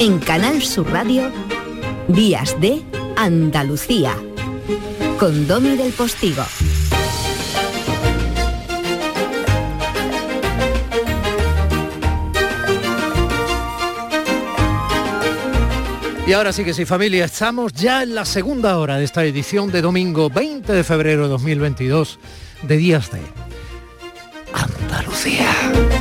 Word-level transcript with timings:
En 0.00 0.20
Canal 0.20 0.62
Sur 0.62 0.88
Radio, 0.92 1.32
Días 2.06 2.60
de 2.60 2.84
Andalucía, 3.16 4.16
con 5.18 5.48
Domi 5.48 5.76
del 5.76 5.92
Postigo. 5.92 6.44
Y 16.28 16.32
ahora 16.32 16.52
sí 16.52 16.62
que 16.62 16.74
sí, 16.74 16.84
familia, 16.84 17.24
estamos 17.24 17.72
ya 17.72 18.04
en 18.04 18.14
la 18.14 18.24
segunda 18.24 18.78
hora 18.78 18.98
de 18.98 19.04
esta 19.04 19.24
edición 19.24 19.72
de 19.72 19.82
domingo 19.82 20.30
20 20.30 20.72
de 20.72 20.84
febrero 20.84 21.24
de 21.24 21.28
2022 21.30 22.20
de 22.62 22.76
Días 22.76 23.10
de 23.10 23.20
Andalucía. 24.52 25.97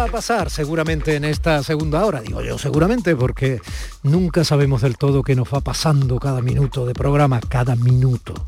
Va 0.00 0.06
a 0.06 0.12
pasar 0.12 0.48
seguramente 0.48 1.14
en 1.14 1.26
esta 1.26 1.62
segunda 1.62 2.06
hora? 2.06 2.22
Digo 2.22 2.40
yo 2.40 2.56
seguramente 2.56 3.14
porque 3.16 3.60
nunca 4.02 4.44
sabemos 4.44 4.80
del 4.80 4.96
todo 4.96 5.22
qué 5.22 5.36
nos 5.36 5.52
va 5.52 5.60
pasando 5.60 6.18
cada 6.18 6.40
minuto 6.40 6.86
de 6.86 6.94
programa, 6.94 7.38
cada 7.46 7.76
minuto 7.76 8.46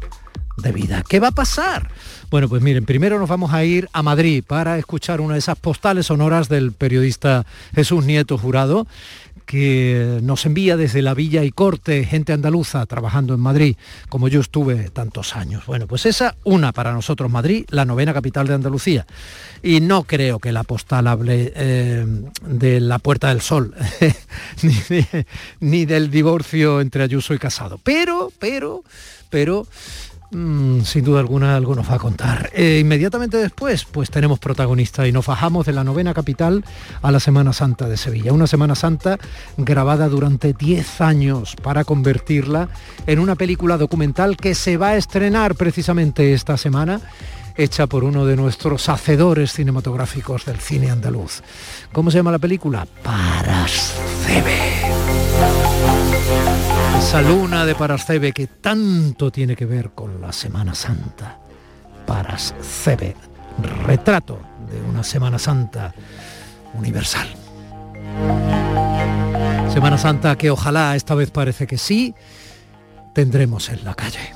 de 0.56 0.72
vida. 0.72 1.04
¿Qué 1.06 1.20
va 1.20 1.28
a 1.28 1.32
pasar? 1.32 1.90
Bueno, 2.30 2.48
pues 2.48 2.62
miren, 2.62 2.86
primero 2.86 3.18
nos 3.18 3.28
vamos 3.28 3.52
a 3.52 3.64
ir 3.64 3.90
a 3.92 4.02
Madrid 4.02 4.42
para 4.46 4.78
escuchar 4.78 5.20
una 5.20 5.34
de 5.34 5.40
esas 5.40 5.58
postales 5.58 6.06
sonoras 6.06 6.48
del 6.48 6.72
periodista 6.72 7.44
Jesús 7.74 8.06
Nieto 8.06 8.38
Jurado, 8.38 8.86
que 9.46 10.20
nos 10.22 10.46
envía 10.46 10.76
desde 10.76 11.02
la 11.02 11.14
Villa 11.14 11.44
y 11.44 11.50
Corte 11.50 12.04
gente 12.04 12.32
andaluza 12.32 12.84
trabajando 12.86 13.34
en 13.34 13.40
Madrid, 13.40 13.76
como 14.08 14.28
yo 14.28 14.40
estuve 14.40 14.90
tantos 14.90 15.36
años. 15.36 15.66
Bueno, 15.66 15.86
pues 15.86 16.06
esa, 16.06 16.34
una 16.44 16.72
para 16.72 16.92
nosotros 16.92 17.30
Madrid, 17.30 17.64
la 17.70 17.84
novena 17.84 18.14
capital 18.14 18.46
de 18.46 18.54
Andalucía. 18.54 19.06
Y 19.62 19.80
no 19.80 20.04
creo 20.04 20.38
que 20.38 20.52
la 20.52 20.64
postal 20.64 21.06
hable 21.06 21.52
eh, 21.54 22.06
de 22.46 22.80
la 22.80 22.98
Puerta 22.98 23.28
del 23.28 23.40
Sol, 23.40 23.74
ni, 24.62 24.74
ni 25.60 25.84
del 25.84 26.10
divorcio 26.10 26.80
entre 26.80 27.02
Ayuso 27.02 27.34
y 27.34 27.38
Casado. 27.38 27.78
Pero, 27.82 28.32
pero, 28.38 28.82
pero 29.30 29.66
Mm, 30.32 30.80
sin 30.82 31.04
duda 31.04 31.20
alguna 31.20 31.56
algo 31.56 31.74
nos 31.74 31.90
va 31.90 31.96
a 31.96 31.98
contar. 31.98 32.50
Eh, 32.54 32.78
inmediatamente 32.80 33.36
después, 33.36 33.84
pues 33.84 34.10
tenemos 34.10 34.38
protagonista 34.38 35.06
y 35.06 35.12
nos 35.12 35.26
bajamos 35.26 35.66
de 35.66 35.72
la 35.72 35.84
novena 35.84 36.14
capital 36.14 36.64
a 37.02 37.10
la 37.12 37.20
Semana 37.20 37.52
Santa 37.52 37.86
de 37.86 37.98
Sevilla. 37.98 38.32
Una 38.32 38.46
Semana 38.46 38.74
Santa 38.74 39.18
grabada 39.58 40.08
durante 40.08 40.54
10 40.54 41.02
años 41.02 41.54
para 41.56 41.84
convertirla 41.84 42.70
en 43.06 43.18
una 43.18 43.34
película 43.34 43.76
documental 43.76 44.38
que 44.38 44.54
se 44.54 44.78
va 44.78 44.88
a 44.88 44.96
estrenar 44.96 45.54
precisamente 45.54 46.32
esta 46.32 46.56
semana 46.56 47.02
hecha 47.54 47.86
por 47.86 48.02
uno 48.04 48.24
de 48.24 48.36
nuestros 48.36 48.88
hacedores 48.88 49.52
cinematográficos 49.52 50.46
del 50.46 50.58
cine 50.58 50.90
andaluz. 50.90 51.42
¿Cómo 51.92 52.10
se 52.10 52.16
llama 52.16 52.32
la 52.32 52.38
película? 52.38 52.86
Parascebe 53.02 54.91
esa 57.02 57.20
luna 57.20 57.66
de 57.66 57.74
Parascebe 57.74 58.32
que 58.32 58.46
tanto 58.46 59.32
tiene 59.32 59.56
que 59.56 59.66
ver 59.66 59.90
con 59.90 60.20
la 60.20 60.32
Semana 60.32 60.72
Santa. 60.72 61.36
Parascebe, 62.06 63.16
retrato 63.84 64.38
de 64.70 64.80
una 64.80 65.02
Semana 65.02 65.38
Santa 65.38 65.92
universal. 66.74 67.28
Semana 69.74 69.98
Santa 69.98 70.36
que 70.36 70.50
ojalá 70.50 70.94
esta 70.94 71.14
vez 71.16 71.32
parece 71.32 71.66
que 71.66 71.76
sí, 71.76 72.14
tendremos 73.14 73.68
en 73.68 73.84
la 73.84 73.94
calle. 73.94 74.32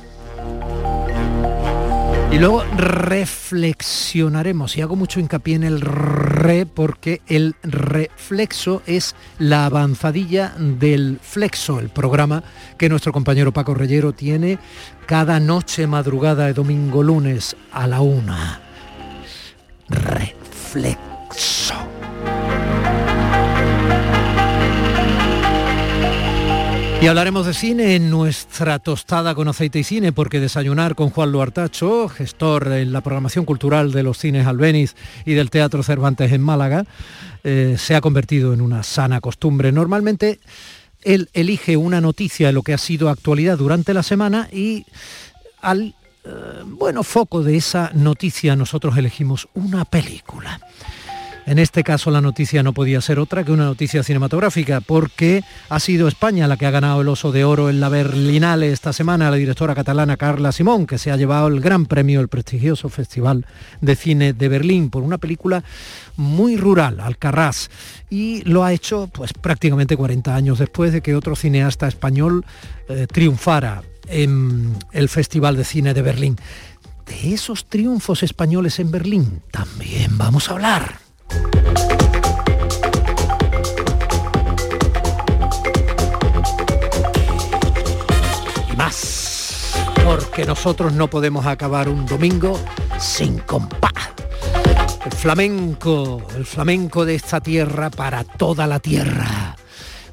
Y 2.33 2.39
luego 2.39 2.65
reflexionaremos, 2.77 4.77
y 4.77 4.83
hago 4.83 4.95
mucho 4.95 5.21
hincapié 5.21 5.55
en 5.55 5.65
el 5.65 5.81
re 5.81 6.67
porque 6.67 7.23
el 7.29 7.55
reflexo 7.63 8.83
es 8.87 9.15
la 9.39 9.65
avanzadilla 9.65 10.53
del 10.59 11.19
flexo, 11.23 11.81
el 11.81 11.89
programa 11.89 12.43
que 12.77 12.91
nuestro 12.91 13.13
compañero 13.13 13.53
Paco 13.53 13.73
Reyero 13.75 14.13
tiene 14.13 14.59
cada 15.07 15.41
noche 15.41 15.87
madrugada 15.87 16.45
de 16.47 16.53
domingo 16.53 17.03
lunes 17.03 17.57
a 17.73 17.87
la 17.87 18.03
una. 18.03 18.61
Reflexo. 19.89 21.86
Y 27.01 27.09
hablaremos 27.09 27.47
de 27.47 27.55
cine 27.55 27.95
en 27.95 28.11
nuestra 28.11 28.79
tostada 28.79 29.35
con 29.35 29.49
aceite 29.49 29.79
y 29.79 29.85
cine, 29.85 30.13
porque 30.13 30.41
desayunar 30.41 30.95
con 30.95 31.11
Juan 31.11 31.31
Luartacho, 31.31 32.09
gestor 32.09 32.73
en 32.73 32.93
la 32.93 33.03
programación 33.03 33.45
cultural 33.45 33.93
de 33.93 34.03
los 34.03 34.19
cines 34.19 34.47
Albeniz 34.47 34.97
y 35.25 35.35
del 35.35 35.51
Teatro 35.51 35.83
Cervantes 35.83 36.33
en 36.33 36.43
Málaga, 36.43 36.87
eh, 37.45 37.77
se 37.79 37.95
ha 37.95 38.01
convertido 38.01 38.55
en 38.55 38.61
una 38.61 38.83
sana 38.83 39.21
costumbre. 39.21 39.73
Normalmente 39.73 40.41
él 41.03 41.29
elige 41.35 41.77
una 41.77 42.01
noticia 42.01 42.49
de 42.49 42.53
lo 42.55 42.63
que 42.63 42.75
ha 42.75 42.79
sido 42.79 43.11
actualidad 43.11 43.59
durante 43.59 43.95
la 43.95 44.03
semana 44.03 44.49
y 44.51 44.87
al 45.61 45.95
eh, 46.25 46.31
bueno 46.65 47.05
foco 47.05 47.43
de 47.43 47.57
esa 47.57 47.91
noticia 47.95 48.57
nosotros 48.57 48.97
elegimos 48.97 49.49
una 49.55 49.85
película. 49.85 50.61
En 51.47 51.61
este 51.61 51.85
caso 51.85 52.11
la 52.11 52.21
noticia 52.21 52.65
no 52.65 52.73
podía 52.73 53.01
ser 53.01 53.21
otra 53.21 53.45
que 53.45 53.53
una 53.53 53.67
noticia 53.67 54.03
cinematográfica, 54.03 54.81
porque 54.81 55.45
ha 55.69 55.79
sido 55.79 56.09
España 56.09 56.49
la 56.49 56.57
que 56.57 56.67
ha 56.67 56.73
ganado 56.73 57.03
el 57.03 57.09
oso 57.09 57.31
de 57.31 57.45
oro 57.45 57.71
en 57.71 57.79
la 57.79 57.89
Berlinale 57.89 58.73
esta 58.73 58.93
semana, 58.93 59.31
la 59.31 59.37
directora 59.37 59.77
catalana 59.77 60.17
Carla 60.17 60.51
Simón, 60.51 60.87
que 60.87 60.99
se 60.99 61.13
ha 61.13 61.17
llevado 61.17 61.47
el 61.47 61.61
gran 61.61 61.87
premio 61.87 62.19
del 62.19 62.27
prestigioso 62.27 62.89
Festival 62.89 63.47
de 63.81 63.95
Cine 63.95 64.33
de 64.33 64.49
Berlín 64.49 64.91
por 64.91 65.05
una 65.05 65.19
película 65.19 65.63
muy 66.17 66.57
rural, 66.57 66.99
Alcarrás, 66.99 67.71
y 68.11 68.43
lo 68.43 68.65
ha 68.65 68.73
hecho 68.73 69.09
pues 69.13 69.33
prácticamente 69.33 69.97
40 69.97 70.35
años 70.35 70.59
después 70.59 70.93
de 70.93 71.01
que 71.01 71.15
otro 71.15 71.37
cineasta 71.37 71.87
español 71.87 72.45
eh, 72.89 73.07
triunfara 73.07 73.85
en 74.09 74.75
el 74.91 75.09
Festival 75.09 75.57
de 75.57 75.63
Cine 75.63 75.95
de 75.95 76.03
Berlín. 76.03 76.37
De 77.07 77.35
esos 77.35 77.67
triunfos 77.67 78.25
españoles 78.25 78.81
en 78.81 78.91
Berlín 78.91 79.43
también 79.53 80.19
vamos 80.19 80.49
a 80.49 80.55
hablar. 80.55 81.06
Porque 90.37 90.49
nosotros 90.49 90.93
no 90.93 91.09
podemos 91.09 91.47
acabar 91.47 91.89
un 91.89 92.05
domingo 92.05 92.61
sin 92.99 93.39
compás. 93.39 94.13
El 95.07 95.13
flamenco, 95.13 96.27
el 96.37 96.45
flamenco 96.45 97.07
de 97.07 97.15
esta 97.15 97.41
tierra 97.41 97.89
para 97.89 98.23
toda 98.23 98.67
la 98.67 98.79
tierra 98.79 99.57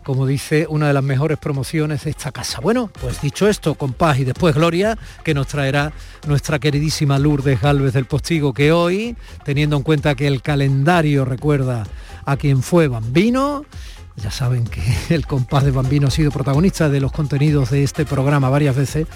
como 0.01 0.25
dice 0.25 0.65
una 0.69 0.87
de 0.87 0.93
las 0.93 1.03
mejores 1.03 1.37
promociones 1.37 2.03
de 2.03 2.11
esta 2.11 2.31
casa. 2.33 2.59
Bueno, 2.61 2.89
pues 3.01 3.21
dicho 3.21 3.47
esto, 3.47 3.75
con 3.75 3.93
paz 3.93 4.19
y 4.19 4.25
después 4.25 4.53
gloria, 4.53 4.97
que 5.23 5.33
nos 5.33 5.47
traerá 5.47 5.93
nuestra 6.27 6.59
queridísima 6.59 7.19
Lourdes 7.19 7.61
Galvez 7.61 7.93
del 7.93 8.05
Postigo, 8.05 8.53
que 8.53 8.73
hoy, 8.73 9.15
teniendo 9.45 9.77
en 9.77 9.83
cuenta 9.83 10.15
que 10.15 10.27
el 10.27 10.41
calendario 10.41 11.23
recuerda 11.23 11.85
a 12.25 12.35
quien 12.35 12.63
fue 12.63 12.89
Bambino, 12.89 13.63
ya 14.15 14.31
saben 14.31 14.65
que 14.65 14.81
el 15.09 15.25
compás 15.25 15.63
de 15.63 15.71
Bambino 15.71 16.07
ha 16.07 16.11
sido 16.11 16.31
protagonista 16.31 16.89
de 16.89 16.99
los 16.99 17.11
contenidos 17.11 17.69
de 17.71 17.83
este 17.83 18.05
programa 18.05 18.49
varias 18.49 18.75
veces. 18.75 19.07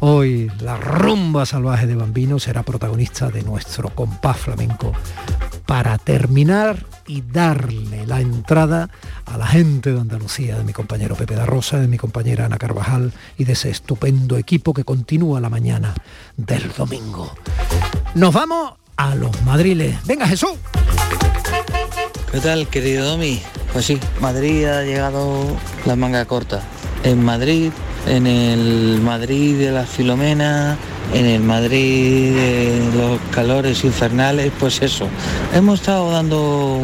Hoy 0.00 0.50
la 0.60 0.76
rumba 0.76 1.46
salvaje 1.46 1.86
de 1.86 1.94
Bambino 1.94 2.38
será 2.38 2.62
protagonista 2.62 3.30
de 3.30 3.42
nuestro 3.42 3.90
compás 3.90 4.36
flamenco 4.38 4.92
para 5.66 5.96
terminar 5.98 6.84
y 7.06 7.22
darle 7.22 8.06
la 8.06 8.20
entrada 8.20 8.90
a 9.24 9.38
la 9.38 9.46
gente 9.46 9.92
de 9.92 10.00
Andalucía, 10.00 10.58
de 10.58 10.64
mi 10.64 10.72
compañero 10.72 11.16
Pepe 11.16 11.34
da 11.34 11.46
Rosa, 11.46 11.78
de 11.78 11.88
mi 11.88 11.96
compañera 11.96 12.46
Ana 12.46 12.58
Carvajal 12.58 13.12
y 13.38 13.44
de 13.44 13.54
ese 13.54 13.70
estupendo 13.70 14.36
equipo 14.36 14.74
que 14.74 14.84
continúa 14.84 15.40
la 15.40 15.50
mañana 15.50 15.94
del 16.36 16.70
domingo. 16.72 17.34
Nos 18.14 18.32
vamos 18.32 18.74
a 18.96 19.14
los 19.14 19.42
madriles. 19.42 19.96
Venga 20.06 20.26
Jesús. 20.26 20.52
¿Qué 22.32 22.40
tal, 22.40 22.66
querido 22.68 23.04
Domi? 23.04 23.40
Pues 23.72 23.86
sí, 23.86 23.98
Madrid 24.20 24.64
ha 24.66 24.82
llegado 24.82 25.44
la 25.86 25.96
manga 25.96 26.24
corta. 26.24 26.62
En 27.02 27.24
Madrid, 27.24 27.70
en 28.06 28.26
el 28.26 29.00
Madrid 29.00 29.58
de 29.58 29.70
la 29.72 29.84
Filomena, 29.84 30.76
en 31.12 31.26
el 31.26 31.42
Madrid 31.42 32.34
de 32.34 32.90
los 32.96 33.20
calores 33.30 33.84
infernales, 33.84 34.52
pues 34.58 34.82
eso. 34.82 35.08
Hemos 35.54 35.80
estado 35.80 36.10
dando 36.10 36.78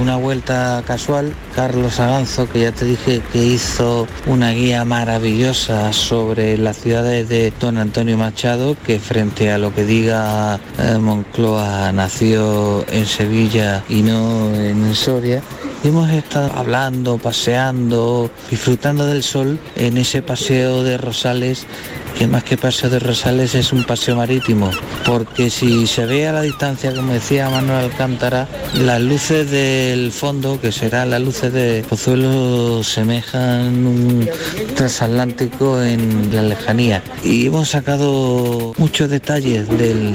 una 0.00 0.16
vuelta 0.16 0.82
casual. 0.86 1.34
Carlos 1.54 2.00
Aganzo, 2.00 2.48
que 2.48 2.60
ya 2.60 2.72
te 2.72 2.84
dije 2.84 3.22
que 3.32 3.38
hizo 3.38 4.06
una 4.26 4.52
guía 4.52 4.84
maravillosa 4.84 5.92
sobre 5.92 6.56
las 6.56 6.78
ciudades 6.78 7.28
de 7.28 7.52
Don 7.60 7.78
Antonio 7.78 8.16
Machado, 8.16 8.76
que 8.86 8.98
frente 8.98 9.50
a 9.50 9.58
lo 9.58 9.74
que 9.74 9.84
diga 9.84 10.60
eh, 10.78 10.98
Moncloa 10.98 11.92
nació 11.92 12.84
en 12.90 13.06
Sevilla 13.06 13.82
y 13.88 14.02
no 14.02 14.54
en 14.54 14.94
Soria 14.94 15.42
hemos 15.84 16.10
estado 16.10 16.52
hablando, 16.54 17.18
paseando, 17.18 18.30
disfrutando 18.50 19.06
del 19.06 19.22
sol 19.22 19.58
en 19.76 19.96
ese 19.96 20.22
paseo 20.22 20.82
de 20.82 20.98
Rosales, 20.98 21.66
que 22.18 22.26
más 22.26 22.44
que 22.44 22.56
paseo 22.56 22.90
de 22.90 22.98
Rosales 22.98 23.54
es 23.54 23.72
un 23.72 23.84
paseo 23.84 24.16
marítimo, 24.16 24.70
porque 25.06 25.48
si 25.48 25.86
se 25.86 26.06
ve 26.06 26.28
a 26.28 26.32
la 26.32 26.42
distancia, 26.42 26.94
como 26.94 27.12
decía 27.12 27.48
Manuel 27.48 27.84
Alcántara, 27.84 28.48
las 28.74 29.00
luces 29.00 29.50
del 29.50 30.12
fondo, 30.12 30.60
que 30.60 30.72
serán 30.72 31.10
las 31.10 31.22
luces 31.22 31.52
de 31.52 31.84
Pozuelo, 31.88 32.82
semejan 32.84 33.86
un 33.86 34.28
transatlántico 34.74 35.82
en 35.82 36.34
la 36.34 36.42
lejanía. 36.42 37.02
Y 37.24 37.46
hemos 37.46 37.70
sacado 37.70 38.74
muchos 38.76 39.08
detalles 39.08 39.68
del, 39.68 40.14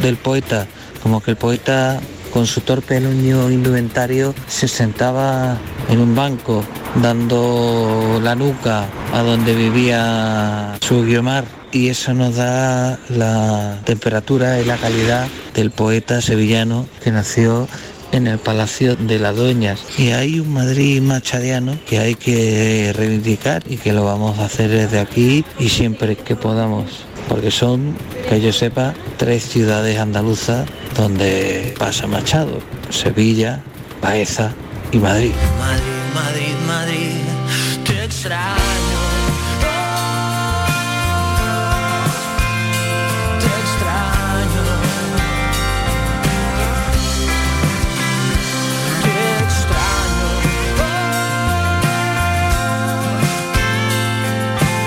del 0.00 0.16
poeta, 0.16 0.66
como 1.02 1.20
que 1.20 1.32
el 1.32 1.36
poeta 1.36 2.00
con 2.34 2.46
su 2.48 2.62
torpe 2.62 3.00
niño 3.00 3.48
indumentario 3.48 4.34
se 4.48 4.66
sentaba 4.66 5.56
en 5.88 6.00
un 6.00 6.16
banco 6.16 6.64
dando 7.00 8.20
la 8.20 8.34
nuca 8.34 8.88
a 9.12 9.22
donde 9.22 9.54
vivía 9.54 10.76
su 10.80 11.04
guiomar 11.04 11.44
y 11.70 11.90
eso 11.90 12.12
nos 12.12 12.34
da 12.34 12.98
la 13.08 13.80
temperatura 13.84 14.60
y 14.60 14.64
la 14.64 14.76
calidad 14.76 15.28
del 15.54 15.70
poeta 15.70 16.20
sevillano 16.20 16.88
que 17.04 17.12
nació 17.12 17.68
en 18.10 18.26
el 18.26 18.38
Palacio 18.38 18.94
de 18.94 19.18
las 19.18 19.34
Dueñas. 19.34 19.80
Y 19.98 20.10
hay 20.10 20.38
un 20.38 20.52
Madrid 20.52 21.02
machadiano 21.02 21.76
que 21.84 21.98
hay 21.98 22.14
que 22.14 22.92
reivindicar 22.94 23.64
y 23.68 23.76
que 23.76 23.92
lo 23.92 24.04
vamos 24.04 24.38
a 24.38 24.46
hacer 24.46 24.70
desde 24.70 25.00
aquí 25.00 25.44
y 25.58 25.68
siempre 25.68 26.16
que 26.16 26.36
podamos 26.36 27.06
porque 27.28 27.50
son, 27.50 27.96
que 28.28 28.40
yo 28.40 28.52
sepa, 28.52 28.94
tres 29.16 29.44
ciudades 29.44 29.98
andaluzas 29.98 30.66
donde 30.96 31.74
pasa 31.78 32.06
Machado, 32.06 32.60
Sevilla, 32.90 33.62
Baeza 34.02 34.52
y 34.92 34.98
Madrid. 34.98 35.32
Madrid, 35.58 35.84
Madrid, 36.14 36.54
Madrid, 36.66 37.84
te 37.84 38.04
extraño. 38.04 38.54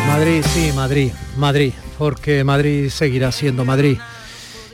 Madrid, 0.08 0.44
sí, 0.54 0.72
Madrid, 0.74 1.12
Madrid 1.38 1.74
porque 1.98 2.44
Madrid 2.44 2.90
seguirá 2.90 3.32
siendo 3.32 3.66
Madrid. 3.66 3.98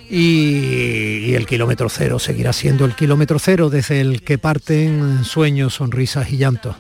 Y, 0.10 1.34
el 1.34 1.46
kilómetro 1.48 1.90
cero 1.90 2.20
seguirá 2.20 2.54
siendo 2.54 2.86
el 2.86 2.96
kilómetro 2.96 3.40
cero 3.40 3.70
desde 3.70 4.02
el 4.02 4.22
que 4.22 4.38
parten 4.38 5.24
sueños, 5.24 5.75
sonrisas 5.75 6.31
y 6.31 6.38
llantos. 6.38 6.75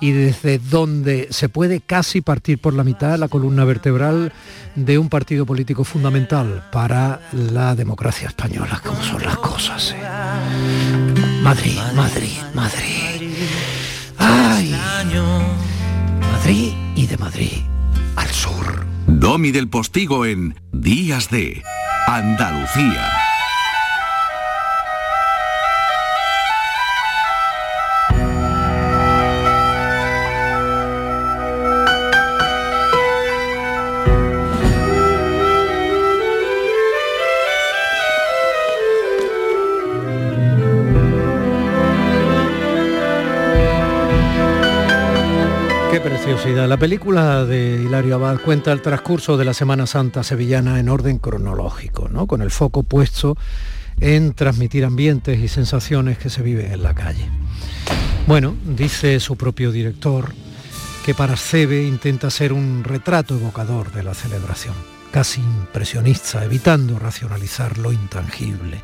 Y 0.00 0.10
desde 0.10 0.58
donde 0.58 1.28
se 1.30 1.48
puede 1.48 1.80
casi 1.80 2.20
partir 2.20 2.60
por 2.60 2.74
la 2.74 2.82
mitad 2.82 3.18
la 3.18 3.28
columna 3.28 3.64
vertebral 3.64 4.32
de 4.74 4.98
un 4.98 5.08
partido 5.08 5.46
político 5.46 5.84
fundamental 5.84 6.68
para 6.72 7.20
la 7.32 7.74
democracia 7.76 8.28
española, 8.28 8.82
como 8.84 9.02
son 9.02 9.22
las 9.22 9.36
cosas. 9.36 9.94
¿eh? 9.96 10.02
Madrid, 11.42 11.78
Madrid, 11.94 12.38
Madrid. 12.54 13.34
Ay, 14.18 14.74
Madrid 16.20 16.72
y 16.96 17.06
de 17.06 17.16
Madrid 17.16 17.62
al 18.16 18.28
sur. 18.30 18.93
Domi 19.18 19.52
del 19.52 19.68
Postigo 19.68 20.26
en 20.26 20.54
Días 20.72 21.30
de 21.30 21.62
Andalucía. 22.06 23.23
La 46.66 46.78
película 46.78 47.44
de 47.44 47.82
Hilario 47.82 48.14
Abad 48.14 48.40
cuenta 48.40 48.72
el 48.72 48.80
transcurso 48.80 49.36
de 49.36 49.44
la 49.44 49.52
Semana 49.52 49.86
Santa 49.86 50.22
sevillana 50.22 50.80
en 50.80 50.88
orden 50.88 51.18
cronológico, 51.18 52.08
¿no? 52.08 52.26
con 52.26 52.40
el 52.40 52.50
foco 52.50 52.82
puesto 52.82 53.36
en 54.00 54.32
transmitir 54.32 54.86
ambientes 54.86 55.38
y 55.40 55.48
sensaciones 55.48 56.16
que 56.16 56.30
se 56.30 56.42
viven 56.42 56.72
en 56.72 56.82
la 56.82 56.94
calle. 56.94 57.28
Bueno, 58.26 58.56
dice 58.64 59.20
su 59.20 59.36
propio 59.36 59.72
director 59.72 60.32
que 61.04 61.12
para 61.12 61.36
Cebe 61.36 61.84
intenta 61.84 62.30
ser 62.30 62.54
un 62.54 62.82
retrato 62.82 63.34
evocador 63.34 63.92
de 63.92 64.02
la 64.02 64.14
celebración, 64.14 64.74
casi 65.10 65.42
impresionista, 65.42 66.44
evitando 66.44 66.98
racionalizar 66.98 67.76
lo 67.76 67.92
intangible. 67.92 68.80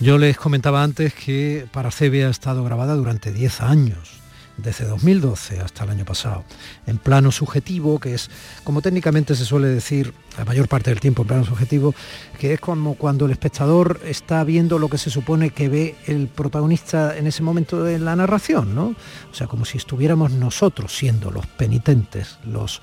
Yo 0.00 0.16
les 0.16 0.38
comentaba 0.38 0.82
antes 0.82 1.12
que 1.12 1.66
para 1.70 1.90
Cebe 1.90 2.24
ha 2.24 2.30
estado 2.30 2.64
grabada 2.64 2.94
durante 2.94 3.30
10 3.30 3.60
años 3.60 4.17
desde 4.58 4.84
2012 4.84 5.60
hasta 5.60 5.84
el 5.84 5.90
año 5.90 6.04
pasado, 6.04 6.44
en 6.86 6.98
plano 6.98 7.32
subjetivo, 7.32 7.98
que 7.98 8.14
es, 8.14 8.28
como 8.64 8.82
técnicamente 8.82 9.34
se 9.34 9.44
suele 9.44 9.68
decir, 9.68 10.12
la 10.36 10.44
mayor 10.44 10.68
parte 10.68 10.90
del 10.90 11.00
tiempo 11.00 11.22
en 11.22 11.28
plano 11.28 11.44
subjetivo, 11.44 11.94
que 12.38 12.52
es 12.52 12.60
como 12.60 12.94
cuando 12.94 13.24
el 13.26 13.30
espectador 13.30 14.00
está 14.04 14.44
viendo 14.44 14.78
lo 14.78 14.88
que 14.88 14.98
se 14.98 15.10
supone 15.10 15.50
que 15.50 15.68
ve 15.68 15.96
el 16.06 16.28
protagonista 16.28 17.16
en 17.16 17.26
ese 17.26 17.42
momento 17.42 17.82
de 17.82 17.98
la 17.98 18.16
narración, 18.16 18.74
¿no? 18.74 18.94
O 19.30 19.34
sea, 19.34 19.46
como 19.46 19.64
si 19.64 19.78
estuviéramos 19.78 20.32
nosotros 20.32 20.94
siendo 20.94 21.30
los 21.30 21.46
penitentes, 21.46 22.38
los, 22.44 22.82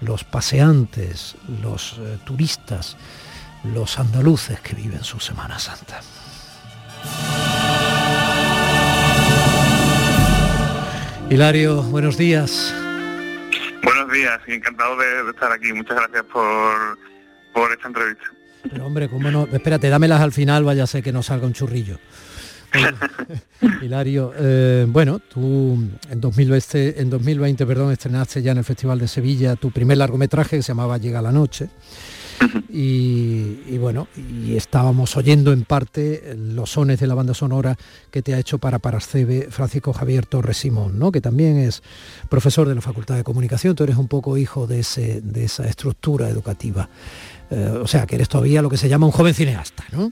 los 0.00 0.24
paseantes, 0.24 1.36
los 1.62 1.96
eh, 1.98 2.18
turistas, 2.24 2.96
los 3.64 3.98
andaluces 3.98 4.60
que 4.60 4.74
viven 4.74 5.02
su 5.02 5.18
Semana 5.20 5.58
Santa. 5.58 6.00
Hilario, 11.30 11.82
buenos 11.84 12.18
días. 12.18 12.74
Buenos 13.82 14.12
días 14.12 14.40
encantado 14.46 14.96
de, 14.96 15.30
estar 15.30 15.50
aquí. 15.50 15.72
Muchas 15.72 15.96
gracias 15.96 16.24
por, 16.32 16.98
por 17.52 17.72
esta 17.72 17.88
entrevista. 17.88 18.24
Pero 18.70 18.86
hombre, 18.86 19.08
cómo 19.08 19.30
no, 19.30 19.48
espérate, 19.52 19.88
dámelas 19.88 20.20
al 20.20 20.32
final, 20.32 20.64
vaya 20.64 20.84
a 20.84 20.86
ser 20.86 21.02
que 21.02 21.12
no 21.12 21.22
salga 21.22 21.46
un 21.46 21.52
churrillo. 21.52 21.98
Hilario, 23.82 24.32
eh, 24.36 24.86
bueno, 24.88 25.18
tú 25.18 25.78
en 26.10 26.20
2020, 26.20 27.00
en 27.00 27.10
2020 27.10 27.66
perdón, 27.66 27.92
estrenaste 27.92 28.42
ya 28.42 28.52
en 28.52 28.58
el 28.58 28.64
Festival 28.64 28.98
de 28.98 29.08
Sevilla 29.08 29.56
tu 29.56 29.70
primer 29.70 29.98
largometraje 29.98 30.56
que 30.56 30.62
se 30.62 30.68
llamaba 30.68 30.98
Llega 30.98 31.22
la 31.22 31.32
Noche. 31.32 31.68
Y, 32.68 33.78
bueno, 33.78 34.08
y 34.16 34.56
estábamos 34.56 35.16
oyendo 35.16 35.52
en 35.52 35.64
parte 35.64 36.34
los 36.36 36.70
sones 36.70 36.98
de 37.00 37.06
la 37.06 37.14
banda 37.14 37.34
sonora 37.34 37.76
que 38.10 38.22
te 38.22 38.34
ha 38.34 38.38
hecho 38.38 38.58
para 38.58 38.78
Parascebe 38.78 39.48
Francisco 39.50 39.92
Javier 39.92 40.26
Torres 40.26 40.56
Simón, 40.56 40.98
¿no? 40.98 41.12
que 41.12 41.20
también 41.20 41.58
es 41.58 41.82
profesor 42.28 42.68
de 42.68 42.74
la 42.74 42.80
Facultad 42.80 43.16
de 43.16 43.24
Comunicación, 43.24 43.74
tú 43.74 43.84
eres 43.84 43.96
un 43.96 44.08
poco 44.08 44.36
hijo 44.36 44.66
de, 44.66 44.80
ese, 44.80 45.20
de 45.20 45.44
esa 45.44 45.66
estructura 45.66 46.28
educativa. 46.28 46.88
Eh, 47.50 47.78
o 47.80 47.86
sea, 47.86 48.06
que 48.06 48.16
eres 48.16 48.28
todavía 48.28 48.62
lo 48.62 48.70
que 48.70 48.76
se 48.76 48.88
llama 48.88 49.06
un 49.06 49.12
joven 49.12 49.34
cineasta, 49.34 49.84
¿no? 49.92 50.10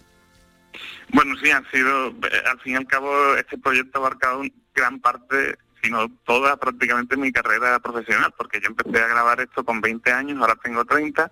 Bueno, 1.12 1.34
sí, 1.42 1.50
han 1.50 1.64
sido, 1.70 2.08
eh, 2.08 2.42
al 2.50 2.60
fin 2.60 2.74
y 2.74 2.76
al 2.76 2.86
cabo, 2.86 3.10
este 3.36 3.58
proyecto 3.58 3.98
ha 3.98 4.02
abarcado 4.02 4.42
gran 4.74 5.00
parte 5.00 5.56
sino 5.82 6.08
toda 6.24 6.56
prácticamente 6.56 7.16
mi 7.16 7.32
carrera 7.32 7.78
profesional, 7.80 8.32
porque 8.36 8.60
yo 8.60 8.68
empecé 8.68 9.02
a 9.02 9.08
grabar 9.08 9.40
esto 9.40 9.64
con 9.64 9.80
20 9.80 10.12
años, 10.12 10.38
ahora 10.40 10.56
tengo 10.62 10.84
30, 10.84 11.30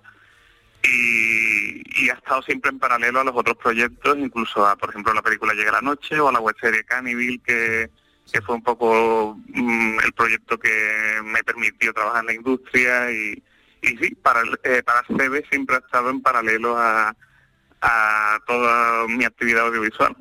y, 0.83 2.09
ha 2.09 2.15
estado 2.15 2.43
siempre 2.43 2.71
en 2.71 2.79
paralelo 2.79 3.21
a 3.21 3.25
los 3.25 3.37
otros 3.37 3.57
proyectos, 3.57 4.19
incluso 4.19 4.67
a, 4.67 4.77
por 4.77 4.91
ejemplo, 4.91 5.13
la 5.13 5.23
película 5.23 5.55
Llega 5.55 5.73
la 5.73 5.81
Noche 5.81 6.19
o 6.19 6.29
a 6.29 6.33
la 6.33 6.41
web 6.41 6.57
serie 6.61 6.85
Cannibal, 6.85 7.41
que, 7.45 7.91
que 8.33 8.43
fue 8.43 8.57
un 8.57 8.63
poco 8.63 9.39
mm, 9.49 9.99
el 10.05 10.13
proyecto 10.13 10.59
que 10.59 11.21
me 11.23 11.45
permitió 11.45 11.93
trabajar 11.93 12.21
en 12.23 12.27
la 12.27 12.35
industria 12.35 13.13
y, 13.13 13.43
sí, 13.83 14.15
para, 14.23 14.43
eh, 14.65 14.83
para 14.83 15.03
CB 15.03 15.49
siempre 15.49 15.77
ha 15.77 15.79
estado 15.79 16.11
en 16.11 16.21
paralelo 16.21 16.77
a, 16.77 17.15
a 17.81 18.39
toda 18.47 19.07
mi 19.09 19.25
actividad 19.25 19.67
audiovisual. 19.67 20.17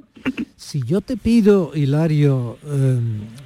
Si 0.55 0.83
yo 0.83 1.01
te 1.01 1.17
pido, 1.17 1.71
Hilario, 1.73 2.57
eh, 2.65 2.99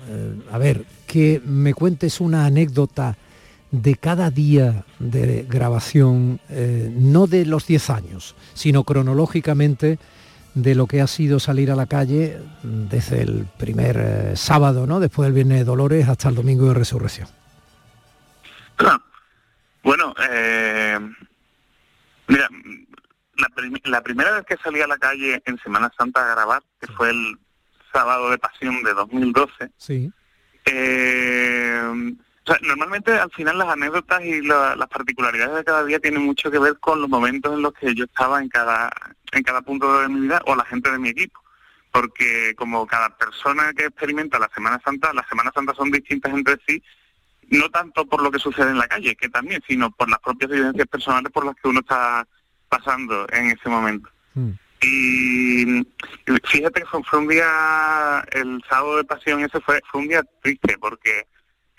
eh, 0.09 0.35
a 0.51 0.57
ver, 0.57 0.85
que 1.07 1.41
me 1.45 1.73
cuentes 1.73 2.19
una 2.19 2.45
anécdota 2.45 3.17
de 3.73 3.95
cada 3.95 4.29
día 4.29 4.85
de 4.99 5.47
grabación, 5.49 6.39
eh, 6.49 6.93
no 6.95 7.25
de 7.25 7.43
los 7.43 7.65
10 7.65 7.89
años, 7.89 8.35
sino 8.53 8.83
cronológicamente 8.83 9.97
de 10.53 10.75
lo 10.75 10.85
que 10.85 11.01
ha 11.01 11.07
sido 11.07 11.39
salir 11.39 11.71
a 11.71 11.75
la 11.75 11.87
calle 11.87 12.39
desde 12.61 13.23
el 13.23 13.47
primer 13.57 13.97
eh, 13.97 14.35
sábado, 14.35 14.85
¿no? 14.85 14.99
después 14.99 15.25
del 15.25 15.33
Viernes 15.33 15.57
de 15.57 15.63
Dolores 15.63 16.07
hasta 16.07 16.29
el 16.29 16.35
Domingo 16.35 16.67
de 16.67 16.73
Resurrección. 16.75 17.27
Bueno, 19.85 20.15
eh, 20.29 20.97
mira, 22.29 22.47
la, 23.35 23.47
la, 23.83 24.01
primera 24.01 24.31
vez 24.31 24.45
que 24.45 24.55
salí 24.63 24.79
a 24.79 24.87
la 24.87 24.97
calle 24.97 25.43
en 25.45 25.57
Semana 25.57 25.91
Santa 25.97 26.25
a 26.25 26.35
grabar, 26.35 26.63
que 26.79 26.87
fue 26.87 27.09
el 27.09 27.37
sábado 27.91 28.29
de 28.29 28.37
pasión 28.37 28.81
de 28.81 28.93
2012. 28.93 29.71
Sí. 29.75 30.09
Eh, 30.63 32.15
normalmente 32.61 33.11
al 33.11 33.31
final 33.31 33.57
las 33.57 33.69
anécdotas 33.69 34.23
y 34.23 34.41
las 34.41 34.87
particularidades 34.89 35.55
de 35.55 35.63
cada 35.63 35.85
día 35.85 35.99
tienen 35.99 36.23
mucho 36.23 36.51
que 36.51 36.59
ver 36.59 36.77
con 36.79 37.01
los 37.01 37.09
momentos 37.09 37.53
en 37.53 37.61
los 37.61 37.73
que 37.73 37.93
yo 37.95 38.05
estaba 38.05 38.41
en 38.41 38.49
cada, 38.49 38.91
en 39.31 39.43
cada 39.43 39.61
punto 39.61 40.01
de 40.01 40.09
mi 40.09 40.21
vida 40.21 40.41
o 40.45 40.55
la 40.55 40.65
gente 40.65 40.91
de 40.91 40.99
mi 40.99 41.09
equipo. 41.09 41.39
Porque 41.91 42.53
como 42.55 42.87
cada 42.87 43.15
persona 43.17 43.71
que 43.73 43.85
experimenta 43.85 44.39
la 44.39 44.49
Semana 44.53 44.81
Santa, 44.83 45.13
las 45.13 45.27
Semanas 45.27 45.53
Santas 45.53 45.77
son 45.77 45.91
distintas 45.91 46.33
entre 46.33 46.57
sí, 46.67 46.83
no 47.49 47.69
tanto 47.69 48.05
por 48.05 48.21
lo 48.21 48.31
que 48.31 48.39
sucede 48.39 48.71
en 48.71 48.79
la 48.79 48.87
calle, 48.87 49.15
que 49.15 49.29
también, 49.29 49.61
sino 49.67 49.91
por 49.91 50.09
las 50.09 50.19
propias 50.19 50.51
vivencias 50.51 50.87
personales 50.87 51.31
por 51.31 51.45
las 51.45 51.55
que 51.55 51.67
uno 51.67 51.81
está 51.81 52.27
pasando 52.67 53.27
en 53.31 53.51
ese 53.51 53.69
momento. 53.69 54.09
Mm. 54.33 54.51
Y 54.81 55.87
fíjate 56.43 56.81
que 56.81 57.01
fue, 57.03 57.19
un 57.19 57.27
día, 57.27 58.25
el 58.31 58.61
sábado 58.67 58.97
de 58.97 59.03
pasión 59.05 59.41
ese 59.41 59.61
fue, 59.61 59.79
fue 59.89 60.01
un 60.01 60.07
día 60.09 60.23
triste 60.41 60.77
porque 60.77 61.25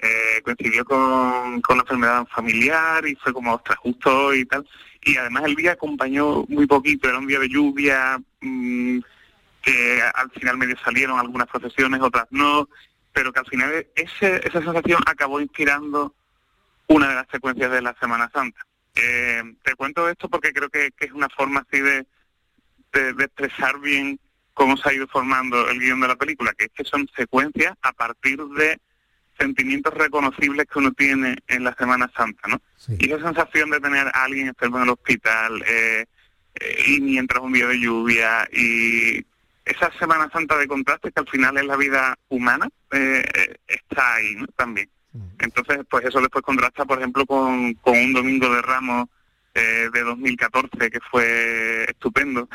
eh, 0.04 0.42
coincidió 0.42 0.84
con, 0.84 1.62
con 1.62 1.78
la 1.78 1.82
enfermedad 1.82 2.26
familiar 2.26 3.06
y 3.06 3.14
fue 3.14 3.32
como, 3.32 3.54
ostras, 3.54 3.78
justo 3.78 4.34
y 4.34 4.44
tal. 4.44 4.68
Y 5.00 5.16
además 5.16 5.44
el 5.46 5.56
día 5.56 5.72
acompañó 5.72 6.44
muy 6.48 6.66
poquito, 6.66 7.08
era 7.08 7.18
un 7.18 7.26
día 7.26 7.38
de 7.38 7.48
lluvia, 7.48 8.18
mm, 8.40 8.98
que 9.62 10.02
al 10.14 10.30
final 10.32 10.58
medio 10.58 10.76
salieron 10.84 11.18
algunas 11.18 11.48
procesiones, 11.48 12.02
otras 12.02 12.26
no, 12.30 12.68
pero 13.14 13.32
que 13.32 13.40
al 13.40 13.46
final 13.46 13.86
ese, 13.94 14.46
esa 14.46 14.60
sensación 14.60 15.00
acabó 15.06 15.40
inspirando 15.40 16.14
una 16.88 17.08
de 17.08 17.14
las 17.14 17.26
secuencias 17.32 17.70
de 17.70 17.80
la 17.80 17.94
Semana 17.98 18.30
Santa. 18.30 18.60
Eh, 18.94 19.42
te 19.62 19.74
cuento 19.74 20.06
esto 20.10 20.28
porque 20.28 20.52
creo 20.52 20.68
que, 20.68 20.92
es 20.98 21.12
una 21.12 21.30
forma 21.30 21.64
así 21.66 21.80
de, 21.80 22.06
de, 22.92 23.14
de, 23.14 23.24
expresar 23.24 23.80
bien 23.80 24.20
cómo 24.52 24.76
se 24.76 24.90
ha 24.90 24.92
ido 24.92 25.06
formando 25.06 25.66
el 25.70 25.80
guion 25.80 26.00
de 26.00 26.08
la 26.08 26.16
película, 26.16 26.52
que 26.52 26.66
es 26.66 26.72
que 26.72 26.84
son 26.84 27.08
secuencias 27.16 27.74
a 27.80 27.92
partir 27.92 28.38
de 28.44 28.78
sentimientos 29.38 29.92
reconocibles 29.94 30.66
que 30.66 30.78
uno 30.78 30.92
tiene 30.92 31.36
en 31.48 31.64
la 31.64 31.74
Semana 31.74 32.10
Santa, 32.16 32.48
¿no? 32.48 32.60
Y 32.98 33.10
esa 33.10 33.24
sensación 33.24 33.70
de 33.70 33.80
tener 33.80 34.06
a 34.08 34.24
alguien 34.24 34.48
enfermo 34.48 34.78
en 34.78 34.84
el 34.84 34.90
hospital 34.90 35.62
eh, 35.66 36.04
eh, 36.54 36.84
y 36.86 37.00
mientras 37.00 37.42
un 37.42 37.52
día 37.52 37.66
de 37.66 37.80
lluvia 37.80 38.48
y 38.52 39.24
esa 39.64 39.90
Semana 39.98 40.28
Santa 40.32 40.58
de 40.58 40.68
contraste 40.68 41.10
que 41.10 41.20
al 41.20 41.28
final 41.28 41.56
es 41.56 41.64
la 41.64 41.76
vida 41.76 42.16
humana 42.28 42.68
eh, 42.92 43.24
está 43.66 44.14
ahí 44.16 44.34
¿no? 44.36 44.46
también. 44.56 44.88
Entonces, 45.38 45.78
pues 45.88 46.04
eso 46.04 46.20
después 46.20 46.42
contrasta, 46.44 46.84
por 46.84 46.98
ejemplo, 46.98 47.24
con, 47.24 47.74
con 47.74 47.96
un 47.96 48.12
Domingo 48.12 48.52
de 48.52 48.62
Ramos 48.62 49.08
de 49.54 50.00
2014 50.02 50.90
que 50.90 50.98
fue 51.08 51.84
estupendo, 51.84 52.48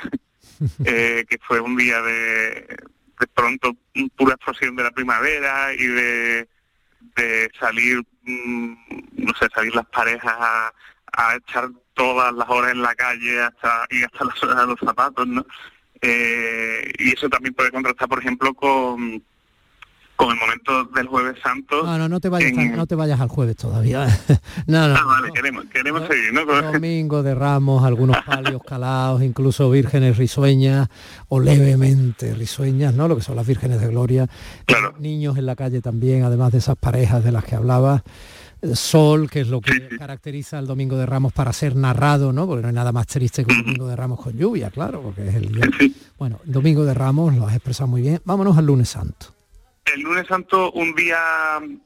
que 0.83 1.39
fue 1.47 1.61
un 1.61 1.77
día 1.77 2.01
de, 2.01 2.67
de 3.19 3.27
pronto 3.33 3.75
pura 4.15 4.33
explosión 4.33 4.75
de 4.75 4.83
la 4.83 4.91
primavera 4.91 5.73
y 5.73 5.85
de 5.85 6.47
de 7.19 7.51
salir, 7.59 8.01
mm, 8.23 8.73
no 9.17 9.33
sé, 9.35 9.47
salir 9.53 9.75
las 9.75 9.85
parejas 9.87 10.35
a, 10.37 10.73
echar 11.35 11.69
todas 11.93 12.33
las 12.33 12.49
horas 12.49 12.71
en 12.71 12.81
la 12.81 12.95
calle 12.95 13.41
hasta 13.41 13.85
y 13.89 14.03
hasta 14.03 14.25
las 14.25 14.43
horas 14.43 14.57
de 14.57 14.67
los 14.67 14.79
zapatos, 14.79 15.27
¿no? 15.27 15.45
Eh, 16.01 16.93
y 16.97 17.13
eso 17.13 17.27
también 17.27 17.53
puede 17.53 17.71
contrastar, 17.71 18.07
por 18.07 18.19
ejemplo, 18.19 18.53
con 18.53 19.21
con 20.19 20.31
el 20.31 20.37
momento 20.37 20.83
del 20.93 21.07
jueves 21.07 21.37
santo. 21.41 21.81
No, 21.81 21.97
no, 21.97 22.09
no 22.09 22.19
te 22.19 22.27
vayas, 22.27 22.51
no 22.51 22.85
te 22.85 22.95
vayas 22.95 23.21
al 23.21 23.29
jueves 23.29 23.55
todavía. 23.55 24.05
no, 24.67 24.89
no, 24.89 24.95
ah, 24.95 25.05
vale, 25.05 25.31
queremos, 25.31 25.63
queremos 25.67 26.05
seguir, 26.09 26.33
¿no? 26.33 26.45
Domingo 26.45 27.23
de 27.23 27.33
Ramos, 27.33 27.85
algunos 27.85 28.17
palios 28.25 28.61
calados, 28.63 29.23
incluso 29.23 29.71
vírgenes 29.71 30.17
risueñas 30.17 30.89
o 31.29 31.39
levemente 31.39 32.33
risueñas, 32.33 32.93
¿no? 32.93 33.07
Lo 33.07 33.15
que 33.15 33.21
son 33.21 33.37
las 33.37 33.47
vírgenes 33.47 33.79
de 33.79 33.87
gloria. 33.87 34.27
Claro. 34.65 34.93
Niños 34.99 35.37
en 35.37 35.45
la 35.45 35.55
calle 35.55 35.79
también, 35.79 36.23
además 36.23 36.51
de 36.51 36.57
esas 36.57 36.75
parejas 36.75 37.23
de 37.23 37.31
las 37.31 37.45
que 37.45 37.55
hablabas 37.55 38.01
sol, 38.73 39.29
que 39.29 39.39
es 39.39 39.47
lo 39.47 39.61
que 39.61 39.87
caracteriza 39.97 40.59
el 40.59 40.67
Domingo 40.67 40.97
de 40.97 41.05
Ramos 41.05 41.31
para 41.31 41.53
ser 41.53 41.77
narrado, 41.77 42.33
¿no? 42.33 42.45
Porque 42.45 42.63
no 42.63 42.67
hay 42.67 42.73
nada 42.73 42.91
más 42.91 43.07
triste 43.07 43.45
que 43.45 43.53
un 43.53 43.63
Domingo 43.63 43.87
de 43.87 43.95
Ramos 43.95 44.19
con 44.19 44.33
lluvia, 44.33 44.69
claro, 44.69 45.01
porque 45.01 45.29
es 45.29 45.35
el 45.35 45.49
día. 45.49 45.63
Bueno, 46.17 46.41
Domingo 46.43 46.83
de 46.83 46.93
Ramos 46.93 47.33
lo 47.35 47.47
has 47.47 47.55
expresado 47.55 47.87
muy 47.87 48.01
bien. 48.01 48.19
Vámonos 48.25 48.57
al 48.57 48.65
lunes 48.65 48.89
santo. 48.89 49.38
El 49.93 50.01
lunes 50.01 50.27
santo, 50.27 50.71
un 50.71 50.93
día 50.95 51.19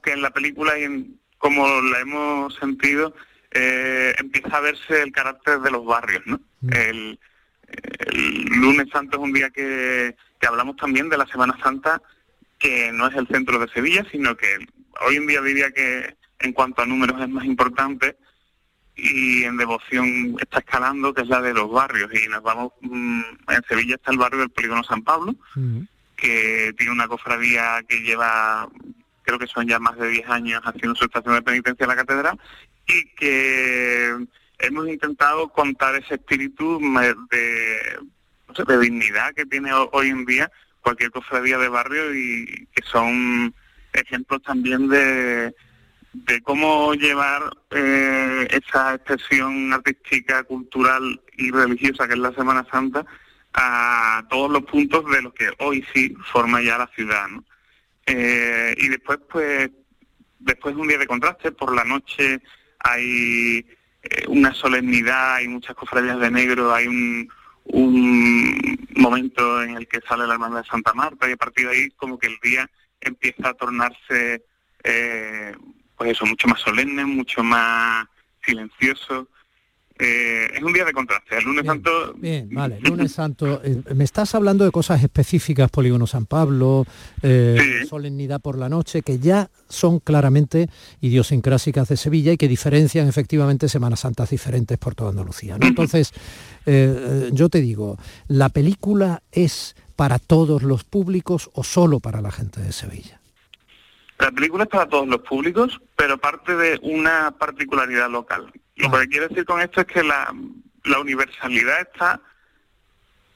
que 0.03 0.12
en 0.12 0.22
la 0.22 0.31
película 0.31 0.77
y 0.77 0.83
en 0.83 1.19
como 1.43 1.67
la 1.81 2.00
hemos 2.00 2.55
sentido, 2.55 3.13
eh, 3.51 4.15
empieza 4.17 4.55
a 4.55 4.62
verse 4.62 5.01
el 5.01 5.12
carácter 5.12 5.60
de 5.60 5.72
los 5.72 5.86
barrios, 5.86 6.24
¿no? 6.25 6.39
Mm. 6.62 6.74
El, 6.74 7.19
lunes 8.62 8.88
santo 8.93 9.17
es 9.17 9.24
un 9.24 9.33
día 9.33 9.50
que, 9.50 10.15
hablamos 10.48 10.77
también 10.77 11.10
de 11.10 11.17
la 11.17 11.27
Semana 11.27 11.57
Santa, 11.62 12.01
que 12.60 12.93
no 12.93 13.07
es 13.07 13.15
el 13.15 13.27
centro 13.27 13.60
de 13.60 13.67
Sevilla, 13.74 14.05
sino 14.10 14.38
que 14.38 14.48
hoy 15.05 15.17
en 15.17 15.27
día 15.27 15.41
diría 15.41 15.72
que 15.72 16.15
en 16.39 16.53
cuanto 16.53 16.81
a 16.81 16.86
números 16.86 17.19
es 17.19 17.27
más 17.27 17.43
importante 17.43 18.15
y 18.95 19.43
en 19.43 19.57
devoción 19.57 20.38
está 20.39 20.60
escalando, 20.60 21.13
que 21.13 21.24
es 21.24 21.27
la 21.27 21.41
de 21.41 21.53
los 21.53 21.69
barrios. 21.69 22.10
Y 22.13 22.29
nos 22.29 22.43
vamos, 22.43 22.72
mm, 22.81 23.22
en 23.50 23.63
Sevilla 23.67 23.95
está 23.95 24.12
el 24.12 24.17
barrio 24.17 24.39
del 24.39 24.50
Polígono 24.51 24.83
San 24.83 25.03
Pablo, 25.03 25.36
mm 25.55 25.81
que 26.15 26.74
tiene 26.77 26.91
una 26.91 27.08
cofradía 27.08 27.82
que 27.88 28.01
lleva, 28.01 28.70
creo 29.24 29.39
que 29.39 29.48
son 29.48 29.67
ya 29.67 29.79
más 29.79 29.98
de 29.98 30.08
10 30.10 30.29
años 30.29 30.62
haciendo 30.63 30.96
su 30.96 31.05
estación 31.05 31.36
de 31.36 31.41
penitencia 31.41 31.84
en 31.84 31.89
la 31.89 31.96
catedral 31.96 32.39
y 32.88 33.05
que 33.15 34.15
hemos 34.60 34.88
intentado 34.88 35.50
contar 35.50 35.96
ese 35.96 36.15
espíritu 36.15 36.79
de, 37.29 38.79
dignidad 38.79 39.34
que 39.34 39.46
tiene 39.46 39.72
hoy 39.74 40.10
en 40.10 40.25
día 40.25 40.51
cualquier 40.82 41.12
cofradía 41.12 41.58
de 41.58 41.70
barrio 41.70 42.13
y 42.13 42.67
que 42.74 42.84
son 42.84 43.53
ejemplos 43.93 44.41
también 44.43 44.89
de, 44.89 45.53
de 46.13 46.41
cómo 46.41 46.93
llevar 46.93 47.41
eh, 47.72 48.48
esa 48.51 48.96
expresión 48.96 49.74
artística, 49.74 50.43
cultural 50.43 51.22
y 51.38 51.51
religiosa 51.51 52.08
que 52.08 52.13
es 52.13 52.20
la 52.20 52.34
Semana 52.34 52.65
Santa 52.72 53.05
a 53.53 54.25
todos 54.29 54.51
los 54.51 54.63
puntos 54.63 55.05
de 55.12 55.22
los 55.22 55.33
que 55.33 55.50
hoy 55.60 55.86
sí 55.93 56.15
forma 56.31 56.62
ya 56.62 56.77
la 56.77 56.88
ciudad. 56.88 57.27
¿no? 57.27 57.43
Eh, 58.05 58.75
y 58.77 58.88
después, 58.89 59.19
pues, 59.29 59.69
después 60.39 60.75
de 60.75 60.81
un 60.81 60.88
día 60.88 60.98
de 60.98 61.07
contraste, 61.07 61.51
por 61.51 61.74
la 61.74 61.83
noche 61.83 62.41
hay 62.79 63.65
eh, 64.01 64.25
una 64.27 64.53
solemnidad, 64.53 65.36
hay 65.36 65.48
muchas 65.48 65.75
cofradías 65.75 66.19
de 66.19 66.31
negro, 66.31 66.74
hay 66.74 66.88
un, 66.88 67.29
un 67.65 68.88
momento 68.95 69.62
en 69.63 69.77
el 69.77 69.88
que 69.88 70.01
sale 70.01 70.27
la 70.27 70.33
hermandad 70.33 70.63
de 70.63 70.69
Santa 70.69 70.93
Marta 70.93 71.29
y 71.29 71.33
a 71.33 71.38
partir 71.38 71.67
de 71.67 71.75
ahí 71.75 71.89
como 71.91 72.17
que 72.17 72.27
el 72.27 72.38
día 72.41 72.69
empieza 73.00 73.50
a 73.50 73.53
tornarse, 73.53 74.43
eh, 74.83 75.55
pues 75.95 76.12
eso, 76.12 76.25
mucho 76.25 76.48
más 76.48 76.62
solemne, 76.62 77.05
mucho 77.05 77.43
más 77.43 78.07
silencioso. 78.45 79.29
Eh, 80.00 80.47
es 80.55 80.63
un 80.63 80.73
día 80.73 80.85
de 80.85 80.91
contraste. 80.91 81.38
El 81.38 81.43
lunes 81.43 81.65
santo. 81.65 82.13
Bien, 82.15 82.50
vale. 82.51 82.79
Lunes 82.81 83.12
santo. 83.12 83.62
Eh, 83.63 83.81
me 83.93 84.03
estás 84.03 84.33
hablando 84.33 84.65
de 84.65 84.71
cosas 84.71 85.03
específicas, 85.03 85.69
Polígono 85.69 86.07
San 86.07 86.25
Pablo, 86.25 86.85
eh, 87.21 87.85
solemnidad 87.88 88.41
por 88.41 88.57
la 88.57 88.69
noche, 88.69 89.03
que 89.03 89.19
ya 89.19 89.50
son 89.69 90.00
claramente 90.00 90.67
idiosincrásicas 91.01 91.89
de 91.89 91.97
Sevilla 91.97 92.31
y 92.31 92.38
que 92.38 92.47
diferencian 92.47 93.07
efectivamente 93.07 93.69
Semanas 93.69 94.00
Santas 94.00 94.31
diferentes 94.31 94.77
por 94.79 94.95
toda 94.95 95.12
Andalucía. 95.12 95.57
Entonces, 95.62 96.12
yo 96.65 97.50
te 97.50 97.62
digo, 97.62 97.97
¿la 98.27 98.50
película 98.50 99.21
es 99.31 99.75
para 99.95 100.17
todos 100.17 100.63
los 100.63 100.83
públicos 100.83 101.51
o 101.53 101.63
solo 101.63 102.00
para 102.00 102.21
la 102.21 102.31
gente 102.31 102.62
de 102.62 102.71
Sevilla? 102.71 103.19
La 104.19 104.31
película 104.31 104.63
es 104.63 104.69
para 104.69 104.88
todos 104.88 105.07
los 105.07 105.19
públicos, 105.19 105.81
pero 105.95 106.17
parte 106.17 106.55
de 106.55 106.79
una 106.81 107.35
particularidad 107.38 108.09
local. 108.09 108.51
Lo 108.75 108.91
que 108.91 109.07
quiero 109.07 109.27
decir 109.27 109.45
con 109.45 109.61
esto 109.61 109.81
es 109.81 109.87
que 109.87 110.03
la, 110.03 110.33
universalidad 110.99 111.81
está 111.81 112.19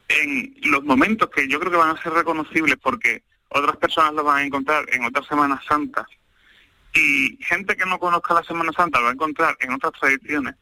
en 0.09 0.55
los 0.63 0.83
momentos 0.83 1.29
que 1.29 1.47
yo 1.47 1.59
creo 1.59 1.71
que 1.71 1.77
van 1.77 1.95
a 1.95 2.01
ser 2.01 2.13
reconocibles 2.13 2.77
porque 2.81 3.23
otras 3.49 3.77
personas 3.77 4.13
lo 4.13 4.23
van 4.23 4.37
a 4.37 4.45
encontrar 4.45 4.85
en 4.91 5.05
otras 5.05 5.27
Semanas 5.27 5.63
Santas. 5.67 6.05
Y 6.93 7.37
gente 7.41 7.75
que 7.75 7.85
no 7.85 7.99
conozca 7.99 8.33
la 8.33 8.43
Semana 8.43 8.71
Santa 8.73 8.99
lo 8.99 9.05
va 9.05 9.11
a 9.11 9.13
encontrar 9.13 9.55
en 9.59 9.73
otras 9.73 9.93
tradiciones, 9.99 10.55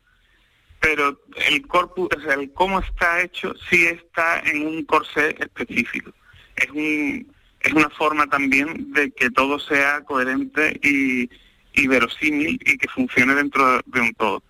pero 0.80 1.22
el 1.48 1.66
corpus, 1.68 2.10
el 2.28 2.52
cómo 2.54 2.80
está 2.80 3.22
hecho, 3.22 3.54
sí 3.70 3.86
está 3.86 4.40
en 4.42 4.68
un 4.68 4.84
corsé 4.84 5.36
específico. 5.40 6.12
Es 6.56 6.70
un 6.72 7.34
es 7.62 7.74
una 7.74 7.90
forma 7.90 8.28
también 8.28 8.94
de 8.94 9.10
que 9.12 9.32
todo 9.32 9.58
sea 9.58 10.04
coherente 10.04 10.80
y, 10.84 11.28
y 11.74 11.88
verosímil 11.88 12.60
y 12.64 12.78
que 12.78 12.88
funcione 12.90 13.34
dentro 13.34 13.82
de 13.88 14.02
un 14.02 14.14
todo 14.14 14.44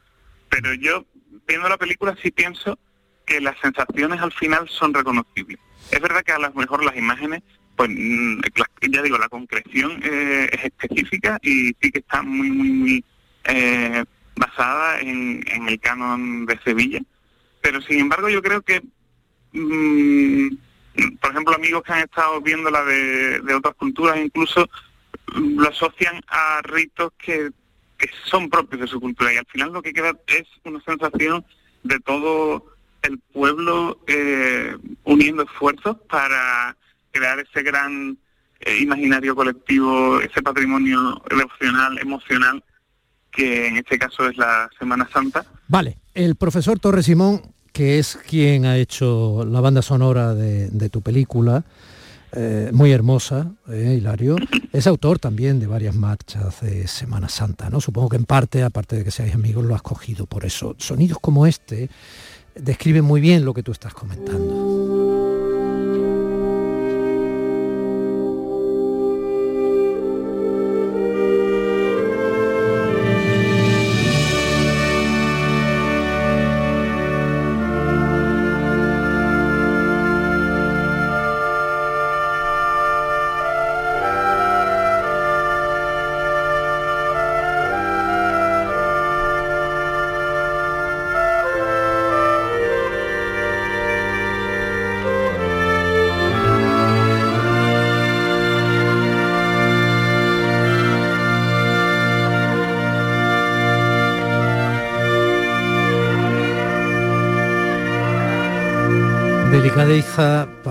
pero 0.49 0.73
yo 0.73 1.05
viendo 1.47 1.69
la 1.69 1.77
película 1.77 2.15
sí 2.21 2.31
pienso 2.31 2.77
que 3.25 3.41
las 3.41 3.57
sensaciones 3.59 4.21
al 4.21 4.31
final 4.31 4.67
son 4.69 4.93
reconocibles. 4.93 5.57
Es 5.91 5.99
verdad 5.99 6.23
que 6.23 6.31
a 6.31 6.39
lo 6.39 6.51
mejor 6.53 6.83
las 6.83 6.95
imágenes, 6.95 7.41
pues 7.75 7.89
mm, 7.89 8.41
ya 8.89 9.01
digo, 9.01 9.17
la 9.17 9.29
concreción 9.29 10.01
eh, 10.03 10.49
es 10.51 10.65
específica 10.65 11.39
y 11.41 11.75
sí 11.81 11.91
que 11.91 11.99
está 11.99 12.21
muy, 12.21 12.49
muy, 12.49 12.69
muy 12.69 13.05
eh, 13.45 14.03
basada 14.35 14.99
en, 14.99 15.43
el 15.67 15.79
canon 15.79 16.45
de 16.45 16.59
Sevilla. 16.63 17.01
Pero 17.61 17.81
sin 17.81 17.99
embargo 17.99 18.29
yo 18.29 18.41
creo 18.41 18.61
que 18.61 18.81
mm, 19.53 20.49
por 21.19 21.31
ejemplo, 21.31 21.55
amigos 21.55 21.83
que 21.83 21.93
han 21.93 22.03
estado 22.03 22.39
viendo 22.41 22.69
la 22.69 22.83
de, 22.85 23.41
de 23.41 23.53
otras 23.53 23.75
culturas 23.75 24.17
incluso 24.17 24.69
lo 25.33 25.67
asocian 25.67 26.21
a 26.27 26.61
ritos 26.63 27.11
que, 27.17 27.51
que 27.97 28.09
son 28.25 28.49
propios 28.49 28.81
de 28.81 28.87
su 28.87 28.99
cultura 28.99 29.33
y 29.33 29.37
al 29.37 29.45
final 29.45 29.71
lo 29.71 29.81
que 29.81 29.93
queda 29.93 30.11
es 30.27 30.47
una 30.63 30.81
sensación 30.81 31.45
de 31.83 31.99
todo 31.99 32.65
el 33.03 33.19
pueblo 33.33 33.99
eh, 34.07 34.75
uniendo 35.03 35.43
esfuerzos 35.43 35.97
para 36.09 36.75
crear 37.11 37.39
ese 37.39 37.63
gran 37.63 38.17
eh, 38.59 38.79
imaginario 38.79 39.35
colectivo, 39.35 40.19
ese 40.21 40.41
patrimonio 40.41 41.21
devocional, 41.29 41.97
emocional, 41.99 42.63
que 43.31 43.67
en 43.67 43.77
este 43.77 43.99
caso 43.99 44.27
es 44.27 44.37
la 44.37 44.69
Semana 44.79 45.07
Santa. 45.11 45.45
Vale, 45.67 45.97
el 46.13 46.35
profesor 46.35 46.79
Torres 46.79 47.05
Simón, 47.05 47.41
que 47.71 47.99
es 47.99 48.17
quien 48.27 48.65
ha 48.65 48.77
hecho 48.77 49.45
la 49.45 49.61
banda 49.61 49.81
sonora 49.81 50.33
de, 50.33 50.89
tu 50.89 51.01
película, 51.01 51.63
eh, 52.35 52.69
muy 52.73 52.91
hermosa, 52.91 53.51
Hilario, 53.67 54.35
es 54.73 54.87
autor 54.87 55.19
también 55.19 55.59
de 55.59 55.67
varias 55.67 55.95
marchas 55.95 56.61
de 56.61 56.87
Semana 56.87 57.29
Santa, 57.29 57.69
¿no? 57.69 57.81
Supongo 57.81 58.09
que 58.09 58.17
en 58.17 58.25
parte, 58.25 58.63
aparte 58.63 58.97
de 58.97 59.03
que 59.03 59.11
seáis 59.11 59.33
amigos, 59.33 59.65
lo 59.65 59.75
has 59.75 59.81
cogido 59.81 60.25
por 60.25 60.45
eso. 60.45 60.75
Sonidos 60.77 61.19
como 61.19 61.45
este 61.45 61.89
describen 62.55 63.03
muy 63.03 63.21
bien 63.21 63.45
lo 63.45 63.53
que 63.53 63.63
tú 63.63 63.71
estás 63.71 63.93
comentando. 63.93 64.64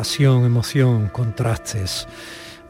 Pasión, 0.05 0.45
emoción, 0.45 1.09
contrastes, 1.09 2.07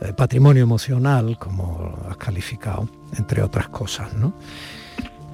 eh, 0.00 0.12
patrimonio 0.16 0.62
emocional, 0.62 1.36
como 1.36 2.06
has 2.08 2.16
calificado, 2.16 2.88
entre 3.18 3.42
otras 3.42 3.68
cosas, 3.70 4.14
¿no? 4.14 4.38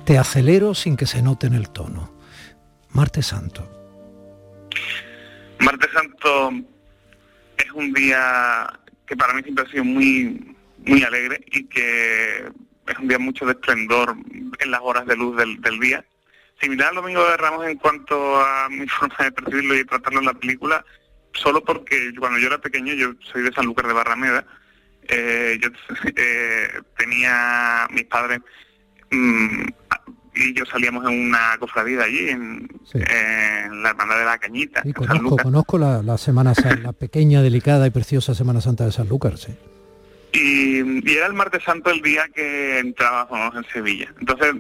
Te 0.07 0.17
acelero 0.17 0.75
sin 0.75 0.97
que 0.97 1.05
se 1.05 1.21
note 1.21 1.47
en 1.49 1.53
el 1.53 1.69
tono. 1.69 2.11
Martes 2.95 3.27
Santo. 3.27 3.69
Martes 5.59 5.91
Santo 5.93 6.53
es 7.59 7.71
un 7.75 7.93
día 7.93 8.81
que 9.05 9.15
para 9.15 9.35
mí 9.35 9.43
siempre 9.43 9.67
ha 9.67 9.71
sido 9.71 9.85
muy, 9.85 10.57
muy 10.87 11.03
alegre 11.03 11.45
y 11.53 11.65
que 11.67 12.47
es 12.87 12.99
un 12.99 13.09
día 13.09 13.19
mucho 13.19 13.45
de 13.45 13.53
esplendor 13.53 14.17
en 14.59 14.71
las 14.71 14.81
horas 14.83 15.05
de 15.05 15.17
luz 15.17 15.37
del, 15.37 15.61
del 15.61 15.79
día 15.79 16.03
similar 16.61 16.91
al 16.91 16.97
Domingo 16.97 17.25
de 17.27 17.37
Ramos 17.37 17.67
en 17.67 17.77
cuanto 17.79 18.41
a 18.41 18.69
mi 18.71 18.87
forma 18.87 19.17
de 19.19 19.33
percibirlo 19.33 19.77
y 19.77 19.85
tratarlo 19.85 20.21
en 20.21 20.27
la 20.27 20.35
película, 20.35 20.85
solo 21.33 21.63
porque 21.65 22.13
cuando 22.19 22.39
yo 22.39 22.49
era 22.49 22.59
pequeño, 22.59 22.95
yo 22.95 23.15
soy 23.33 23.43
de 23.43 23.53
Sanlúcar 23.53 23.87
de 23.87 23.93
Barrameda, 23.93 24.45
eh, 25.09 25.59
yo 25.61 25.69
eh, 26.17 26.69
tenía 26.97 27.89
mis 27.91 28.05
padres 28.05 28.41
mm, 29.11 29.65
y 30.35 30.55
yo 30.55 30.65
salíamos 30.67 31.11
en 31.11 31.29
una 31.29 31.57
cofradía 31.59 32.05
allí, 32.05 32.29
en, 32.29 32.69
la 33.83 33.91
hermandad 33.91 34.19
de 34.19 34.25
la 34.25 34.39
Cañita. 34.39 34.83
Sí, 34.83 34.93
conozco, 34.93 35.37
conozco 35.37 35.79
la, 35.79 36.03
la, 36.03 36.19
Semana 36.19 36.53
la 36.83 36.93
pequeña, 36.93 37.43
delicada 37.43 37.87
y 37.87 37.91
preciosa 37.91 38.35
Semana 38.35 38.61
Santa 38.61 38.85
de 38.85 38.93
Sanlúcar, 38.93 39.39
sí. 39.39 39.55
Y, 40.33 41.11
y, 41.11 41.17
era 41.17 41.27
el 41.27 41.33
martes 41.33 41.65
santo 41.65 41.91
el 41.91 42.01
día 42.03 42.29
que 42.33 42.79
entrábamos 42.79 43.57
en 43.57 43.65
Sevilla. 43.73 44.15
Entonces, 44.21 44.55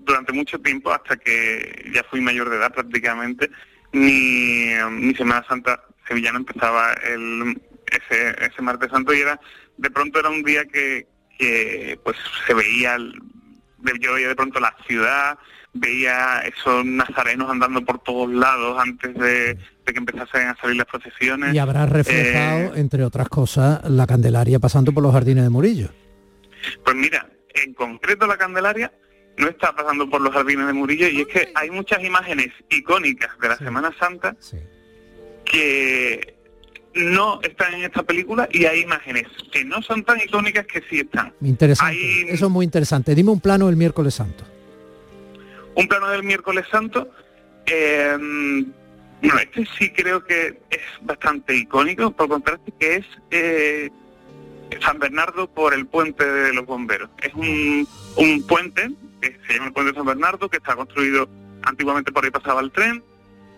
durante 0.00 0.32
mucho 0.32 0.58
tiempo, 0.58 0.92
hasta 0.92 1.16
que 1.16 1.90
ya 1.94 2.02
fui 2.04 2.20
mayor 2.20 2.50
de 2.50 2.56
edad 2.56 2.72
prácticamente, 2.72 3.48
mi, 3.92 4.74
mi 4.90 5.14
Semana 5.14 5.44
Santa 5.48 5.82
sevillana 6.06 6.38
empezaba 6.38 6.92
el, 7.04 7.60
ese, 7.86 8.34
ese 8.44 8.62
martes 8.62 8.90
santo 8.90 9.14
y 9.14 9.20
era 9.20 9.38
de 9.76 9.90
pronto 9.90 10.18
era 10.18 10.30
un 10.30 10.42
día 10.42 10.64
que, 10.64 11.06
que 11.38 11.98
pues 12.02 12.16
se 12.46 12.54
veía 12.54 12.96
yo 14.00 14.14
veía 14.14 14.28
de 14.28 14.36
pronto 14.36 14.60
la 14.60 14.74
ciudad 14.86 15.38
veía 15.74 16.40
esos 16.40 16.84
nazarenos 16.84 17.50
andando 17.50 17.84
por 17.84 17.98
todos 18.00 18.30
lados 18.30 18.78
antes 18.78 19.14
de, 19.14 19.58
que 19.84 19.98
empezasen 19.98 20.48
a 20.48 20.56
salir 20.56 20.76
las 20.76 20.86
procesiones. 20.86 21.54
Y 21.54 21.58
habrá 21.58 21.86
reflejado 21.86 22.74
eh, 22.74 22.80
entre 22.80 23.04
otras 23.04 23.28
cosas 23.28 23.80
la 23.88 24.06
Candelaria 24.06 24.58
pasando 24.58 24.92
por 24.92 25.02
los 25.02 25.12
jardines 25.12 25.44
de 25.44 25.50
Murillo. 25.50 25.88
Pues 26.84 26.96
mira 26.96 27.26
en 27.54 27.74
concreto 27.74 28.26
la 28.26 28.36
Candelaria 28.36 28.92
no 29.36 29.48
está 29.48 29.74
pasando 29.74 30.08
por 30.08 30.20
los 30.20 30.32
jardines 30.32 30.66
de 30.66 30.72
Murillo 30.72 31.08
y 31.08 31.22
es 31.22 31.26
que 31.26 31.52
hay 31.54 31.70
muchas 31.70 32.02
imágenes 32.04 32.48
icónicas 32.70 33.38
de 33.40 33.48
la 33.48 33.56
Semana 33.56 33.94
Santa 33.98 34.36
que 35.44 36.34
no 36.94 37.40
están 37.42 37.74
en 37.74 37.84
esta 37.84 38.02
película 38.02 38.48
y 38.52 38.66
hay 38.66 38.80
imágenes 38.80 39.24
que 39.50 39.64
no 39.64 39.82
son 39.82 40.04
tan 40.04 40.20
icónicas 40.20 40.66
que 40.66 40.82
sí 40.90 41.00
están. 41.00 41.32
Interesante. 41.40 42.32
Eso 42.32 42.46
es 42.46 42.50
muy 42.50 42.64
interesante. 42.64 43.14
Dime 43.14 43.30
un 43.30 43.40
plano 43.40 43.66
del 43.66 43.76
miércoles 43.76 44.14
santo. 44.14 44.44
Un 45.74 45.88
plano 45.88 46.08
del 46.10 46.22
miércoles 46.22 46.66
santo. 46.70 47.10
Eh, 47.66 48.16
bueno, 49.22 49.38
este 49.38 49.66
sí 49.78 49.90
creo 49.92 50.24
que 50.24 50.60
es 50.68 50.80
bastante 51.00 51.56
icónico, 51.56 52.10
por 52.10 52.28
contraste, 52.28 52.72
que 52.78 52.96
es 52.96 53.06
eh, 53.30 53.90
San 54.80 54.98
Bernardo 54.98 55.48
por 55.48 55.72
el 55.74 55.86
puente 55.86 56.24
de 56.24 56.52
los 56.52 56.66
bomberos. 56.66 57.08
Es 57.22 57.32
un, 57.34 57.86
un 58.16 58.46
puente 58.46 58.90
que 59.22 59.38
se 59.46 59.54
llama 59.54 59.68
el 59.68 59.72
puente 59.72 59.92
de 59.92 59.96
San 59.96 60.06
Bernardo, 60.06 60.48
que 60.48 60.58
está 60.58 60.76
construido 60.76 61.28
antiguamente 61.62 62.12
por 62.12 62.24
ahí 62.24 62.30
pasaba 62.30 62.60
el 62.60 62.72
tren, 62.72 63.02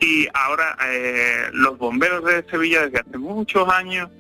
y 0.00 0.29
ahora 0.35 0.77
eh, 0.87 1.48
los 1.53 1.79
bomberos 1.79 2.24
de 2.24 2.44
Sevilla 2.50 2.87
desde 2.87 3.00
hace 3.00 3.18
muchos 3.18 3.68
años 3.68 4.11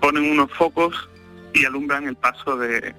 ponen 0.00 0.30
unos 0.30 0.50
focos 0.52 1.08
y 1.52 1.64
alumbran 1.64 2.06
el 2.06 2.16
paso 2.16 2.56
de, 2.56 2.94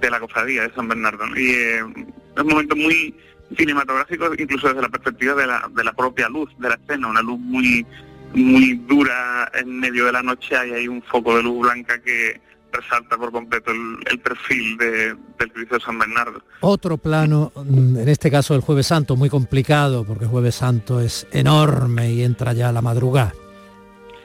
la 0.00 0.20
cofradía 0.20 0.62
de 0.62 0.74
San 0.74 0.88
Bernardo. 0.88 1.24
Y 1.36 1.50
eh, 1.50 1.78
es 1.78 2.42
un 2.42 2.48
momento 2.48 2.76
muy 2.76 3.14
cinematográfico, 3.56 4.32
incluso 4.38 4.68
desde 4.68 4.82
la 4.82 4.88
perspectiva 4.88 5.34
de 5.34 5.46
la, 5.46 5.68
de 5.74 5.84
la 5.84 5.92
propia 5.92 6.28
luz 6.28 6.50
de 6.58 6.68
la 6.68 6.76
escena, 6.76 7.08
una 7.08 7.22
luz 7.22 7.38
muy 7.38 7.86
muy 8.34 8.74
dura 8.86 9.50
en 9.54 9.78
medio 9.78 10.06
de 10.06 10.12
la 10.12 10.22
noche 10.22 10.54
y 10.54 10.72
hay 10.72 10.88
un 10.88 11.02
foco 11.02 11.36
de 11.36 11.42
luz 11.42 11.60
blanca 11.60 12.00
que, 12.00 12.40
resalta 12.72 13.16
por 13.16 13.30
completo 13.30 13.70
el, 13.70 14.20
perfil 14.20 14.76
de, 14.78 15.14
del 15.38 15.52
Cristo 15.52 15.76
de 15.76 15.80
San 15.80 15.98
Bernardo. 15.98 16.42
Otro 16.60 16.96
plano, 16.96 17.52
mm, 17.54 17.98
en 17.98 18.08
este 18.08 18.30
caso 18.30 18.54
el 18.54 18.62
Jueves 18.62 18.86
Santo, 18.86 19.16
muy 19.16 19.28
complicado, 19.28 20.04
porque 20.04 20.24
el 20.24 20.30
Jueves 20.30 20.56
Santo 20.56 21.00
es 21.00 21.26
enorme 21.32 22.10
y 22.10 22.22
entra 22.24 22.52
ya 22.52 22.70
a 22.70 22.72
la 22.72 22.82
madrugada. 22.82 23.32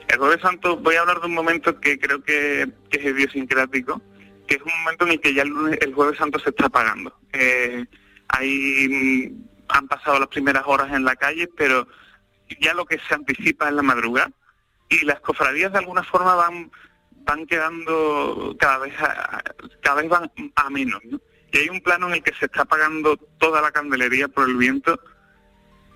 El 0.07 0.17
Jueves 0.17 0.41
Santo, 0.41 0.77
voy 0.77 0.95
a 0.95 1.01
hablar 1.01 1.19
de 1.19 1.27
un 1.27 1.33
momento 1.33 1.79
que 1.79 1.99
creo 1.99 2.23
que, 2.23 2.67
es 2.91 3.05
idiosincrático, 3.05 4.01
que 4.47 4.55
es 4.55 4.61
un 4.61 4.71
momento 4.79 5.05
en 5.05 5.11
el 5.11 5.19
que 5.19 5.33
ya 5.33 5.43
el, 5.43 5.93
Jueves 5.93 6.17
Santo 6.17 6.39
se 6.39 6.49
está 6.49 6.67
apagando. 6.67 7.13
Eh, 7.33 7.85
ahí 8.29 8.87
mm, 8.89 9.47
han 9.69 9.87
pasado 9.87 10.19
las 10.19 10.29
primeras 10.29 10.63
horas 10.65 10.93
en 10.93 11.03
la 11.03 11.15
calle, 11.15 11.49
pero 11.57 11.87
ya 12.61 12.73
lo 12.73 12.85
que 12.85 12.99
se 12.99 13.13
anticipa 13.13 13.67
es 13.67 13.73
la 13.73 13.83
madrugada 13.83 14.31
y 14.89 15.05
las 15.05 15.19
cofradías 15.19 15.71
de 15.71 15.79
alguna 15.79 16.03
forma 16.03 16.35
van 16.35 16.71
van 17.27 17.45
quedando 17.45 18.55
cada 18.57 18.79
vez 18.79 18.93
a, 18.99 19.43
cada 19.81 20.01
vez 20.01 20.09
van 20.09 20.31
a 20.55 20.69
menos 20.69 21.01
y 21.51 21.57
hay 21.57 21.69
un 21.69 21.81
plano 21.81 22.07
en 22.07 22.15
el 22.15 22.23
que 22.23 22.33
se 22.33 22.45
está 22.45 22.61
apagando 22.61 23.17
toda 23.37 23.61
la 23.61 23.71
candelería 23.71 24.27
por 24.29 24.47
el 24.47 24.55
viento 24.55 24.99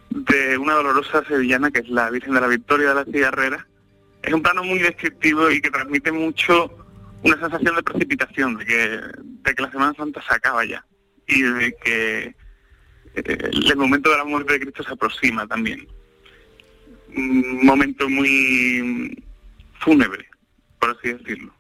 de 0.09 0.57
una 0.57 0.73
dolorosa 0.73 1.23
sevillana 1.25 1.71
que 1.71 1.79
es 1.79 1.89
la 1.89 2.09
Virgen 2.09 2.33
de 2.33 2.41
la 2.41 2.47
Victoria 2.47 2.89
de 2.89 2.95
la 2.95 3.05
Cigarrera 3.05 3.65
es 4.21 4.33
un 4.33 4.43
plano 4.43 4.63
muy 4.63 4.79
descriptivo 4.79 5.49
y 5.49 5.61
que 5.61 5.71
transmite 5.71 6.11
mucho 6.11 6.69
una 7.23 7.39
sensación 7.39 7.75
de 7.75 7.83
precipitación 7.83 8.57
de 8.57 8.65
que 8.65 9.01
de 9.23 9.55
que 9.55 9.63
la 9.63 9.71
Semana 9.71 9.93
Santa 9.95 10.21
se 10.27 10.35
acaba 10.35 10.65
ya 10.65 10.85
y 11.27 11.41
de 11.41 11.75
que 11.83 12.35
eh, 13.15 13.51
el 13.51 13.77
momento 13.77 14.11
de 14.11 14.17
la 14.17 14.25
muerte 14.25 14.53
de 14.53 14.59
Cristo 14.59 14.83
se 14.83 14.91
aproxima 14.91 15.47
también. 15.47 15.87
Un 17.15 17.65
momento 17.65 18.07
muy 18.09 19.23
fúnebre 19.79 20.30
por 20.81 20.97
así 20.97 21.13
decirlo. 21.13 21.53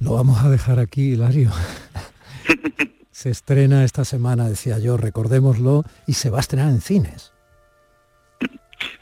Lo 0.00 0.14
vamos 0.14 0.44
a 0.44 0.50
dejar 0.50 0.78
aquí, 0.78 1.12
Hilario. 1.12 1.50
se 3.10 3.30
estrena 3.30 3.84
esta 3.84 4.04
semana, 4.04 4.48
decía 4.48 4.78
yo, 4.78 4.98
recordémoslo, 4.98 5.82
y 6.06 6.12
se 6.12 6.28
va 6.28 6.38
a 6.38 6.40
estrenar 6.40 6.68
en 6.68 6.82
cines. 6.82 7.32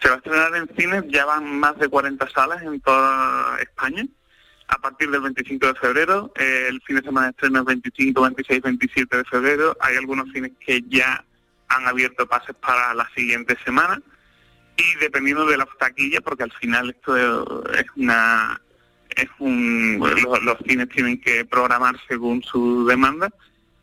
Se 0.00 0.08
va 0.08 0.14
a 0.14 0.18
estrenar 0.18 0.54
en 0.54 0.68
cines, 0.76 1.04
ya 1.08 1.26
van 1.26 1.58
más 1.58 1.76
de 1.78 1.88
40 1.88 2.28
salas 2.30 2.62
en 2.62 2.80
toda 2.80 3.58
España. 3.60 4.06
A 4.68 4.78
partir 4.78 5.10
del 5.10 5.22
25 5.22 5.66
de 5.66 5.74
febrero, 5.74 6.32
eh, 6.36 6.66
el 6.68 6.80
fin 6.82 6.96
de 6.96 7.02
semana 7.02 7.26
de 7.26 7.30
estreno 7.32 7.58
es 7.58 7.64
25, 7.64 8.22
26, 8.22 8.62
27 8.62 9.16
de 9.16 9.24
febrero. 9.24 9.76
Hay 9.80 9.96
algunos 9.96 10.30
cines 10.32 10.52
que 10.64 10.82
ya 10.88 11.24
han 11.68 11.88
abierto 11.88 12.28
pases 12.28 12.54
para 12.54 12.94
la 12.94 13.08
siguiente 13.14 13.56
semana 13.64 14.00
y 14.76 14.98
dependiendo 15.00 15.46
de 15.46 15.56
la 15.56 15.68
taquilla, 15.78 16.20
porque 16.20 16.44
al 16.44 16.52
final 16.52 16.90
esto 16.90 17.16
es 17.16 17.86
una 17.96 18.60
es 19.16 19.28
un 19.38 19.98
los, 20.44 20.58
cines 20.66 20.88
tienen 20.88 21.20
que 21.20 21.44
programar 21.44 21.96
según 22.08 22.42
su 22.42 22.86
demanda, 22.86 23.28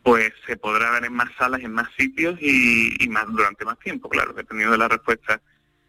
pues 0.02 0.32
se 0.46 0.56
podrá 0.56 0.90
ver 0.90 1.04
en 1.04 1.12
más 1.12 1.30
salas, 1.38 1.60
en 1.62 1.72
más 1.72 1.88
sitios 1.96 2.36
y, 2.40 3.06
más 3.08 3.26
durante 3.28 3.64
más 3.64 3.78
tiempo, 3.78 4.08
claro, 4.08 4.32
dependiendo 4.32 4.72
de 4.72 4.78
la 4.78 4.88
respuesta 4.88 5.40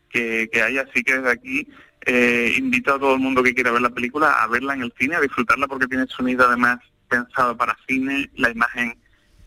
que, 0.09 0.49
que 0.51 0.61
haya. 0.61 0.81
Así 0.81 1.01
que 1.03 1.15
desde 1.15 1.31
aquí 1.31 1.67
eh, 2.05 2.53
invito 2.57 2.93
a 2.93 2.99
todo 2.99 3.15
el 3.15 3.19
mundo 3.19 3.43
que 3.43 3.53
quiera 3.53 3.71
ver 3.71 3.81
la 3.81 3.89
película 3.89 4.43
a 4.43 4.47
verla 4.47 4.73
en 4.73 4.83
el 4.83 4.93
cine, 4.97 5.15
a 5.15 5.21
disfrutarla 5.21 5.67
porque 5.67 5.87
tiene 5.87 6.07
sonido 6.07 6.47
además 6.47 6.79
pensado 7.07 7.55
para 7.55 7.77
cine, 7.87 8.29
la 8.35 8.49
imagen 8.49 8.97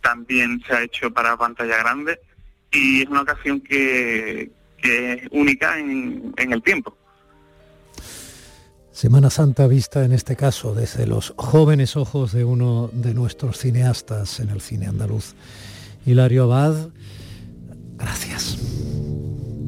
también 0.00 0.62
se 0.66 0.74
ha 0.74 0.82
hecho 0.82 1.12
para 1.12 1.36
pantalla 1.36 1.78
grande 1.78 2.20
y 2.70 3.02
es 3.02 3.08
una 3.08 3.22
ocasión 3.22 3.60
que, 3.60 4.50
es 4.84 5.22
única 5.30 5.78
en, 5.78 6.34
el 6.36 6.62
tiempo. 6.62 6.96
Semana 8.90 9.30
Santa 9.30 9.66
vista 9.66 10.04
en 10.04 10.12
este 10.12 10.36
caso 10.36 10.74
desde 10.74 11.06
los 11.06 11.34
jóvenes 11.36 11.96
ojos 11.96 12.32
de 12.32 12.44
uno 12.44 12.90
de 12.92 13.12
nuestros 13.12 13.58
cineastas 13.58 14.38
en 14.40 14.50
el 14.50 14.60
cine 14.60 14.86
andaluz, 14.86 15.34
Hilario 16.06 16.44
Abad. 16.44 16.90
Gracias. 17.96 18.58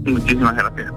Muchísimas 0.05 0.55
gracias. 0.55 0.93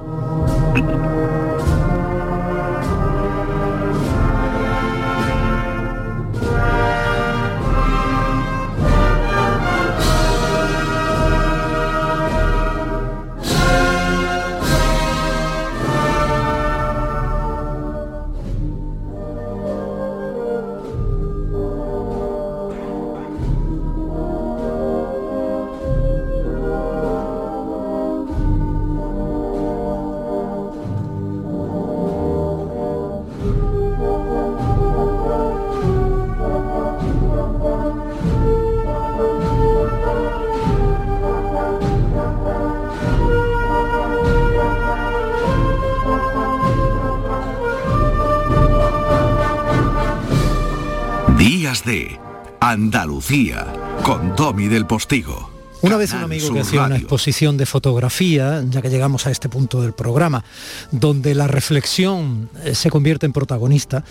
Andalucía 52.69 53.65
con 54.03 54.35
Domi 54.35 54.67
del 54.67 54.85
Postigo. 54.85 55.49
Una 55.81 55.97
vez 55.97 56.13
un 56.13 56.19
amigo 56.19 56.53
que 56.53 56.59
hacía 56.59 56.83
una 56.83 56.97
exposición 56.97 57.57
de 57.57 57.65
fotografía, 57.65 58.63
ya 58.69 58.83
que 58.83 58.91
llegamos 58.91 59.25
a 59.25 59.31
este 59.31 59.49
punto 59.49 59.81
del 59.81 59.93
programa, 59.93 60.43
donde 60.91 61.33
la 61.33 61.47
reflexión 61.47 62.47
eh, 62.63 62.75
se 62.75 62.91
convierte 62.91 63.25
en 63.25 63.33
protagonista, 63.33 64.03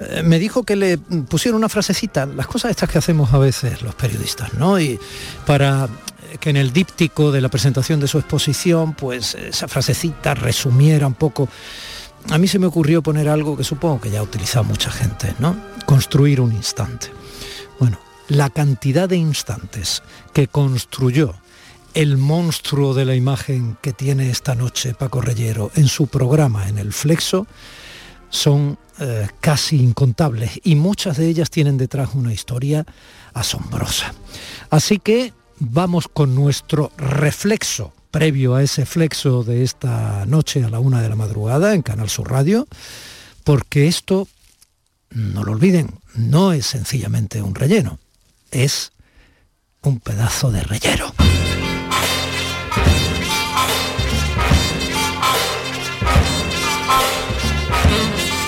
eh, 0.00 0.24
me 0.24 0.40
dijo 0.40 0.64
que 0.64 0.74
le 0.74 0.98
pusieron 0.98 1.58
una 1.58 1.68
frasecita, 1.68 2.26
las 2.26 2.48
cosas 2.48 2.72
estas 2.72 2.90
que 2.90 2.98
hacemos 2.98 3.32
a 3.32 3.38
veces 3.38 3.80
los 3.82 3.94
periodistas, 3.94 4.54
¿no? 4.54 4.80
Y 4.80 4.98
para 5.46 5.88
que 6.40 6.50
en 6.50 6.56
el 6.56 6.72
díptico 6.72 7.30
de 7.30 7.40
la 7.40 7.48
presentación 7.48 8.00
de 8.00 8.08
su 8.08 8.18
exposición, 8.18 8.94
pues 8.94 9.36
esa 9.36 9.68
frasecita 9.68 10.34
resumiera 10.34 11.06
un 11.06 11.14
poco 11.14 11.48
a 12.28 12.38
mí 12.38 12.48
se 12.48 12.58
me 12.58 12.66
ocurrió 12.66 13.02
poner 13.02 13.28
algo 13.28 13.56
que 13.56 13.62
supongo 13.62 14.00
que 14.00 14.10
ya 14.10 14.18
ha 14.18 14.22
utilizado 14.22 14.64
mucha 14.64 14.90
gente, 14.90 15.32
¿no? 15.38 15.56
Construir 15.86 16.40
un 16.40 16.52
instante. 16.52 17.20
Bueno, 17.80 17.98
la 18.28 18.50
cantidad 18.50 19.08
de 19.08 19.16
instantes 19.16 20.02
que 20.32 20.46
construyó 20.46 21.34
el 21.94 22.18
monstruo 22.18 22.94
de 22.94 23.04
la 23.04 23.16
imagen 23.16 23.76
que 23.82 23.92
tiene 23.92 24.30
esta 24.30 24.54
noche 24.54 24.94
Paco 24.94 25.20
Reyero 25.20 25.72
en 25.74 25.88
su 25.88 26.06
programa 26.06 26.68
en 26.68 26.78
el 26.78 26.92
Flexo 26.92 27.48
son 28.28 28.78
eh, 29.00 29.26
casi 29.40 29.82
incontables 29.82 30.60
y 30.62 30.76
muchas 30.76 31.16
de 31.16 31.28
ellas 31.28 31.50
tienen 31.50 31.78
detrás 31.78 32.10
una 32.14 32.32
historia 32.32 32.86
asombrosa. 33.32 34.14
Así 34.68 34.98
que 34.98 35.32
vamos 35.58 36.06
con 36.06 36.34
nuestro 36.34 36.92
reflexo 36.98 37.92
previo 38.10 38.54
a 38.54 38.62
ese 38.62 38.84
flexo 38.84 39.42
de 39.42 39.62
esta 39.62 40.26
noche 40.26 40.62
a 40.62 40.68
la 40.68 40.80
una 40.80 41.00
de 41.00 41.08
la 41.08 41.16
madrugada 41.16 41.74
en 41.74 41.82
Canal 41.82 42.10
Sur 42.10 42.30
Radio, 42.30 42.68
porque 43.42 43.88
esto, 43.88 44.28
no 45.10 45.44
lo 45.44 45.52
olviden, 45.52 45.98
no 46.14 46.52
es 46.52 46.66
sencillamente 46.66 47.42
un 47.42 47.54
relleno, 47.54 47.98
es 48.50 48.92
un 49.82 50.00
pedazo 50.00 50.50
de 50.50 50.62
rellero. 50.62 51.12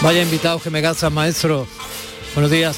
Vaya 0.03 0.22
invitados 0.22 0.62
que 0.62 0.70
me 0.70 0.83
calzan, 0.83 1.14
maestro. 1.14 1.66
Buenos 2.35 2.51
días. 2.51 2.77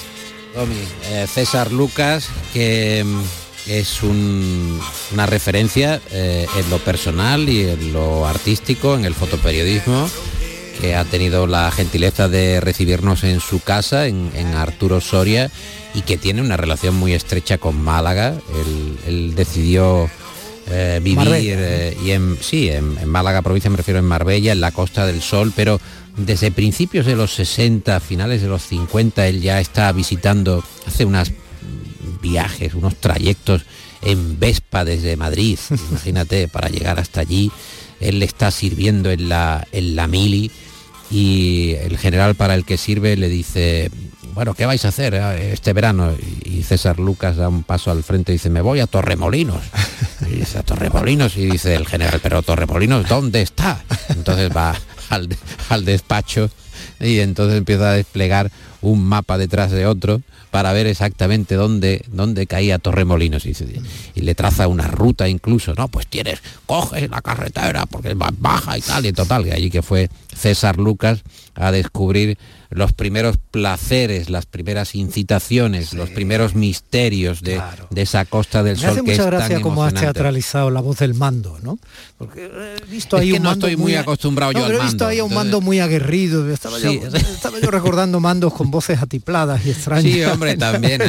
Domi, 0.55 0.77
eh, 1.05 1.27
César 1.27 1.73
Lucas, 1.73 2.29
que 2.53 3.03
mm, 3.03 3.23
es 3.67 4.03
una 4.03 5.25
referencia 5.25 6.03
eh, 6.11 6.47
en 6.57 6.71
lo 6.71 6.79
personal 6.79 7.49
y 7.49 7.63
en 7.69 7.93
lo 7.95 8.27
artístico, 8.27 8.95
en 8.95 9.07
el 9.07 9.15
fotoperiodismo, 9.15 10.09
que 10.81 10.95
ha 10.95 11.05
tenido 11.05 11.47
la 11.47 11.71
gentileza 11.71 12.29
de 12.29 12.61
recibirnos 12.61 13.25
en 13.25 13.41
su 13.41 13.61
casa, 13.61 14.07
en, 14.07 14.31
Arturo 14.55 15.01
Soria, 15.01 15.51
y 15.95 16.03
que 16.03 16.17
tiene 16.17 16.41
una 16.41 16.57
relación 16.57 16.95
muy 16.97 17.13
estrecha 17.13 17.59
con 17.59 17.81
Málaga. 17.81 18.35
Él, 19.07 19.35
decidió 19.35 20.09
eh, 20.69 21.01
vivir 21.03 21.29
eh, 21.33 21.97
y 22.05 22.11
en, 22.11 22.39
sí, 22.41 22.69
en, 22.69 22.97
en, 22.99 23.09
Málaga 23.09 23.43
provincia 23.43 23.71
me 23.71 23.77
refiero 23.77 24.01
en 24.01 24.07
Marbella, 24.07 24.53
en 24.53 24.61
la 24.61 24.73
Costa 24.73 25.07
del 25.07 25.23
Sol, 25.23 25.53
pero 25.55 25.81
desde 26.17 26.51
principios 26.51 27.07
de 27.07 27.17
los 27.17 27.35
60, 27.35 27.99
finales 28.01 28.43
de 28.43 28.49
los 28.49 28.63
50, 28.63 29.27
él 29.27 29.41
ya 29.41 29.61
está 29.61 29.91
visitando, 29.93 30.65
hace 30.87 31.05
unas 31.05 31.33
viajes, 32.23 32.75
unos 32.75 32.97
trayectos 32.97 33.63
en 34.03 34.39
Vespa 34.39 34.85
desde 34.85 35.17
Madrid, 35.17 35.59
imagínate, 35.91 36.49
para 36.49 36.69
llegar 36.69 36.99
hasta 36.99 37.21
allí. 37.21 37.51
Él 38.01 38.19
le 38.19 38.25
está 38.25 38.51
sirviendo 38.51 39.11
en 39.11 39.29
la, 39.29 39.67
en 39.73 39.97
la 39.97 40.07
mili 40.07 40.51
y 41.11 41.75
el 41.81 41.99
general 41.99 42.35
para 42.35 42.55
el 42.55 42.65
que 42.65 42.77
sirve 42.77 43.17
le 43.17 43.29
dice, 43.29 43.91
bueno, 44.35 44.55
¿qué 44.55 44.67
vais 44.67 44.85
a 44.85 44.89
hacer 44.89 45.15
eh, 45.15 45.53
este 45.53 45.73
verano? 45.73 46.13
Y 46.45 46.63
César 46.63 46.99
Lucas 46.99 47.37
da 47.37 47.49
un 47.49 47.63
paso 47.63 47.91
al 47.91 48.03
frente 48.03 48.33
y 48.33 48.35
dice, 48.35 48.51
me 48.51 48.61
voy 48.61 48.81
a 48.81 48.87
Torremolinos. 48.87 49.63
Y 50.31 50.37
dice, 50.37 50.59
a 50.59 50.63
Torremolinos. 50.63 51.37
Y 51.37 51.45
dice 51.45 51.75
el 51.75 51.87
general, 51.87 52.19
pero 52.23 52.41
Torremolinos, 52.41 53.09
¿dónde 53.09 53.43
está? 53.43 53.85
Entonces 54.09 54.51
va 54.57 54.75
al, 55.11 55.29
al 55.69 55.85
despacho 55.85 56.51
y 57.01 57.21
entonces 57.21 57.59
empieza 57.59 57.91
a 57.91 57.95
desplegar 57.95 58.51
un 58.81 59.05
mapa 59.05 59.39
detrás 59.39 59.71
de 59.71 59.87
otro 59.87 60.23
para 60.51 60.73
ver 60.73 60.87
exactamente 60.87 61.57
dónde, 61.57 62.05
dónde 62.09 62.47
caía 62.47 62.79
Torremolinos 62.79 63.45
y, 63.47 63.55
y 64.15 64.21
le 64.21 64.35
traza 64.35 64.69
una 64.69 64.87
ruta 64.87 65.29
incluso, 65.29 65.75
no, 65.75 65.89
pues 65.89 66.07
tienes, 66.07 66.41
coges 66.67 67.11
la 67.11 67.23
carretera 67.23 67.87
porque 67.87 68.11
es 68.11 68.17
más 68.17 68.33
baja 68.39 68.79
y 68.79 68.81
tal, 68.81 69.05
y 69.07 69.13
total, 69.13 69.45
que 69.45 69.53
allí 69.53 69.71
que 69.71 69.83
fue 69.83 70.09
César 70.33 70.79
Lucas 70.79 71.23
a 71.55 71.73
descubrir 71.73 72.39
los 72.75 72.93
primeros 72.93 73.37
placeres, 73.53 74.31
las 74.31 74.47
primeras 74.47 74.97
incitaciones, 74.97 75.95
los 75.95 76.11
primeros 76.11 76.57
misterios 76.57 77.41
de, 77.41 77.63
esa 77.95 78.25
costa 78.25 78.65
del 78.65 78.77
sol. 78.77 78.87
Me 78.87 78.91
hace 78.91 79.03
mucha 79.03 79.25
gracia 79.27 79.61
como 79.61 79.85
has 79.85 79.95
teatralizado 79.95 80.71
la 80.73 80.81
voz 80.81 80.99
del 80.99 81.15
mando, 81.15 81.57
¿no? 81.63 81.79
Porque 82.19 82.51
he 82.83 82.91
visto 82.91 83.17
ahí 83.17 83.33
un 83.33 83.45
no 83.45 83.53
estoy 83.53 83.77
muy, 83.77 83.95
acostumbrado 83.95 84.51
yo 84.51 84.65
al 84.65 84.73
mando. 84.73 84.83
He 84.83 84.87
visto 84.87 85.07
ahí 85.07 85.21
un 85.21 85.33
mando 85.33 85.61
muy 85.61 85.79
aguerrido. 85.79 86.51
Estaba, 86.51 86.81
yo, 86.81 86.91
recordando 87.71 88.19
mandos 88.19 88.53
con 88.53 88.73
voces 88.73 89.01
atipladas 89.01 89.65
y 89.65 89.71
extrañas. 89.71 90.13
Sí, 90.13 90.25
hombre, 90.25 90.57
también 90.59 91.01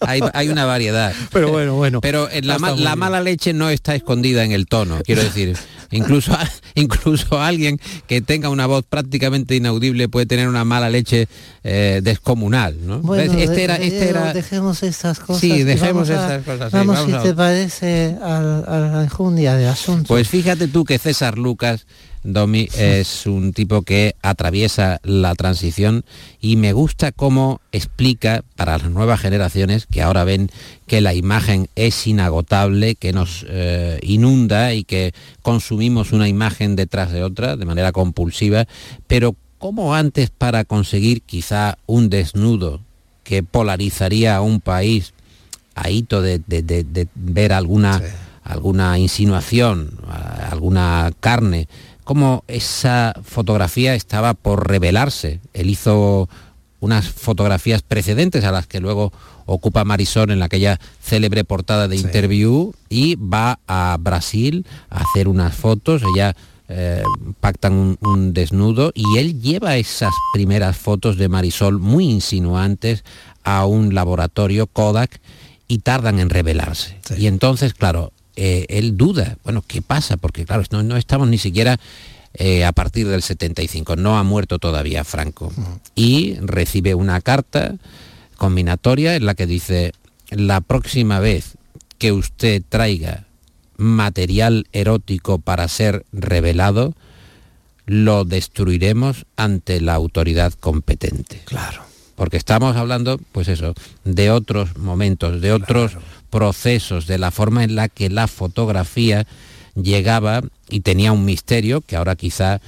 hay, 0.00 0.48
una 0.50 0.66
variedad. 0.66 1.14
Pero 1.32 1.50
bueno, 1.50 1.74
bueno. 1.74 2.02
Pero 2.02 2.28
la, 2.42 2.58
la 2.58 2.96
mala 2.96 3.22
leche 3.22 3.54
no 3.54 3.70
está 3.70 3.94
escondida 3.94 4.44
en 4.44 4.52
el 4.52 4.66
tono, 4.66 5.00
quiero 5.02 5.22
decir. 5.22 5.56
Incluso, 5.94 6.36
incluso 6.74 7.40
alguien 7.40 7.78
que 8.06 8.20
tenga 8.20 8.48
una 8.48 8.66
voz 8.66 8.84
prácticamente 8.84 9.54
inaudible 9.56 10.08
puede 10.08 10.26
tener 10.26 10.48
una 10.48 10.64
mala 10.64 10.90
leche 10.90 11.13
eh, 11.64 12.00
descomunal, 12.02 12.76
¿no? 12.86 13.00
Bueno, 13.00 13.32
este 13.38 13.54
de- 13.54 13.64
era, 13.64 13.78
de- 13.78 13.86
este 13.86 14.08
era, 14.08 14.32
dejemos 14.32 14.82
estas 14.82 15.18
cosas. 15.20 15.40
Sí, 15.40 15.62
dejemos 15.62 16.08
estas 16.08 16.42
cosas, 16.44 16.70
sí, 16.70 16.76
Vamos, 16.76 16.96
vamos 16.96 17.22
si 17.22 17.28
te 17.28 17.34
parece, 17.34 18.16
a 18.22 18.40
la 18.94 19.02
enjundia 19.04 19.54
de 19.56 19.66
asuntos. 19.68 20.08
Pues 20.08 20.28
fíjate 20.28 20.68
tú 20.68 20.84
que 20.84 20.98
César 20.98 21.38
Lucas, 21.38 21.86
Domi, 22.26 22.68
es 22.78 23.26
un 23.26 23.52
tipo 23.52 23.82
que 23.82 24.14
atraviesa 24.22 24.98
la 25.02 25.34
transición 25.34 26.04
y 26.40 26.56
me 26.56 26.72
gusta 26.72 27.12
cómo 27.12 27.60
explica 27.70 28.42
para 28.56 28.78
las 28.78 28.90
nuevas 28.90 29.20
generaciones 29.20 29.86
que 29.86 30.00
ahora 30.00 30.24
ven 30.24 30.48
que 30.86 31.02
la 31.02 31.12
imagen 31.12 31.68
es 31.76 32.06
inagotable, 32.06 32.94
que 32.94 33.12
nos 33.12 33.44
eh, 33.48 33.98
inunda 34.02 34.72
y 34.72 34.84
que 34.84 35.12
consumimos 35.42 36.12
una 36.12 36.26
imagen 36.28 36.76
detrás 36.76 37.12
de 37.12 37.22
otra 37.22 37.56
de 37.56 37.66
manera 37.66 37.92
compulsiva, 37.92 38.66
pero 39.06 39.36
como 39.64 39.94
antes 39.94 40.28
para 40.28 40.64
conseguir 40.66 41.22
quizá 41.22 41.78
un 41.86 42.10
desnudo 42.10 42.82
que 43.22 43.42
polarizaría 43.42 44.36
a 44.36 44.42
un 44.42 44.60
país 44.60 45.14
a 45.74 45.88
hito 45.88 46.20
de, 46.20 46.38
de- 46.46 46.62
de- 46.62 46.84
de 46.84 47.08
ver 47.14 47.54
alguna, 47.54 47.98
alguna 48.42 48.98
insinuación, 48.98 49.98
alguna 50.50 51.10
carne, 51.18 51.66
como 52.04 52.44
esa 52.46 53.14
fotografía 53.24 53.94
estaba 53.94 54.34
por 54.34 54.68
revelarse. 54.68 55.40
Él 55.54 55.70
hizo 55.70 56.28
unas 56.80 57.08
fotografías 57.08 57.80
precedentes 57.80 58.44
a 58.44 58.52
las 58.52 58.66
que 58.66 58.80
luego 58.80 59.14
ocupa 59.46 59.82
Marisol 59.84 60.30
en 60.30 60.42
aquella 60.42 60.78
célebre 61.02 61.42
portada 61.42 61.88
de 61.88 61.96
interview 61.96 62.74
y 62.90 63.14
va 63.14 63.60
a 63.66 63.96
Brasil 63.98 64.66
a 64.90 65.04
hacer 65.04 65.26
unas 65.26 65.54
fotos. 65.54 66.02
Ella 66.14 66.36
eh, 66.68 67.02
pactan 67.40 67.74
un, 67.74 67.98
un 68.00 68.32
desnudo 68.32 68.92
y 68.94 69.18
él 69.18 69.40
lleva 69.40 69.76
esas 69.76 70.12
primeras 70.32 70.76
fotos 70.76 71.16
de 71.16 71.28
Marisol 71.28 71.78
muy 71.78 72.10
insinuantes 72.10 73.04
a 73.42 73.66
un 73.66 73.94
laboratorio 73.94 74.66
Kodak 74.66 75.20
y 75.68 75.78
tardan 75.78 76.18
en 76.18 76.30
revelarse. 76.30 76.98
Y 77.16 77.26
entonces, 77.26 77.74
claro, 77.74 78.12
eh, 78.36 78.66
él 78.68 78.96
duda, 78.96 79.38
bueno, 79.44 79.62
¿qué 79.66 79.82
pasa? 79.82 80.16
Porque 80.16 80.44
claro, 80.44 80.64
no, 80.70 80.82
no 80.82 80.96
estamos 80.96 81.28
ni 81.28 81.38
siquiera 81.38 81.78
eh, 82.34 82.64
a 82.64 82.72
partir 82.72 83.06
del 83.06 83.22
75, 83.22 83.96
no 83.96 84.18
ha 84.18 84.24
muerto 84.24 84.58
todavía 84.58 85.04
Franco. 85.04 85.52
Y 85.94 86.34
recibe 86.40 86.94
una 86.94 87.20
carta 87.20 87.76
combinatoria 88.36 89.14
en 89.14 89.26
la 89.26 89.34
que 89.34 89.46
dice, 89.46 89.92
la 90.30 90.60
próxima 90.60 91.20
vez 91.20 91.56
que 91.98 92.10
usted 92.10 92.62
traiga 92.68 93.23
material 93.76 94.66
erótico 94.72 95.38
para 95.38 95.68
ser 95.68 96.04
revelado, 96.12 96.94
lo 97.86 98.24
destruiremos 98.24 99.26
ante 99.36 99.80
la 99.80 99.94
autoridad 99.94 100.52
competente. 100.54 101.42
Claro. 101.44 101.82
Porque 102.14 102.36
estamos 102.36 102.76
hablando, 102.76 103.18
pues 103.32 103.48
eso, 103.48 103.74
de 104.04 104.30
otros 104.30 104.76
momentos, 104.78 105.40
de 105.40 105.52
otros 105.52 105.96
procesos, 106.30 107.06
de 107.06 107.18
la 107.18 107.30
forma 107.30 107.64
en 107.64 107.74
la 107.74 107.88
que 107.88 108.08
la 108.08 108.28
fotografía 108.28 109.26
llegaba 109.74 110.42
y 110.68 110.80
tenía 110.80 111.12
un 111.12 111.24
misterio 111.24 111.80
que 111.80 111.96
ahora 111.96 112.14
quizá 112.14 112.60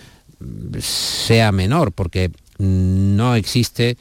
sea 0.81 1.53
menor, 1.53 1.93
porque 1.93 2.33
no 2.59 3.37
existe 3.37 3.97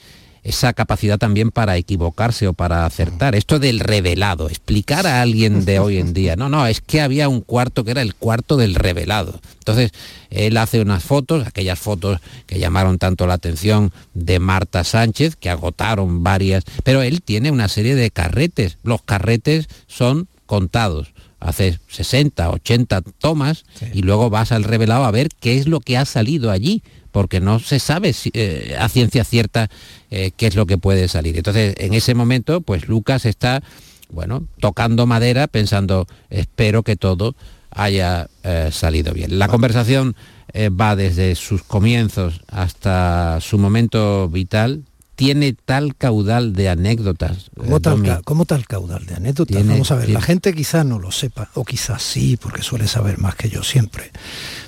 esa 0.45 0.73
capacidad 0.73 1.17
también 1.17 1.49
para 1.49 1.75
equivocarse 1.75 2.47
o 2.47 2.53
para 2.53 2.85
acertar. 2.85 3.33
Esto 3.35 3.57
del 3.57 3.79
revelado, 3.79 4.47
explicar 4.47 5.07
a 5.07 5.21
alguien 5.21 5.65
de 5.65 5.79
hoy 5.79 5.97
en 5.97 6.13
día, 6.13 6.35
no, 6.35 6.49
no, 6.49 6.67
es 6.67 6.81
que 6.81 7.01
había 7.01 7.27
un 7.27 7.41
cuarto 7.41 7.83
que 7.83 7.91
era 7.91 8.03
el 8.03 8.13
cuarto 8.13 8.55
del 8.55 8.75
revelado. 8.75 9.41
Entonces, 9.57 9.91
él 10.29 10.55
hace 10.57 10.81
unas 10.81 11.03
fotos, 11.03 11.47
aquellas 11.47 11.79
fotos 11.79 12.19
que 12.45 12.59
llamaron 12.59 12.99
tanto 12.99 13.25
la 13.25 13.33
atención 13.33 13.91
de 14.13 14.37
Marta 14.37 14.83
Sánchez, 14.83 15.35
que 15.35 15.49
agotaron 15.49 16.23
varias, 16.23 16.63
pero 16.83 17.01
él 17.01 17.23
tiene 17.23 17.49
una 17.49 17.67
serie 17.67 17.95
de 17.95 18.11
carretes. 18.11 18.77
Los 18.83 19.01
carretes 19.01 19.67
son 19.87 20.27
contados. 20.45 21.11
Hace 21.39 21.79
60, 21.89 22.49
80 22.51 23.01
tomas 23.19 23.65
y 23.93 24.03
luego 24.03 24.29
vas 24.29 24.51
al 24.51 24.63
revelado 24.63 25.05
a 25.05 25.11
ver 25.11 25.29
qué 25.39 25.57
es 25.57 25.67
lo 25.67 25.79
que 25.79 25.97
ha 25.97 26.05
salido 26.05 26.51
allí 26.51 26.81
porque 27.15 27.39
no 27.39 27.59
se 27.59 27.79
sabe 27.79 28.11
si- 28.11 28.29
eh, 28.33 28.75
a 28.77 28.89
ciencia 28.89 29.23
cierta 29.23 29.69
eh, 30.11 30.31
qué 30.35 30.47
es 30.47 30.55
lo 30.57 30.65
que 30.65 30.77
puede 30.77 31.07
salir. 31.07 31.37
Entonces, 31.37 31.73
en 31.77 31.93
ese 31.93 32.13
momento, 32.13 32.59
pues 32.59 32.89
Lucas 32.89 33.23
está, 33.25 33.63
bueno, 34.09 34.43
tocando 34.59 35.05
madera, 35.05 35.47
pensando, 35.47 36.07
espero 36.29 36.83
que 36.83 36.97
todo 36.97 37.33
haya 37.71 38.27
eh, 38.43 38.67
salido 38.73 39.13
bien. 39.13 39.39
La 39.39 39.47
conversación 39.47 40.13
va 40.53 40.97
desde 40.97 41.35
sus 41.35 41.63
comienzos 41.63 42.41
hasta 42.47 43.39
su 43.39 43.57
momento 43.59 44.27
vital, 44.27 44.83
tiene 45.15 45.53
tal 45.53 45.95
caudal 45.95 46.53
de 46.53 46.69
anécdotas. 46.69 47.49
¿Cómo 47.57 47.77
eh, 47.77 47.79
tal, 47.79 47.93
Domi. 47.97 48.07
ca- 48.09 48.21
cómo 48.23 48.45
tal 48.45 48.67
caudal 48.67 49.05
de 49.05 49.15
anécdotas? 49.15 49.55
Tiene- 49.57 49.71
Vamos 49.73 49.91
a 49.91 49.95
ver, 49.95 50.09
la 50.09 50.21
gente 50.21 50.53
quizá 50.53 50.83
no 50.83 50.99
lo 50.99 51.11
sepa, 51.11 51.49
o 51.53 51.63
quizás 51.65 52.01
sí, 52.03 52.37
porque 52.37 52.61
suele 52.61 52.87
saber 52.87 53.17
más 53.17 53.35
que 53.35 53.49
yo 53.49 53.63
siempre. 53.63 54.11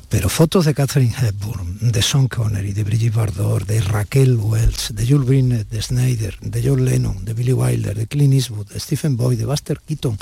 Pero 0.10 0.30
fotos 0.30 0.64
de 0.66 0.74
Catherine 0.74 1.14
Hepburn, 1.22 1.92
de 1.92 2.02
Sean 2.02 2.28
Connery, 2.30 2.72
de 2.72 2.84
Brigitte 2.86 3.14
Bardot, 3.16 3.66
de 3.68 3.82
Raquel 3.82 4.38
Welch, 4.38 4.92
de 4.94 5.06
Jules 5.06 5.28
Brinett, 5.28 5.70
de 5.70 5.82
Snyder, 5.82 6.38
de 6.42 6.64
John 6.66 6.86
Lennon, 6.86 7.26
de 7.26 7.34
Billy 7.34 7.52
Wilder, 7.52 7.94
de 7.98 8.08
Clint 8.08 8.34
Eastwood, 8.34 8.68
de 8.70 8.80
Stephen 8.80 9.18
Boyd, 9.18 9.38
de 9.38 9.46
Buster 9.46 9.82
Keaton, 9.86 10.18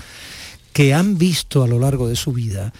que 0.73 0.93
han 0.95 1.19
visto 1.19 1.63
a 1.63 1.67
lo 1.67 1.77
largo 1.79 2.07
de 2.09 2.15
su 2.15 2.33
vida, 2.33 2.73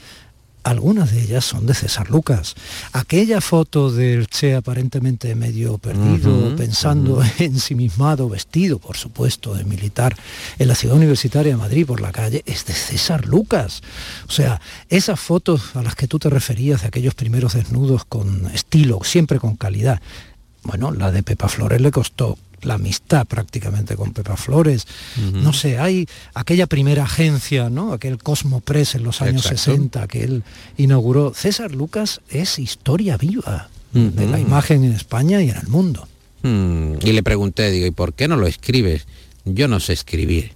algunas 0.65 1.12
de 1.12 1.21
ellas 1.21 1.45
son 1.45 1.67
de 1.67 1.75
César 1.75 2.10
Lucas. 2.10 2.56
Aquella 2.91 3.39
foto 3.39 3.91
del 3.91 4.28
Che 4.28 4.56
aparentemente 4.56 5.36
medio 5.36 5.78
perdido, 5.78 6.56
pensando 6.56 7.21
ensimismado, 7.38 8.28
vestido, 8.28 8.80
por 8.80 8.97
supuesto, 8.97 9.54
de 9.54 9.63
militar 9.63 10.17
en 10.58 10.67
la 10.67 10.73
ciudad 10.73 10.97
universitaria 10.97 11.51
de 11.51 11.58
Madrid 11.58 11.86
por 11.86 12.01
la 12.01 12.12
calle, 12.12 12.41
es 12.47 12.65
de 12.65 12.73
César 12.73 13.28
Lucas. 13.28 13.84
O 14.28 14.32
sea, 14.32 14.60
esas 14.89 15.19
fotos 15.19 15.75
a 15.75 15.84
las 15.84 15.93
que 15.93 16.08
tú 16.08 16.17
te 16.17 16.32
referías 16.32 16.82
de 16.82 16.88
aquellos 16.88 17.13
primeros 17.13 17.54
desnudos 17.54 18.04
con 18.04 18.47
estilo, 18.47 19.01
siempre 19.04 19.39
con 19.39 19.58
calidad. 19.58 20.01
Bueno, 20.63 20.89
la 20.89 21.12
de 21.12 21.21
Pepa 21.21 21.47
Flores 21.47 21.80
le 21.80 21.91
costó 21.91 22.39
la 22.62 22.76
amistad 22.76 23.26
prácticamente 23.26 23.96
con 23.96 24.12
Pepa 24.12 24.38
Flores. 24.38 24.88
No 25.34 25.54
sé, 25.54 25.78
hay 25.80 26.08
aquella 26.34 26.68
primera 26.68 27.04
agencia, 27.04 27.70
¿no? 27.70 27.94
Aquel 27.94 28.18
Cosmo 28.18 28.62
Press 28.62 28.96
en 28.96 29.04
los 29.04 29.22
años 29.22 29.46
Exacto. 29.46 29.72
60 29.72 30.08
que 30.08 30.24
él 30.24 30.44
inauguró. 30.78 31.34
César 31.34 31.74
Lucas 31.74 32.22
es 32.30 32.60
historia 32.60 33.18
viva 33.18 33.70
de 33.94 34.28
la 34.28 34.39
imagen 34.39 34.84
en 34.84 34.91
España 34.91 35.41
y 35.41 35.50
en 35.50 35.58
el 35.58 35.68
mundo. 35.68 36.08
Mm, 36.44 36.96
y 37.02 37.12
le 37.13 37.24
pregunté, 37.24 37.72
digo, 37.72 37.86
¿y 37.88 37.91
por 37.91 38.13
qué 38.13 38.28
no 38.28 38.36
lo 38.36 38.46
escribes? 38.46 39.08
Yo 39.46 39.68
no 39.68 39.80
sé 39.80 39.94
escribir. 39.94 40.52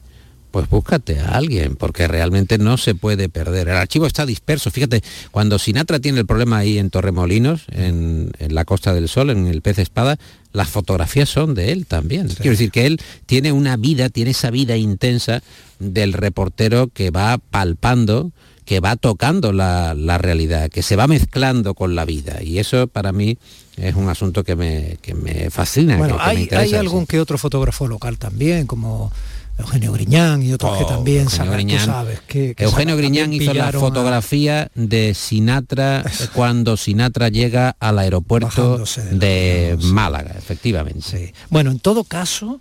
Pues 0.52 0.68
búscate 0.68 1.20
a 1.20 1.30
alguien, 1.38 1.76
porque 1.76 2.08
realmente 2.08 2.58
no 2.58 2.78
se 2.78 2.96
puede 2.96 3.30
perder. 3.30 3.68
El 3.68 3.76
archivo 3.76 4.08
está 4.08 4.26
disperso. 4.26 4.72
Fíjate, 4.72 5.04
cuando 5.30 5.60
Sinatra 5.60 6.00
tiene 6.00 6.20
el 6.20 6.26
problema 6.26 6.58
ahí 6.58 6.80
en 6.80 6.90
Torremolinos, 6.90 7.66
en, 7.72 8.32
en 8.40 8.56
la 8.56 8.66
Costa 8.66 8.94
del 8.94 9.08
Sol, 9.10 9.30
en 9.30 9.46
el 9.46 9.62
pez 9.62 9.78
espada, 9.78 10.18
las 10.52 10.70
fotografías 10.70 11.30
son 11.30 11.54
de 11.54 11.72
él 11.72 11.86
también. 11.86 12.28
Quiero 12.30 12.52
decir 12.52 12.72
que 12.72 12.88
él 12.88 13.00
tiene 13.28 13.52
una 13.52 13.78
vida, 13.78 14.10
tiene 14.10 14.32
esa 14.32 14.50
vida 14.50 14.76
intensa 14.76 15.44
del 15.78 16.14
reportero 16.14 16.88
que 16.92 17.12
va 17.12 17.38
palpando, 17.38 18.32
que 18.66 18.80
va 18.80 18.96
tocando 18.96 19.52
la, 19.54 19.94
la 19.94 20.18
realidad, 20.18 20.70
que 20.72 20.82
se 20.82 20.96
va 20.96 21.06
mezclando 21.06 21.76
con 21.76 21.94
la 21.96 22.06
vida. 22.06 22.42
Y 22.42 22.58
eso 22.58 22.88
para 22.88 23.12
mí 23.12 23.38
es 23.78 23.94
un 23.96 24.10
asunto 24.10 24.44
que 24.44 24.56
me, 24.56 24.98
que 25.04 25.14
me 25.14 25.52
fascina. 25.52 25.96
Bueno, 25.98 26.16
que- 26.18 26.22
que 26.22 26.26
me 26.26 26.32
hay, 26.32 26.42
interesa, 26.44 26.64
hay 26.64 26.70
sí. 26.72 26.76
algún 26.76 27.06
que 27.06 27.20
otro 27.20 27.38
fotógrafo 27.38 27.88
local 27.88 28.18
también, 28.18 28.66
como 28.66 29.12
Eugenio 29.60 29.92
Griñán 29.92 30.42
y 30.42 30.54
otros 30.54 30.78
que 30.78 30.84
Oh, 30.86 30.88
también 30.88 31.24
Eugenio 31.24 31.52
Griñán. 31.52 31.86
sabes, 31.86 32.20
que, 32.28 32.56
que 32.56 32.64
Eugenio 32.64 32.96
Griñán 32.98 33.32
hizo 33.34 33.54
la 33.54 33.68
a- 33.68 33.72
fotografía 33.74 34.72
de 34.76 35.14
Sinatra 35.14 36.04
cuando 36.34 36.78
Sinatra 36.78 37.30
llega 37.30 37.76
al 37.80 38.00
aeropuerto 38.00 38.48
Bajándose 38.72 39.02
de. 39.16 39.78
Málaga, 39.82 40.34
efectivamente. 40.38 41.02
Sí. 41.02 41.34
Bueno, 41.50 41.72
en 41.72 41.80
todo 41.80 42.04
caso, 42.04 42.60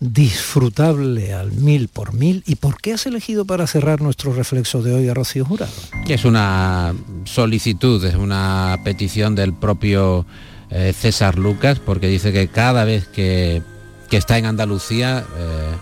disfrutable 0.00 1.32
al 1.32 1.52
mil 1.52 1.88
por 1.88 2.12
mil. 2.14 2.42
¿Y 2.46 2.56
por 2.56 2.80
qué 2.80 2.94
has 2.94 3.06
elegido 3.06 3.44
para 3.44 3.66
cerrar 3.66 4.00
nuestro 4.00 4.32
reflexo 4.32 4.82
de 4.82 4.94
hoy 4.94 5.08
a 5.08 5.14
Rocío 5.14 5.44
Jurado? 5.44 5.72
Es 6.08 6.24
una 6.24 6.94
solicitud, 7.24 8.04
es 8.04 8.14
una 8.14 8.78
petición 8.84 9.34
del 9.34 9.52
propio 9.52 10.26
eh, 10.70 10.94
César 10.98 11.38
Lucas, 11.38 11.78
porque 11.78 12.08
dice 12.08 12.32
que 12.32 12.48
cada 12.48 12.84
vez 12.84 13.06
que, 13.06 13.62
que 14.08 14.16
está 14.16 14.38
en 14.38 14.46
Andalucía 14.46 15.24
eh, 15.38 15.76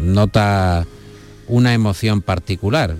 nota 0.00 0.86
una 1.48 1.74
emoción 1.74 2.22
particular, 2.22 2.96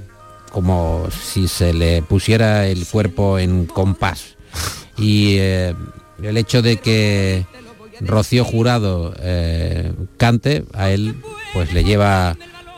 como 0.50 1.08
si 1.10 1.48
se 1.48 1.72
le 1.72 2.02
pusiera 2.02 2.66
el 2.66 2.86
cuerpo 2.86 3.38
en 3.38 3.66
compás. 3.66 4.36
Y 4.96 5.36
eh, 5.38 5.74
el 6.22 6.36
hecho 6.36 6.62
de 6.62 6.78
que 6.78 7.46
Rocío 8.00 8.44
Jurado 8.44 9.14
eh, 9.18 9.92
cante, 10.16 10.64
a 10.74 10.90
él 10.90 11.16
pues 11.52 11.72
le 11.72 11.84
lleva 11.84 12.36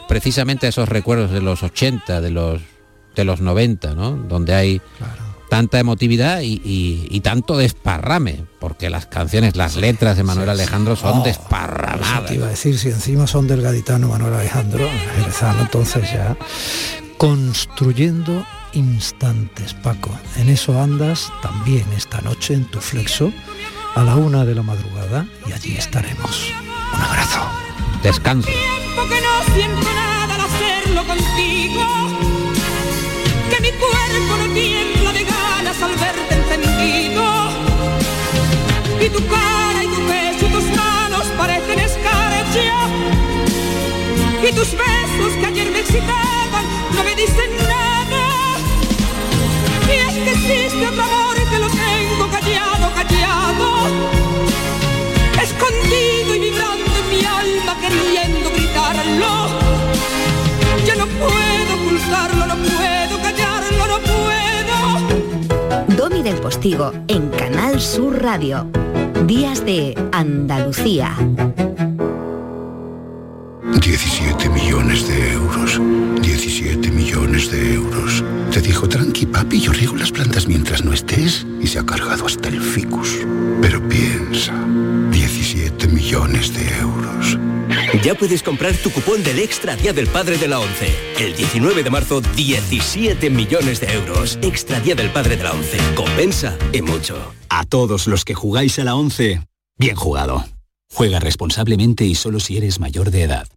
precisamente 0.09 0.67
a 0.67 0.69
esos 0.71 0.89
recuerdos 0.89 1.31
de 1.31 1.41
los 1.41 1.63
80, 1.63 2.21
de 2.21 2.31
los, 2.31 2.63
de 3.15 3.25
los 3.25 3.41
90, 3.41 3.95
¿no? 3.95 4.13
Donde 4.13 4.55
hay 4.55 4.81
tanta 5.49 5.79
emotividad 5.79 6.41
y, 6.41 6.61
y- 6.65 7.07
y 7.11 7.21
tanto 7.21 7.57
desparrame, 7.57 8.45
porque 8.61 8.91
las 8.91 9.07
canciones, 9.07 9.57
las 9.57 9.77
letras 9.77 10.17
de 10.17 10.23
Manuel 10.25 10.51
Alejandro 10.51 10.95
son 10.97 11.21
Oh, 11.21 11.23
desparramadas. 11.25 12.27
te 12.27 12.35
iba 12.35 12.47
a 12.47 12.51
decir, 12.51 12.79
si 12.79 12.89
encima 12.89 13.27
son 13.27 13.47
del 13.47 13.63
gaditano 13.63 14.09
Manuel 14.09 14.35
Alejandro, 14.35 14.87
entonces 15.61 16.13
ya 16.13 16.37
construyendo 17.17 18.45
instantes, 18.73 19.75
Paco. 19.75 20.11
En 20.37 20.49
eso 20.49 20.81
andas 20.81 21.33
también 21.43 21.85
esta 21.97 22.21
noche 22.21 22.55
en 22.55 22.65
tu 22.67 22.81
flexo 22.81 23.33
a 23.95 24.05
la 24.05 24.17
una 24.17 24.45
de 24.45 24.55
la 24.55 24.63
madrugada 24.63 25.27
y 25.49 25.53
allí 25.53 25.75
estaremos. 25.77 26.53
Un 26.95 27.01
abrazo. 27.03 27.41
Descanso. 28.03 28.49
que 28.49 29.21
no 29.21 29.55
siento 29.55 29.83
nada 29.95 30.35
al 30.35 30.41
hacerlo 30.43 31.05
contigo, 31.07 31.83
que 33.51 33.61
mi 33.63 33.71
cuerpo 33.71 34.37
no 34.47 34.55
tiembla 34.55 34.98
al 35.83 35.95
verte 35.95 36.35
encendido, 36.35 37.23
y 39.01 39.09
tu 39.11 39.25
cara 39.27 39.85
y 39.85 39.89
tu 39.89 40.01
pecho 40.09 40.47
y 40.47 40.51
tus 40.51 40.65
manos 40.77 41.27
parecen 41.37 41.79
escarcha, 41.79 42.89
y 44.43 44.53
tus 44.53 44.73
besos 44.73 45.33
que 45.39 45.47
ayer 45.47 45.71
me 45.71 45.81
excitaban 45.81 46.65
no 46.95 47.05
me 47.05 47.15
dicen 47.15 47.51
nada, 47.69 48.25
y 49.87 49.93
es 50.09 50.15
que 50.25 50.31
existe 50.33 50.87
otro 50.87 51.03
amor 51.05 51.37
que 51.37 51.59
lo 51.59 51.69
tengo 51.69 52.29
callado, 52.31 52.93
callado, 52.95 53.67
escondido 55.43 56.35
y 56.35 56.39
vibrando 56.41 56.97
en 56.97 57.09
mi 57.11 57.25
alma 57.25 57.77
queriendo 57.81 58.28
del 66.29 66.43
Postigo 66.43 66.93
en 67.09 67.31
Canal 67.31 67.81
Sur 67.81 68.23
Radio. 68.23 68.67
Días 69.25 69.65
de 69.65 69.95
Andalucía. 70.13 71.17
17 73.81 74.49
millones 74.49 75.07
de 75.07 75.33
euros. 75.33 75.81
17 76.21 76.91
millones 76.91 77.51
de 77.51 77.75
euros. 77.75 78.25
Te 78.51 78.61
dijo, 78.61 78.89
tranqui 78.89 79.27
papi, 79.27 79.61
yo 79.61 79.73
riego 79.73 79.97
las 79.97 80.11
plantas 80.11 80.47
mientras 80.47 80.85
no 80.85 80.93
estés. 80.93 81.47
Y 81.61 81.67
se 81.67 81.79
ha 81.79 81.87
cargado 81.87 82.27
hasta 82.27 82.49
el 82.49 82.61
ficus. 82.61 83.19
Pero 83.63 83.87
piensa, 83.89 84.53
17 85.11 85.89
millones 85.89 86.53
de 86.55 86.79
euros. 86.79 87.39
Ya 88.03 88.15
puedes 88.15 88.43
comprar 88.43 88.75
tu 88.75 88.91
cupón 88.91 89.23
del 89.23 89.39
Extra 89.39 89.77
Día 89.77 89.93
del 89.93 90.09
Padre 90.09 90.39
de 90.39 90.49
la 90.49 90.61
ONCE. 90.61 90.95
El 91.19 91.37
19 91.37 91.83
de 91.83 91.91
marzo, 91.91 92.21
17 92.21 93.31
millones 93.31 93.81
de 93.81 93.93
euros. 93.93 94.39
Extra 94.43 94.81
Día 94.81 94.95
del 94.95 95.11
Padre 95.11 95.37
de 95.37 95.45
la 95.45 95.53
ONCE. 95.53 95.79
Compensa 95.95 96.57
y 96.73 96.83
mucho. 96.83 97.17
A 97.49 97.65
todos 97.65 98.07
los 98.07 98.25
que 98.25 98.35
jugáis 98.35 98.79
a 98.79 98.85
la 98.85 98.95
11, 98.95 99.41
bien 99.79 99.97
jugado. 99.97 100.45
Juega 100.93 101.21
responsablemente 101.21 102.05
y 102.05 102.15
solo 102.15 102.41
si 102.41 102.57
eres 102.57 102.81
mayor 102.81 103.11
de 103.11 103.23
edad. 103.23 103.49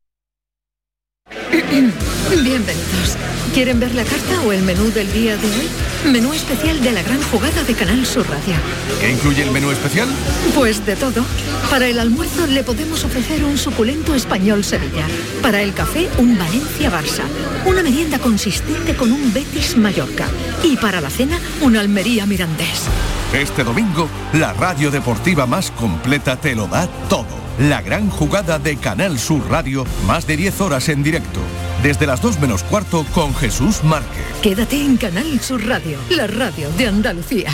Bienvenidos. 2.44 3.18
¿Quieren 3.54 3.80
ver 3.80 3.94
la 3.96 4.04
carta 4.04 4.42
o 4.46 4.52
el 4.52 4.62
menú 4.64 4.92
del 4.92 5.12
día 5.14 5.38
de 5.38 5.48
hoy? 5.48 5.70
Menú 6.12 6.34
especial 6.34 6.82
de 6.82 6.92
la 6.92 7.02
gran 7.02 7.22
jugada 7.24 7.64
de 7.64 7.74
Canal 7.74 8.06
Sur 8.06 8.28
Radio. 8.30 8.56
¿Qué 9.00 9.12
incluye 9.12 9.44
el 9.44 9.52
menú 9.52 9.72
especial? 9.72 10.08
Pues 10.56 10.86
de 10.86 10.96
todo. 10.96 11.24
Para 11.70 11.88
el 11.88 12.00
almuerzo 12.00 12.48
le 12.48 12.64
podemos 12.64 13.04
ofrecer 13.06 13.44
un 13.44 13.58
suculento 13.58 14.16
español 14.16 14.64
Sevilla. 14.64 15.06
Para 15.42 15.62
el 15.62 15.74
café, 15.74 16.10
un 16.18 16.38
Valencia 16.38 16.92
Barça. 16.92 17.24
Una 17.66 17.84
merienda 17.84 18.20
consistente 18.20 18.96
con 18.96 19.12
un 19.12 19.34
Betis 19.34 19.78
Mallorca. 19.78 20.28
Y 20.64 20.78
para 20.78 21.02
la 21.02 21.10
cena, 21.10 21.40
un 21.62 21.78
Almería 21.78 22.26
Mirandés. 22.26 22.88
Este 23.34 23.64
domingo, 23.64 24.10
la 24.34 24.54
radio 24.54 24.92
deportiva 24.92 25.46
más 25.46 25.72
completa 25.72 26.36
te 26.36 26.56
lo 26.56 26.68
da 26.68 26.88
todo. 27.08 27.42
La 27.70 27.80
gran 27.84 28.10
jugada 28.10 28.58
de 28.58 28.76
Canal 28.76 29.20
Sur 29.20 29.48
Radio, 29.48 29.86
más 30.08 30.26
de 30.26 30.36
10 30.36 30.62
horas 30.62 30.90
en 30.90 31.04
directo. 31.04 31.40
Desde 31.84 32.08
las 32.08 32.20
2 32.20 32.40
menos 32.40 32.64
cuarto 32.64 33.06
con 33.14 33.36
Jesús 33.36 33.84
Márquez. 33.84 34.26
Quédate 34.42 34.78
en 34.84 34.98
Canal 34.98 35.40
Sur 35.42 35.64
Radio, 35.68 36.00
la 36.10 36.26
radio 36.26 36.72
de 36.72 36.88
Andalucía. 36.88 37.52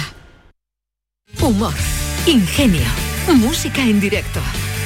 Humor, 1.41 1.73
ingenio, 2.25 2.85
música 3.35 3.81
en 3.81 3.99
directo, 3.99 4.39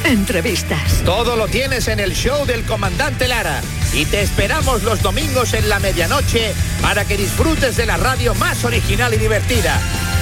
entrevistas. 0.05 1.03
Todo 1.05 1.35
lo 1.35 1.47
tienes 1.47 1.87
en 1.87 1.99
el 1.99 2.15
show 2.15 2.43
del 2.47 2.63
comandante 2.65 3.27
Lara. 3.27 3.61
Y 3.93 4.05
te 4.05 4.23
esperamos 4.23 4.81
los 4.81 5.03
domingos 5.03 5.53
en 5.53 5.69
la 5.69 5.77
medianoche 5.77 6.55
para 6.81 7.05
que 7.05 7.15
disfrutes 7.15 7.77
de 7.77 7.85
la 7.85 7.97
radio 7.97 8.33
más 8.33 8.65
original 8.65 9.13
y 9.13 9.17
divertida. 9.17 9.79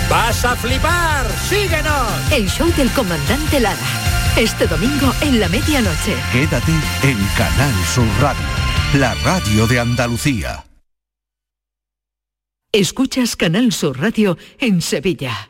¡Vas 0.09 0.43
a 0.43 0.57
flipar! 0.57 1.25
¡Síguenos! 1.47 2.31
El 2.33 2.49
show 2.49 2.69
del 2.75 2.91
comandante 2.91 3.61
Lara. 3.61 4.18
Este 4.37 4.67
domingo 4.67 5.11
en 5.21 5.39
la 5.39 5.49
medianoche. 5.49 6.15
Quédate 6.31 6.71
en 7.03 7.17
Canal 7.37 7.73
Sur 7.93 8.07
Radio, 8.21 8.45
la 8.93 9.13
radio 9.15 9.67
de 9.67 9.79
Andalucía. 9.79 10.65
Escuchas 12.71 13.35
Canal 13.35 13.73
Sur 13.73 13.99
Radio 13.99 14.37
en 14.59 14.81
Sevilla. 14.81 15.49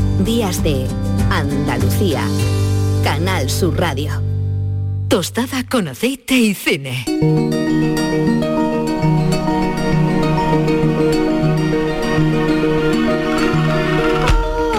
Días 0.25 0.61
de 0.61 0.85
Andalucía. 1.31 2.21
Canal 3.03 3.49
Sur 3.49 3.79
Radio. 3.79 4.11
Tostada 5.07 5.63
con 5.67 5.87
aceite 5.87 6.35
y 6.35 6.53
cine. 6.53 7.05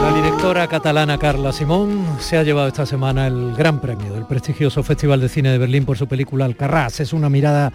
La 0.01 0.15
directora 0.15 0.69
catalana 0.69 1.19
Carla 1.19 1.53
Simón 1.53 2.07
se 2.21 2.39
ha 2.39 2.45
llevado 2.45 2.69
esta 2.69 2.87
semana 2.87 3.27
el 3.27 3.57
gran 3.57 3.81
premio 3.81 4.13
del 4.13 4.27
prestigioso 4.27 4.85
Festival 4.85 5.21
de 5.21 5.29
Cine 5.29 5.51
de 5.51 5.59
Berlín 5.59 5.85
por 5.85 5.99
su 5.99 6.07
película 6.07 6.45
Alcarrás. 6.45 7.01
Es 7.01 7.13
una 7.13 7.29
mirada 7.29 7.73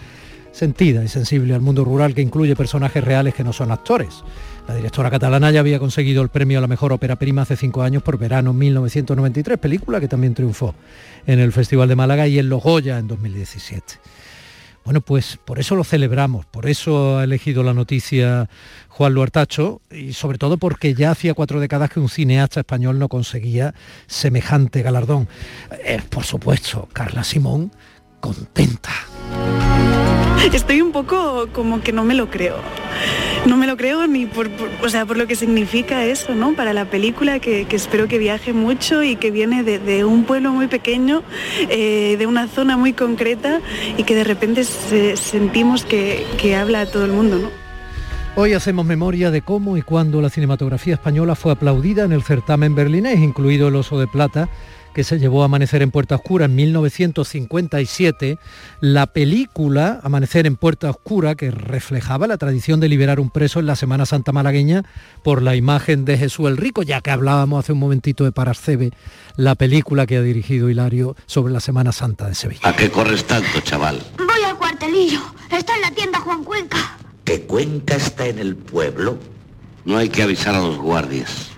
sentida 0.52 1.04
y 1.04 1.08
sensible 1.08 1.54
al 1.54 1.62
mundo 1.62 1.84
rural 1.84 2.14
que 2.14 2.22
incluye 2.22 2.56
personajes 2.56 3.04
reales 3.04 3.34
que 3.34 3.44
no 3.44 3.54
son 3.54 3.72
actores. 3.72 4.24
La 4.68 4.76
directora 4.76 5.10
catalana 5.10 5.50
ya 5.52 5.62
había 5.62 5.80
conseguido 5.80 6.22
el 6.22 6.30
premio 6.30 6.58
a 6.58 6.62
la 6.62 6.68
mejor 6.68 6.92
ópera 6.92 7.16
prima 7.16 7.44
hace 7.44 7.56
cinco 7.56 7.84
años 7.84 8.04
por 8.04 8.18
Verano 8.18 8.52
1993, 8.54 9.58
película 9.58 10.00
que 10.00 10.08
también 10.08 10.34
triunfó 10.34 10.76
en 11.26 11.40
el 11.40 11.54
Festival 11.54 11.88
de 11.88 11.96
Málaga 11.96 12.28
y 12.28 12.38
en 12.38 12.50
Los 12.50 12.64
Goya 12.64 12.98
en 12.98 13.08
2017. 13.08 13.96
Bueno, 14.88 15.02
pues 15.02 15.38
por 15.44 15.60
eso 15.60 15.76
lo 15.76 15.84
celebramos, 15.84 16.46
por 16.46 16.66
eso 16.66 17.18
ha 17.18 17.26
elegido 17.26 17.62
la 17.62 17.74
noticia 17.74 18.50
Juan 18.88 19.14
Luartacho 19.14 19.82
y 19.92 20.14
sobre 20.14 20.38
todo 20.38 20.58
porque 20.58 20.94
ya 20.94 21.12
hacía 21.12 21.34
cuatro 21.34 21.60
décadas 21.60 21.90
que 21.90 22.00
un 22.00 22.08
cineasta 22.08 22.62
español 22.62 22.98
no 22.98 23.10
conseguía 23.10 23.74
semejante 24.06 24.84
galardón. 24.84 25.28
Eh, 25.84 26.00
por 26.10 26.24
supuesto, 26.24 26.88
Carla 26.94 27.26
Simón 27.26 27.70
contenta. 28.22 28.94
Estoy 30.54 30.82
un 30.82 30.92
poco 30.92 31.48
como 31.52 31.82
que 31.82 31.92
no 31.92 32.04
me 32.04 32.14
lo 32.14 32.30
creo. 32.30 32.56
No 33.46 33.56
me 33.58 33.68
lo 33.68 33.78
creo 33.78 34.08
ni 34.08 34.26
por, 34.26 34.50
o 34.84 34.90
sea, 34.90 35.06
por 35.06 35.18
lo 35.18 35.28
que 35.28 35.36
significa 35.36 36.04
eso, 36.06 36.36
¿no? 36.36 36.54
Para 36.54 36.74
la 36.74 36.86
película 36.86 37.40
que, 37.40 37.66
espero 37.72 38.08
que 38.08 38.18
viaje 38.18 38.52
mucho 38.52 39.04
y 39.04 39.16
que 39.16 39.32
viene 39.32 39.64
de, 39.64 39.80
de 39.80 40.04
un 40.04 40.24
pueblo 40.26 40.52
muy 40.52 40.68
pequeño, 40.68 41.22
eh, 41.70 42.16
de 42.18 42.26
una 42.28 42.48
zona 42.48 42.76
muy 42.76 42.94
concreta 42.94 43.62
y 43.98 44.04
que 44.04 44.16
de 44.16 44.24
repente 44.24 44.64
se- 44.64 45.16
sentimos 45.16 45.86
que, 45.86 46.26
que 46.42 46.56
habla 46.56 46.82
a 46.82 46.86
todo 46.88 47.06
el 47.06 47.12
mundo, 47.12 47.38
¿no? 47.38 47.50
Hoy 48.36 48.54
hacemos 48.54 48.86
memoria 48.86 49.32
de 49.32 49.42
cómo 49.42 49.78
y 49.78 49.82
cuándo 49.82 50.22
la 50.22 50.30
cinematografía 50.30 50.94
española 50.96 51.36
fue 51.36 51.52
aplaudida 51.54 52.04
en 52.04 52.12
el 52.12 52.22
certamen 52.24 52.76
berlinés, 52.76 53.20
incluido 53.20 53.70
el 53.70 53.76
Oso 53.76 53.98
de 54.00 54.06
Plata, 54.08 54.48
que 54.98 55.04
se 55.04 55.20
llevó 55.20 55.43
a 55.43 55.45
Amanecer 55.45 55.84
en 55.84 55.91
Puerta 55.91 56.16
Oscura 56.16 56.45
en 56.45 56.56
1957, 56.56 58.39
la 58.82 59.06
película 59.06 60.00
Amanecer 60.02 60.48
en 60.48 60.56
Puerta 60.56 60.89
Oscura, 60.89 61.36
que 61.36 61.52
reflejaba 61.52 62.26
la 62.26 62.38
tradición 62.38 62.80
de 62.80 62.89
liberar 62.89 63.20
un 63.20 63.30
preso 63.30 63.60
en 63.60 63.68
la 63.68 63.76
Semana 63.76 64.08
Santa 64.08 64.32
malagueña 64.32 64.86
por 65.24 65.43
la 65.43 65.56
imagen 65.56 66.04
de 66.04 66.18
Jesús 66.18 66.48
el 66.48 66.58
Rico, 66.58 66.82
ya 66.82 67.02
que 67.02 67.12
hablábamos 67.12 67.60
hace 67.60 67.74
un 67.74 67.78
momentito 67.78 68.24
de 68.24 68.32
Parascebe, 68.32 68.89
la 69.36 69.54
película 69.54 70.08
que 70.08 70.18
ha 70.18 70.24
dirigido 70.24 70.68
Hilario 70.68 71.16
sobre 71.28 71.54
la 71.54 71.60
Semana 71.60 71.91
Santa 71.91 72.28
de 72.28 72.34
Sevilla. 72.34 72.62
¿A 72.64 72.76
qué 72.76 72.89
corres 72.89 73.24
tanto, 73.24 73.60
chaval? 73.62 74.02
Voy 74.18 74.43
al 74.43 74.58
cuartelillo. 74.58 75.22
Está 75.52 75.76
en 75.76 75.82
la 75.82 75.91
tienda 75.91 76.20
Juan 76.22 76.43
Cuenca. 76.43 76.98
¿Que 77.24 77.41
Cuenca 77.41 77.98
está 77.98 78.26
en 78.26 78.39
el 78.39 78.56
pueblo? 78.56 79.20
No 79.86 79.95
hay 79.95 80.10
que 80.10 80.24
avisar 80.24 80.56
a 80.56 80.60
los 80.60 80.80
guardias. 80.80 81.50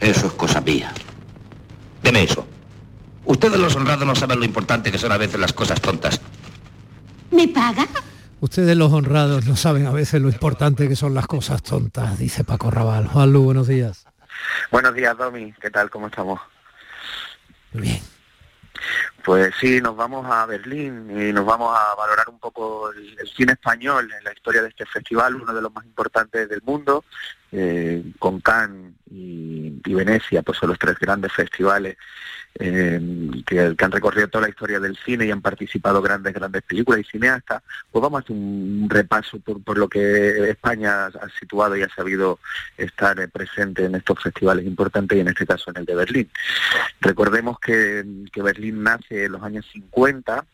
Eso 0.00 0.28
es 0.28 0.32
cosa 0.32 0.62
mía. 0.62 0.90
Deme 2.02 2.22
eso. 2.22 2.46
Ustedes 3.24 3.58
los 3.58 3.74
honrados 3.76 4.06
no 4.06 4.14
saben 4.14 4.38
lo 4.40 4.44
importante 4.44 4.90
que 4.90 4.98
son 4.98 5.12
a 5.12 5.16
veces 5.16 5.38
las 5.38 5.52
cosas 5.52 5.80
tontas. 5.80 6.20
¿Me 7.30 7.48
paga? 7.48 7.86
Ustedes 8.40 8.76
los 8.76 8.92
honrados 8.92 9.46
no 9.46 9.54
saben 9.54 9.86
a 9.86 9.92
veces 9.92 10.20
lo 10.20 10.28
importante 10.28 10.88
que 10.88 10.96
son 10.96 11.14
las 11.14 11.26
cosas 11.28 11.62
tontas, 11.62 12.18
dice 12.18 12.42
Paco 12.42 12.70
Raval. 12.70 13.06
Juan 13.06 13.32
Lu, 13.32 13.44
buenos 13.44 13.68
días. 13.68 14.04
Buenos 14.72 14.94
días, 14.94 15.16
Domi. 15.16 15.52
¿Qué 15.60 15.70
tal? 15.70 15.88
¿Cómo 15.90 16.08
estamos? 16.08 16.40
Bien. 17.72 18.00
Pues 19.24 19.54
sí, 19.60 19.80
nos 19.80 19.94
vamos 19.94 20.26
a 20.28 20.44
Berlín 20.46 21.08
y 21.10 21.32
nos 21.32 21.46
vamos 21.46 21.72
a 21.78 21.94
valorar 21.94 22.28
un 22.28 22.40
poco 22.40 22.90
el, 22.90 23.16
el 23.16 23.28
cine 23.28 23.52
español 23.52 24.10
en 24.18 24.24
la 24.24 24.32
historia 24.32 24.60
de 24.62 24.70
este 24.70 24.84
festival, 24.86 25.36
uno 25.36 25.54
de 25.54 25.62
los 25.62 25.72
más 25.72 25.84
importantes 25.84 26.48
del 26.48 26.62
mundo, 26.62 27.04
eh, 27.52 28.02
con 28.18 28.40
Cannes 28.40 28.94
y, 29.08 29.80
y 29.84 29.94
Venecia, 29.94 30.42
pues 30.42 30.58
son 30.58 30.70
los 30.70 30.78
tres 30.78 30.98
grandes 30.98 31.32
festivales 31.32 31.96
eh, 32.58 33.00
que, 33.46 33.60
han 33.60 33.90
recorrido 33.90 34.28
toda 34.28 34.42
la 34.42 34.50
historia 34.50 34.78
del 34.78 34.96
cine 34.96 35.26
y 35.26 35.30
han 35.30 35.40
participado 35.40 36.02
grandes, 36.02 36.34
grandes 36.34 36.62
películas 36.62 37.00
y 37.00 37.04
cineastas, 37.04 37.62
pues 37.90 38.02
vamos 38.02 38.20
a 38.20 38.24
hacer 38.24 38.36
un 38.36 38.86
repaso 38.90 39.38
por, 39.40 39.78
lo 39.78 39.88
que 39.88 40.50
España 40.50 41.06
ha 41.06 41.28
situado 41.40 41.76
y 41.76 41.82
ha 41.82 41.88
sabido 41.88 42.38
estar 42.76 43.18
eh, 43.20 43.28
presente 43.28 43.84
en 43.84 43.94
estos 43.94 44.22
festivales 44.22 44.66
importantes 44.66 45.16
y 45.16 45.20
en 45.20 45.28
este 45.28 45.46
caso 45.46 45.70
en 45.70 45.78
el 45.78 45.86
de 45.86 45.94
Berlín. 45.94 46.30
Recordemos 47.00 47.58
que, 47.58 48.04
Berlín 48.42 48.82
nace 48.82 49.24
en 49.24 49.32
los 49.32 49.42
años 49.42 49.64
50 49.72 50.44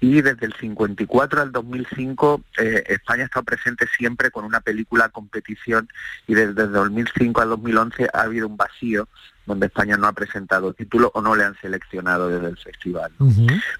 y 0.00 0.22
desde 0.22 0.46
el 0.46 0.54
54 0.54 1.42
al 1.42 1.52
2005 1.52 2.42
eh, 2.58 2.84
España 2.86 3.24
estado 3.24 3.44
presente 3.44 3.86
siempre 3.96 4.30
con 4.30 4.44
una 4.44 4.60
película 4.60 5.08
competición 5.08 5.88
y 6.26 6.34
desde 6.34 6.62
el 6.62 6.72
2005 6.72 7.40
al 7.40 7.48
2011 7.50 8.08
ha 8.12 8.22
habido 8.22 8.46
un 8.46 8.56
vacío 8.56 9.08
donde 9.46 9.66
España 9.66 9.96
no 9.96 10.06
ha 10.06 10.12
presentado 10.12 10.72
título 10.72 11.10
o 11.14 11.20
no 11.20 11.36
le 11.36 11.44
han 11.44 11.56
seleccionado 11.60 12.28
desde 12.28 12.48
el 12.48 12.58
festival. 12.58 13.12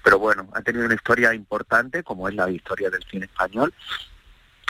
Pero 0.03 0.19
bueno, 0.19 0.47
ha 0.53 0.61
tenido 0.61 0.85
una 0.85 0.95
historia 0.95 1.33
importante 1.33 2.03
como 2.03 2.29
es 2.29 2.35
la 2.35 2.49
historia 2.49 2.89
del 2.89 3.03
cine 3.03 3.25
español 3.25 3.73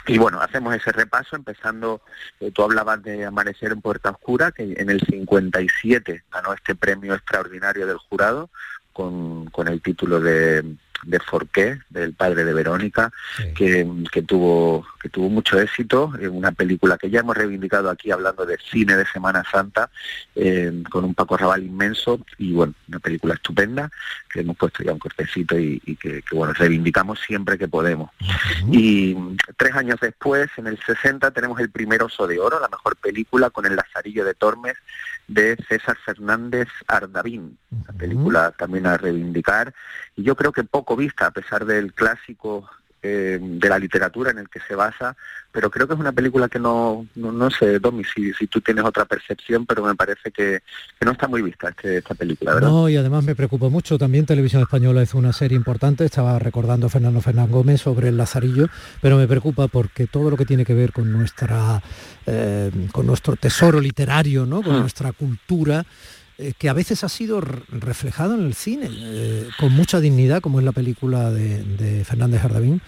y 0.06 0.18
bueno, 0.18 0.40
hacemos 0.40 0.74
ese 0.74 0.92
repaso 0.92 1.34
empezando, 1.34 2.00
eh, 2.38 2.52
tú 2.52 2.62
hablabas 2.62 3.02
de 3.02 3.24
Amanecer 3.24 3.72
en 3.72 3.80
Puerta 3.80 4.10
Oscura, 4.10 4.52
que 4.52 4.74
en 4.76 4.88
el 4.88 5.00
57 5.00 6.24
ganó 6.30 6.52
este 6.52 6.76
premio 6.76 7.14
extraordinario 7.14 7.86
del 7.86 7.96
jurado 7.96 8.50
con, 8.92 9.46
con 9.50 9.66
el 9.66 9.82
título 9.82 10.20
de, 10.20 10.76
de 11.04 11.20
Forqué, 11.20 11.78
del 11.90 12.14
padre 12.14 12.44
de 12.44 12.52
Verónica, 12.52 13.12
que, 13.54 13.86
que 14.10 14.22
tuvo 14.22 14.84
que 15.06 15.10
tuvo 15.10 15.28
mucho 15.28 15.60
éxito, 15.60 16.12
en 16.18 16.30
una 16.30 16.50
película 16.50 16.98
que 16.98 17.08
ya 17.08 17.20
hemos 17.20 17.36
reivindicado 17.36 17.90
aquí 17.90 18.10
hablando 18.10 18.44
de 18.44 18.58
cine 18.58 18.96
de 18.96 19.06
Semana 19.06 19.44
Santa, 19.48 19.88
eh, 20.34 20.82
con 20.90 21.04
un 21.04 21.14
Paco 21.14 21.36
Raval 21.36 21.62
inmenso, 21.62 22.20
y 22.38 22.52
bueno, 22.52 22.74
una 22.88 22.98
película 22.98 23.34
estupenda, 23.34 23.88
que 24.28 24.40
hemos 24.40 24.56
puesto 24.56 24.82
ya 24.82 24.92
un 24.92 24.98
cortecito 24.98 25.56
y, 25.56 25.80
y 25.86 25.94
que, 25.94 26.22
que, 26.22 26.34
bueno, 26.34 26.54
reivindicamos 26.54 27.20
siempre 27.20 27.56
que 27.56 27.68
podemos. 27.68 28.10
Y 28.72 29.16
tres 29.56 29.76
años 29.76 29.98
después, 30.00 30.48
en 30.56 30.66
el 30.66 30.78
60, 30.84 31.30
tenemos 31.30 31.60
el 31.60 31.70
primer 31.70 32.02
Oso 32.02 32.26
de 32.26 32.40
Oro, 32.40 32.58
la 32.58 32.68
mejor 32.68 32.96
película, 32.96 33.50
con 33.50 33.64
El 33.64 33.76
Lazarillo 33.76 34.24
de 34.24 34.34
Tormes, 34.34 34.74
de 35.28 35.56
César 35.68 35.96
Fernández 36.04 36.68
Ardavín, 36.86 37.58
una 37.70 37.92
película 37.98 38.52
también 38.52 38.86
a 38.86 38.96
reivindicar 38.96 39.74
yo 40.16 40.34
creo 40.36 40.52
que 40.52 40.64
poco 40.64 40.96
vista 40.96 41.26
a 41.26 41.30
pesar 41.30 41.64
del 41.64 41.92
clásico 41.92 42.68
eh, 43.02 43.38
de 43.40 43.68
la 43.68 43.78
literatura 43.78 44.32
en 44.32 44.38
el 44.38 44.48
que 44.48 44.58
se 44.66 44.74
basa, 44.74 45.16
pero 45.52 45.70
creo 45.70 45.86
que 45.86 45.94
es 45.94 46.00
una 46.00 46.12
película 46.12 46.48
que 46.48 46.58
no, 46.58 47.06
no, 47.14 47.30
no 47.30 47.50
sé, 47.50 47.78
Domi, 47.78 48.02
si, 48.02 48.32
si 48.32 48.46
tú 48.48 48.60
tienes 48.60 48.84
otra 48.84 49.04
percepción, 49.04 49.64
pero 49.64 49.84
me 49.84 49.94
parece 49.94 50.32
que, 50.32 50.62
que 50.98 51.04
no 51.04 51.12
está 51.12 51.28
muy 51.28 51.40
vista 51.40 51.68
este, 51.68 51.98
esta 51.98 52.14
película, 52.14 52.54
¿verdad? 52.54 52.68
No, 52.68 52.88
y 52.88 52.96
además 52.96 53.22
me 53.22 53.36
preocupa 53.36 53.68
mucho, 53.68 53.96
también 53.96 54.26
Televisión 54.26 54.62
Española 54.62 55.02
hizo 55.02 55.18
una 55.18 55.32
serie 55.32 55.56
importante, 55.56 56.04
estaba 56.04 56.38
recordando 56.38 56.88
Fernando 56.88 57.20
Fernández 57.20 57.52
Gómez 57.52 57.80
sobre 57.80 58.08
el 58.08 58.16
Lazarillo, 58.16 58.68
pero 59.00 59.16
me 59.18 59.28
preocupa 59.28 59.68
porque 59.68 60.06
todo 60.06 60.30
lo 60.30 60.36
que 60.36 60.46
tiene 60.46 60.64
que 60.64 60.74
ver 60.74 60.92
con 60.92 61.12
nuestra 61.12 61.80
eh, 62.26 62.72
con 62.90 63.06
nuestro 63.06 63.36
tesoro 63.36 63.78
literario, 63.78 64.46
¿no? 64.46 64.62
con 64.62 64.80
nuestra 64.80 65.12
cultura, 65.12 65.86
eh, 66.38 66.52
que 66.58 66.68
a 66.68 66.72
veces 66.72 67.02
ha 67.04 67.08
sido 67.08 67.40
reflejado 67.40 68.34
en 68.34 68.44
el 68.46 68.54
cine 68.54 68.88
eh, 68.90 69.48
con 69.58 69.72
mucha 69.72 70.00
dignidad, 70.00 70.40
como 70.40 70.58
es 70.58 70.64
la 70.64 70.72
película 70.72 71.30
de, 71.30 71.62
de 71.62 72.04
Fernández 72.04 72.42
Jardavín, 72.42 72.80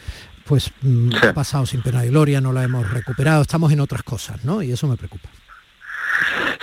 pues 0.44 0.70
mm, 0.82 1.11
ha 1.22 1.32
pasado 1.32 1.66
sin 1.66 1.82
pena 1.82 2.05
y 2.05 2.09
gloria, 2.09 2.40
no 2.40 2.53
la 2.53 2.64
hemos 2.64 2.90
recuperado, 2.90 3.42
estamos 3.42 3.72
en 3.72 3.80
otras 3.80 4.03
cosas, 4.03 4.44
¿no? 4.44 4.62
Y 4.62 4.72
eso 4.72 4.86
me 4.86 4.96
preocupa. 4.96 5.28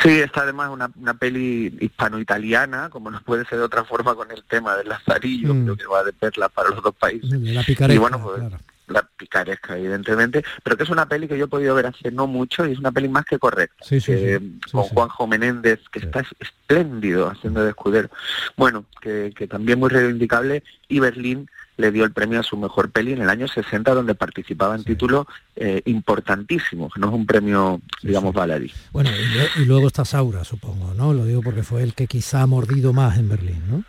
Sí, 0.04 0.10
está 0.10 0.42
además 0.42 0.70
una, 0.70 0.92
una 1.00 1.14
peli 1.14 1.76
hispano-italiana, 1.80 2.90
como 2.90 3.10
no 3.10 3.22
puede 3.22 3.46
ser 3.46 3.58
de 3.60 3.64
otra 3.64 3.84
forma 3.86 4.14
con 4.14 4.30
el 4.32 4.44
tema 4.44 4.76
del 4.76 4.90
Lazarillo, 4.90 5.54
Mm. 5.54 5.64
creo 5.64 5.78
que 5.78 5.86
va 5.86 6.04
de 6.04 6.14
perla 6.14 6.50
para 6.50 6.70
los 6.70 6.84
dos 6.84 6.94
países. 6.96 7.30
La 7.32 7.64
picaresca, 7.64 7.94
y 7.94 7.98
bueno, 7.98 8.22
pues, 8.22 8.42
la 8.88 9.08
picaresca, 9.18 9.78
evidentemente, 9.78 10.44
pero 10.64 10.78
que 10.78 10.84
es 10.84 10.90
una 10.90 11.08
peli 11.08 11.28
que 11.28 11.38
yo 11.38 11.46
he 11.46 11.50
podido 11.50 11.74
ver 11.76 11.88
hace 11.88 12.12
no 12.12 12.28
mucho 12.28 12.66
y 12.68 12.72
es 12.74 12.80
una 12.80 12.92
peli 12.92 13.10
más 13.10 13.26
que 13.26 13.40
correcta. 13.40 13.84
Sí, 13.84 14.00
sí, 14.00 14.12
que, 14.12 14.40
sí, 14.40 14.60
sí, 14.66 14.72
con 14.72 14.84
sí. 14.84 14.90
Juanjo 14.94 15.28
Menéndez, 15.28 15.80
que 15.92 16.00
está 16.00 16.20
es- 16.22 16.28
espléndido 16.40 17.30
haciendo 17.30 17.64
de 17.64 17.70
escudero. 17.70 18.10
Bueno, 18.58 18.86
que, 19.02 19.34
que 19.36 19.48
también 19.48 19.80
muy 19.80 19.90
reivindicable 19.90 20.64
y 20.88 21.00
Berlín 21.00 21.50
le 21.78 21.92
dio 21.92 22.06
el 22.06 22.14
premio 22.14 22.40
a 22.40 22.44
su 22.44 22.56
mejor 22.56 22.90
peli 22.90 23.12
en 23.12 23.22
el 23.22 23.30
año 23.30 23.48
60 23.50 23.94
donde 23.94 24.16
participaba 24.16 24.76
en 24.76 24.86
títulos 24.86 25.26
eh, 25.58 25.82
importantísimos, 25.86 26.94
no 26.96 27.08
es 27.10 27.14
un 27.14 27.26
premio, 27.26 27.82
digamos, 28.02 28.34
baladí. 28.34 28.72
Bueno, 28.94 29.10
y, 29.58 29.62
y 29.62 29.66
luego 29.66 29.88
está 29.88 30.06
Saura, 30.06 30.46
supongo, 30.46 30.94
¿no? 30.94 31.14
Lo 31.14 31.26
digo 31.26 31.42
porque 31.42 31.64
fue 31.64 31.84
el 31.84 31.94
que 31.94 32.08
quizá 32.08 32.44
ha 32.44 32.48
mordido 32.48 32.94
más 32.94 33.18
en 33.18 33.28
Berlín, 33.28 33.62
¿no? 33.70 33.84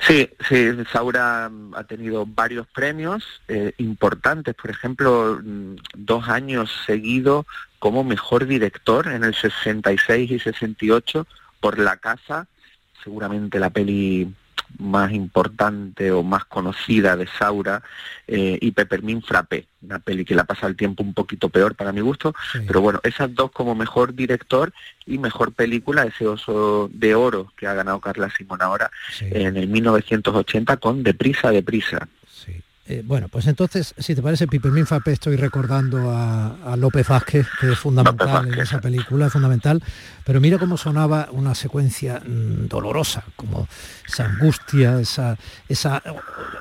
Sí, 0.00 0.30
sí, 0.48 0.70
Saura 0.90 1.48
mm, 1.50 1.74
ha 1.74 1.84
tenido 1.84 2.24
varios 2.26 2.66
premios 2.68 3.22
eh, 3.48 3.74
importantes, 3.78 4.54
por 4.54 4.70
ejemplo, 4.70 5.40
mm, 5.42 5.76
dos 5.94 6.28
años 6.28 6.70
seguidos 6.86 7.46
como 7.78 8.02
mejor 8.02 8.46
director 8.46 9.08
en 9.08 9.24
el 9.24 9.34
66 9.34 10.30
y 10.30 10.38
68 10.38 11.26
por 11.60 11.78
La 11.78 11.96
Casa, 11.98 12.46
seguramente 13.04 13.58
la 13.58 13.70
peli 13.70 14.32
más 14.78 15.12
importante 15.12 16.10
o 16.12 16.22
más 16.22 16.44
conocida 16.44 17.16
de 17.16 17.26
Saura 17.26 17.82
eh, 18.26 18.58
y 18.60 18.70
Peppermint 18.70 19.24
Frappé, 19.24 19.66
una 19.82 19.98
peli 19.98 20.24
que 20.24 20.34
la 20.34 20.44
pasa 20.44 20.66
el 20.66 20.76
tiempo 20.76 21.02
un 21.02 21.14
poquito 21.14 21.48
peor 21.48 21.74
para 21.74 21.92
mi 21.92 22.00
gusto, 22.00 22.34
pero 22.66 22.80
bueno, 22.80 23.00
esas 23.02 23.34
dos 23.34 23.50
como 23.50 23.74
mejor 23.74 24.14
director 24.14 24.72
y 25.06 25.18
mejor 25.18 25.52
película, 25.52 26.04
ese 26.04 26.26
oso 26.26 26.88
de 26.92 27.14
oro 27.14 27.52
que 27.56 27.66
ha 27.66 27.74
ganado 27.74 28.00
Carla 28.00 28.30
Simón 28.30 28.62
ahora 28.62 28.90
en 29.20 29.56
el 29.56 29.68
1980 29.68 30.76
con 30.78 31.02
Deprisa, 31.02 31.50
Deprisa. 31.50 32.08
Eh, 32.90 33.02
bueno, 33.04 33.28
pues 33.28 33.46
entonces, 33.46 33.94
si 33.98 34.16
te 34.16 34.22
parece, 34.22 34.48
Pipermin 34.48 34.84
Frappé, 34.84 35.12
estoy 35.12 35.36
recordando 35.36 36.10
a, 36.10 36.56
a 36.72 36.76
López 36.76 37.06
Vázquez, 37.06 37.46
que 37.60 37.70
es 37.70 37.78
fundamental 37.78 38.52
en 38.52 38.58
esa 38.58 38.80
película, 38.80 39.26
es 39.26 39.32
fundamental, 39.32 39.80
pero 40.24 40.40
mira 40.40 40.58
cómo 40.58 40.76
sonaba 40.76 41.28
una 41.30 41.54
secuencia 41.54 42.18
mm, 42.18 42.66
dolorosa, 42.66 43.22
como 43.36 43.68
esa 44.08 44.24
angustia, 44.24 44.98
esa, 44.98 45.38
esa, 45.68 46.02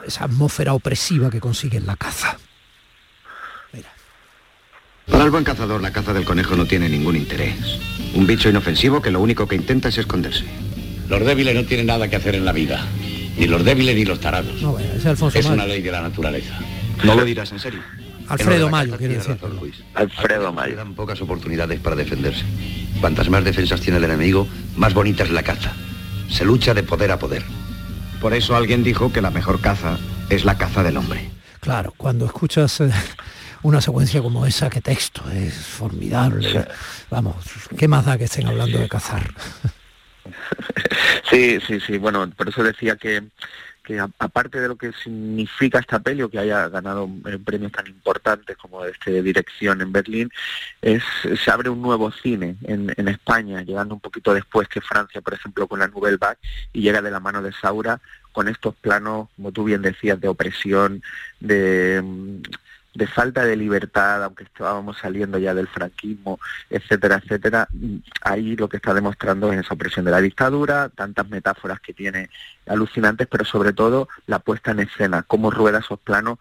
esa 0.06 0.24
atmósfera 0.24 0.74
opresiva 0.74 1.32
que 1.32 1.40
consigue 1.40 1.80
en 1.80 1.88
la 1.88 1.96
caza. 1.96 2.38
Para 5.08 5.24
el 5.24 5.32
buen 5.32 5.44
cazador, 5.44 5.82
la 5.82 5.92
caza 5.92 6.14
del 6.14 6.26
conejo 6.26 6.56
no 6.56 6.68
tiene 6.68 6.90
ningún 6.90 7.16
interés. 7.16 7.56
Un 8.14 8.28
bicho 8.28 8.50
inofensivo 8.50 9.02
que 9.02 9.10
lo 9.10 9.20
único 9.20 9.48
que 9.48 9.56
intenta 9.56 9.90
es 9.90 9.98
esconderse. 9.98 10.46
Los 11.08 11.26
débiles 11.26 11.56
no 11.56 11.66
tienen 11.66 11.88
nada 11.88 12.08
que 12.08 12.18
hacer 12.18 12.36
en 12.36 12.46
la 12.46 12.52
vida. 12.52 12.86
Ni 13.40 13.48
los 13.48 13.64
débiles 13.64 13.96
ni 13.96 14.06
los 14.06 14.20
tarados. 14.20 14.62
No, 14.62 14.78
es 14.78 15.06
Alfonso 15.06 15.40
es 15.40 15.46
Mayo. 15.46 15.56
una 15.56 15.66
ley 15.66 15.82
de 15.82 15.92
la 15.92 16.02
naturaleza. 16.02 16.60
No 17.04 17.16
lo 17.16 17.24
dirás 17.24 17.52
en 17.52 17.60
serio. 17.60 17.80
Alfredo 18.28 18.70
Mayo, 18.70 18.98
quiere 18.98 19.16
decir. 19.16 19.38
Alfredo 19.96 20.54
Mayo. 20.54 20.76
dan 20.76 20.94
pocas 20.94 21.20
oportunidades 21.22 21.80
para 21.80 21.96
defenderse. 21.96 22.44
Cuantas 23.00 23.30
más 23.30 23.44
defensas 23.44 23.82
tiene 23.82 23.98
el 23.98 24.04
enemigo, 24.04 24.48
más 24.76 24.94
bonita 24.94 25.24
es 25.24 25.32
la 25.32 25.42
caza. 25.42 25.74
Se 26.30 26.46
lucha 26.46 26.74
de 26.74 26.84
poder 26.84 27.12
a 27.12 27.18
poder. 27.18 27.44
Por 28.22 28.34
eso 28.34 28.56
alguien 28.56 28.84
dijo 28.84 29.12
que 29.12 29.22
la 29.22 29.32
mejor 29.32 29.62
caza 29.62 29.98
es 30.30 30.44
la 30.46 30.58
caza 30.58 30.84
del 30.84 30.98
hombre. 30.98 31.32
Claro, 31.62 31.94
cuando 31.98 32.26
escuchas 32.26 32.82
eh, 32.82 32.92
una 33.64 33.82
secuencia 33.82 34.22
como 34.22 34.46
esa, 34.46 34.70
qué 34.70 34.82
texto, 34.82 35.24
es 35.32 35.54
formidable. 35.54 36.66
Vamos, 37.10 37.36
¿qué 37.78 37.88
más 37.88 38.06
da 38.06 38.18
que 38.18 38.26
estén 38.26 38.48
hablando 38.48 38.78
de 38.78 38.90
cazar? 38.90 39.34
Sí, 41.30 41.60
sí, 41.66 41.80
sí. 41.80 41.98
Bueno, 41.98 42.28
por 42.36 42.50
eso 42.50 42.64
decía 42.64 42.96
que, 42.96 43.24
que 43.84 44.00
aparte 44.00 44.60
de 44.60 44.68
lo 44.68 44.76
que 44.76 44.92
significa 44.94 45.80
esta 45.80 46.00
peli 46.00 46.24
o 46.24 46.30
que 46.30 46.40
haya 46.40 46.70
ganado 46.70 47.08
eh, 47.28 47.38
premios 47.44 47.72
tan 47.72 47.86
importantes 47.88 48.58
como 48.58 48.84
este 48.86 49.12
de 49.12 49.22
dirección 49.22 49.82
en 49.82 49.92
Berlín, 49.92 50.30
es 50.82 51.04
se 51.44 51.52
abre 51.52 51.70
un 51.70 51.82
nuevo 51.82 52.12
cine 52.12 52.56
en, 52.64 52.92
en 52.96 53.08
España, 53.08 53.62
llegando 53.62 53.94
un 53.94 54.02
poquito 54.02 54.34
después 54.34 54.68
que 54.68 54.82
Francia, 54.82 55.22
por 55.22 55.34
ejemplo, 55.34 55.68
con 55.68 55.80
la 55.80 55.88
Nouvelle 55.88 56.18
Vague, 56.18 56.40
y 56.74 56.82
llega 56.82 57.02
de 57.02 57.12
la 57.12 57.20
mano 57.20 57.42
de 57.42 57.54
Saura 57.54 58.00
con 58.32 58.48
estos 58.48 58.76
planos, 58.76 59.30
como 59.36 59.52
tú 59.52 59.64
bien 59.64 59.82
decías, 59.82 60.20
de 60.20 60.28
opresión, 60.28 61.02
de, 61.40 62.02
mm, 62.04 62.42
de 63.00 63.08
falta 63.08 63.44
de 63.44 63.56
libertad, 63.56 64.24
aunque 64.24 64.44
estábamos 64.44 64.98
saliendo 65.00 65.40
ya 65.40 65.54
del 65.56 65.68
franquismo, 65.68 66.40
etcétera, 66.70 67.16
etcétera, 67.24 67.68
mm, 67.72 67.96
ahí 68.22 68.56
lo 68.56 68.70
que 68.70 68.78
está 68.78 68.94
demostrando 68.94 69.52
es 69.52 69.60
esa 69.62 69.74
opresión 69.74 70.06
de 70.06 70.12
la 70.12 70.22
dictadura, 70.22 70.90
tantas 70.90 71.28
metáforas 71.30 71.80
que 71.80 71.94
tiene 71.94 72.30
alucinantes, 72.68 73.28
pero 73.28 73.46
sobre 73.46 73.74
todo 73.74 74.08
la 74.28 74.40
puesta 74.40 74.72
en 74.72 74.82
escena, 74.82 75.24
cómo 75.24 75.50
rueda 75.50 75.80
esos 75.80 76.00
planos 76.00 76.38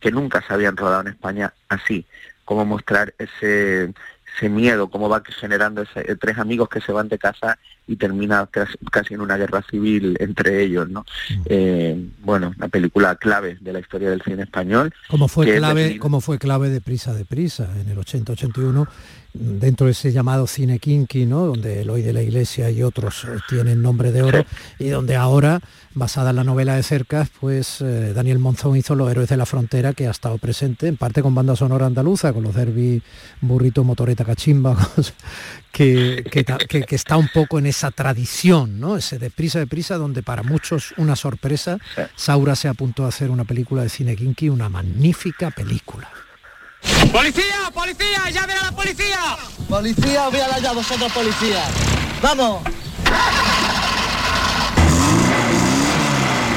que 0.00 0.10
nunca 0.12 0.42
se 0.46 0.52
habían 0.54 0.76
rodado 0.76 1.00
en 1.00 1.08
España 1.08 1.52
así, 1.68 2.06
cómo 2.44 2.64
mostrar 2.64 3.14
ese, 3.18 3.92
ese 4.36 4.48
miedo, 4.48 4.90
cómo 4.90 5.08
va 5.08 5.22
generando 5.40 5.82
ese- 5.82 6.10
eh, 6.10 6.16
tres 6.16 6.38
amigos 6.38 6.68
que 6.68 6.80
se 6.80 6.92
van 6.92 7.08
de 7.08 7.18
casa 7.18 7.58
y 7.86 7.96
termina 7.96 8.48
casi, 8.48 9.14
en 9.14 9.20
una 9.20 9.36
guerra 9.36 9.62
civil 9.70 10.16
entre 10.20 10.62
ellos, 10.62 10.88
¿no? 10.88 11.04
Eh, 11.46 12.00
bueno, 12.22 12.52
una 12.56 12.68
película 12.68 13.16
clave 13.16 13.58
de 13.60 13.72
la 13.72 13.80
historia 13.80 14.08
del 14.10 14.22
cine 14.22 14.44
español. 14.44 14.92
Como 15.08 15.28
fue 15.28 15.50
es 15.50 15.56
clave, 15.58 15.82
Berlín. 15.82 15.98
como 15.98 16.20
fue 16.20 16.38
clave 16.38 16.70
de 16.70 16.80
Prisa 16.80 17.12
de 17.12 17.24
Prisa 17.24 17.68
en 17.80 17.88
el 17.88 17.98
80-81, 17.98 18.86
dentro 19.34 19.86
de 19.86 19.92
ese 19.92 20.12
llamado 20.12 20.46
cine 20.46 20.78
kinky, 20.78 21.24
¿no? 21.26 21.46
donde 21.46 21.80
Eloy 21.80 22.02
de 22.02 22.12
la 22.12 22.22
Iglesia 22.22 22.70
y 22.70 22.82
otros 22.82 23.24
eh, 23.24 23.38
tienen 23.48 23.82
nombre 23.82 24.12
de 24.12 24.22
oro, 24.22 24.44
y 24.78 24.88
donde 24.88 25.16
ahora, 25.16 25.60
basada 25.94 26.30
en 26.30 26.36
la 26.36 26.44
novela 26.44 26.76
de 26.76 26.82
Cercas, 26.82 27.30
pues 27.40 27.80
eh, 27.80 28.12
Daniel 28.14 28.38
Monzón 28.38 28.76
hizo 28.76 28.94
Los 28.94 29.10
Héroes 29.10 29.28
de 29.28 29.36
la 29.38 29.46
Frontera, 29.46 29.92
que 29.94 30.06
ha 30.06 30.10
estado 30.10 30.38
presente, 30.38 30.86
en 30.86 30.96
parte 30.98 31.22
con 31.22 31.34
banda 31.34 31.56
sonora 31.56 31.86
andaluza, 31.86 32.32
con 32.32 32.42
los 32.44 32.54
derby 32.54 33.02
Burrito, 33.40 33.82
Motoreta, 33.84 34.24
Cachimba, 34.24 34.76
que, 35.72 36.22
que- 36.30 36.82
que 36.82 36.94
está 36.94 37.16
un 37.16 37.28
poco 37.32 37.58
en 37.58 37.66
esa 37.72 37.90
tradición, 37.90 38.78
¿no? 38.78 38.96
Ese 38.96 39.18
de 39.18 39.30
prisa 39.30 39.58
de 39.58 39.66
prisa, 39.66 39.96
donde 39.96 40.22
para 40.22 40.42
muchos 40.42 40.94
una 40.98 41.16
sorpresa, 41.16 41.78
Saura 42.14 42.54
se 42.54 42.68
apuntó 42.68 43.04
a 43.04 43.08
hacer 43.08 43.30
una 43.30 43.44
película 43.44 43.82
de 43.82 43.88
cine 43.88 44.14
kinky, 44.14 44.48
una 44.48 44.68
magnífica 44.68 45.50
película. 45.50 46.08
¡Policía! 47.10 47.70
¡Policía! 47.72 48.30
¡Llamen 48.30 48.58
a 48.58 48.64
la 48.64 48.72
policía! 48.72 49.18
Policía, 49.68 50.28
voy 50.28 50.40
a 50.40 50.48
la 50.48 50.58
ya 50.58 50.72
vosotros 50.72 51.10
policía. 51.12 51.64
¡Vamos! 52.22 52.62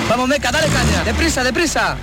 Vamos, 0.10 0.28
Meca, 0.28 0.52
dale 0.52 0.68
caña. 0.68 1.04
Deprisa, 1.04 1.44
deprisa. 1.44 1.98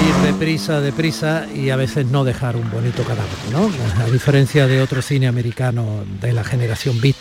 Ir 0.00 0.14
deprisa, 0.32 0.80
deprisa 0.80 1.46
y 1.54 1.70
a 1.70 1.76
veces 1.76 2.06
no 2.06 2.24
dejar 2.24 2.56
un 2.56 2.70
bonito 2.70 3.02
cadáver, 3.04 3.30
¿no? 3.52 3.70
A 4.02 4.06
diferencia 4.06 4.66
de 4.66 4.80
otro 4.82 5.02
cine 5.02 5.28
americano 5.28 6.04
de 6.20 6.32
la 6.32 6.44
generación 6.44 7.00
Beat, 7.00 7.16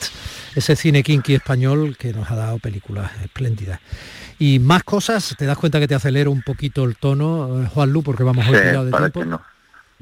ese 0.55 0.75
cine 0.75 1.03
kinky 1.03 1.35
español 1.35 1.95
que 1.97 2.13
nos 2.13 2.29
ha 2.31 2.35
dado 2.35 2.57
películas 2.59 3.11
espléndidas. 3.23 3.79
Y 4.39 4.59
más 4.59 4.83
cosas, 4.83 5.35
te 5.37 5.45
das 5.45 5.57
cuenta 5.57 5.79
que 5.79 5.87
te 5.87 5.95
acelero 5.95 6.31
un 6.31 6.41
poquito 6.41 6.83
el 6.83 6.95
tono, 6.95 7.61
eh, 7.63 7.67
Juan 7.73 7.91
Lu, 7.91 8.01
porque 8.01 8.23
vamos 8.23 8.45
Sí, 8.45 8.51
tirado 8.51 8.85
de 8.85 8.91
tiempo. 8.91 9.25
no. 9.25 9.41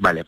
Vale. 0.02 0.24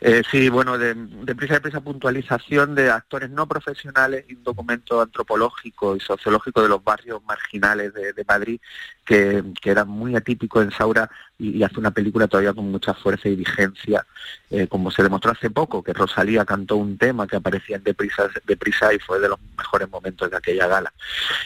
Eh, 0.00 0.22
sí, 0.30 0.48
bueno, 0.48 0.78
de, 0.78 0.94
de 0.94 1.34
prisa 1.34 1.54
de 1.54 1.60
prisa 1.60 1.80
puntualización 1.80 2.76
de 2.76 2.88
actores 2.88 3.30
no 3.30 3.48
profesionales 3.48 4.24
y 4.28 4.34
un 4.34 4.44
documento 4.44 5.00
antropológico 5.02 5.96
y 5.96 6.00
sociológico 6.00 6.62
de 6.62 6.68
los 6.68 6.84
barrios 6.84 7.20
marginales 7.24 7.92
de, 7.94 8.12
de 8.12 8.24
Madrid 8.24 8.60
que, 9.04 9.42
que 9.60 9.70
era 9.70 9.84
muy 9.84 10.14
atípico 10.14 10.62
en 10.62 10.70
Saura 10.70 11.10
y, 11.42 11.62
hace 11.62 11.80
una 11.80 11.90
película 11.90 12.28
todavía 12.28 12.54
con 12.54 12.70
mucha 12.70 12.94
fuerza 12.94 13.28
y 13.28 13.36
vigencia, 13.36 14.06
eh, 14.50 14.68
como 14.68 14.90
se 14.90 15.02
demostró 15.02 15.32
hace 15.32 15.50
poco, 15.50 15.82
que 15.82 15.92
Rosalía 15.92 16.44
cantó 16.44 16.76
un 16.76 16.96
tema 16.96 17.26
que 17.26 17.36
aparecía 17.36 17.76
en 17.76 17.84
Deprisa, 17.84 18.94
y 18.94 18.98
fue 18.98 19.18
de 19.18 19.28
los 19.28 19.38
mejores 19.56 19.90
momentos 19.90 20.30
de 20.30 20.36
aquella 20.36 20.66
gala. 20.66 20.92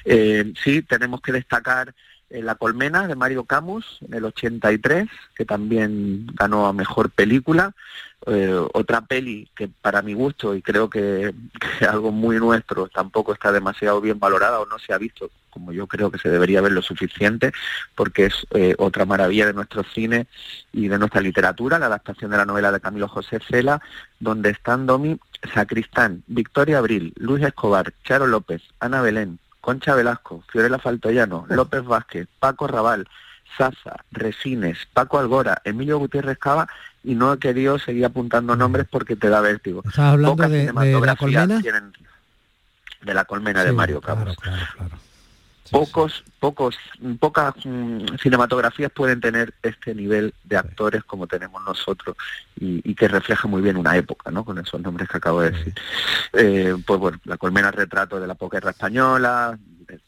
Eh, 0.05 0.53
sí, 0.63 0.83
tenemos 0.83 1.21
que 1.21 1.33
destacar 1.33 1.95
eh, 2.29 2.43
La 2.43 2.57
Colmena 2.57 3.07
de 3.07 3.15
Mario 3.15 3.45
Camus 3.45 3.99
en 4.03 4.15
el 4.15 4.25
83, 4.25 5.09
que 5.35 5.45
también 5.45 6.27
ganó 6.35 6.67
a 6.67 6.73
Mejor 6.73 7.11
Película. 7.11 7.73
Otra 8.73 9.03
peli 9.03 9.49
que 9.55 9.69
para 9.69 10.03
mi 10.03 10.13
gusto, 10.13 10.57
y 10.57 10.63
creo 10.63 10.91
que, 10.91 11.33
que 11.79 11.87
algo 11.87 12.11
muy 12.11 12.39
nuestro, 12.39 12.89
tampoco 12.89 13.33
está 13.33 13.53
demasiado 13.53 14.01
bien 14.01 14.19
valorada 14.19 14.59
o 14.61 14.67
no 14.67 14.79
se 14.79 14.93
ha 14.93 14.99
visto 14.99 15.31
como 15.57 15.73
yo 15.73 15.87
creo 15.87 16.11
que 16.11 16.19
se 16.19 16.29
debería 16.29 16.61
ver 16.61 16.73
lo 16.73 16.83
suficiente, 16.83 17.51
porque 17.95 18.27
es 18.27 18.47
eh, 18.51 18.75
otra 18.77 19.07
maravilla 19.07 19.47
de 19.47 19.55
nuestro 19.55 19.85
cine 19.85 20.27
y 20.71 20.89
de 20.89 20.99
nuestra 20.99 21.23
literatura, 21.23 21.79
la 21.79 21.87
adaptación 21.87 22.31
de 22.31 22.37
la 22.37 22.45
novela 22.45 22.71
de 22.71 22.79
Camilo 22.79 23.09
José 23.09 23.39
Cela, 23.49 23.81
donde 24.21 24.51
están 24.51 24.85
Domi 24.85 25.19
Sacristán, 25.55 26.23
Victoria 26.27 26.77
Abril, 26.77 27.15
Luis 27.17 27.43
Escobar, 27.43 27.95
Charo 28.05 28.27
López, 28.27 28.61
Ana 28.81 29.01
Belén, 29.01 29.39
Concha 29.63 29.95
Velasco, 29.95 30.45
Fiorella 30.53 30.79
Faltoyano, 30.79 31.47
López 31.49 31.83
Vázquez, 31.83 32.29
Paco 32.39 32.67
Raval, 32.67 33.09
Saza, 33.57 33.97
Resines, 34.13 34.77
Paco 34.93 35.19
Algora, 35.19 35.63
Emilio 35.65 35.97
Gutiérrez 35.99 36.37
Cava 36.37 36.69
y 37.03 37.15
no 37.15 37.33
he 37.33 37.39
querido 37.39 37.79
seguir 37.79 38.05
apuntando 38.05 38.55
nombres 38.57 38.87
porque 38.91 39.17
te 39.17 39.31
da 39.31 39.41
vértigo. 39.41 39.81
¿Estás 39.87 40.01
hablando 40.01 40.47
de, 40.49 40.67
de 40.71 41.01
la 41.01 41.17
colmena? 41.17 41.63
tienen- 41.63 41.95
de 43.01 43.15
la 43.15 43.25
colmena 43.25 43.63
de 43.63 43.73
Mario 43.73 44.01
claro, 44.01 44.21
Camus. 44.25 44.37
claro, 44.37 44.97
pocos, 45.71 46.25
pocos, 46.41 46.77
pocas 47.19 47.55
mm, 47.65 48.17
cinematografías 48.23 48.91
pueden 48.93 49.21
tener 49.21 49.55
este 49.63 49.95
nivel 49.95 50.35
de 50.45 50.57
actores 50.57 51.05
como 51.05 51.27
tenemos 51.27 51.63
nosotros 51.65 52.17
y, 52.59 52.89
y 52.89 52.95
que 52.95 53.09
refleja 53.09 53.49
muy 53.49 53.63
bien 53.63 53.77
una 53.77 53.97
época, 53.97 54.31
¿no? 54.31 54.45
Con 54.45 54.59
esos 54.59 54.81
nombres 54.81 55.09
que 55.09 55.17
acabo 55.17 55.43
de 55.43 55.51
decir. 55.51 55.75
Eh, 56.33 56.77
pues 56.87 57.01
bueno, 57.01 57.19
la 57.25 57.37
colmena 57.37 57.71
retrato 57.71 58.21
de 58.21 58.27
la 58.27 58.35
posguerra 58.35 58.71
española, 58.71 59.59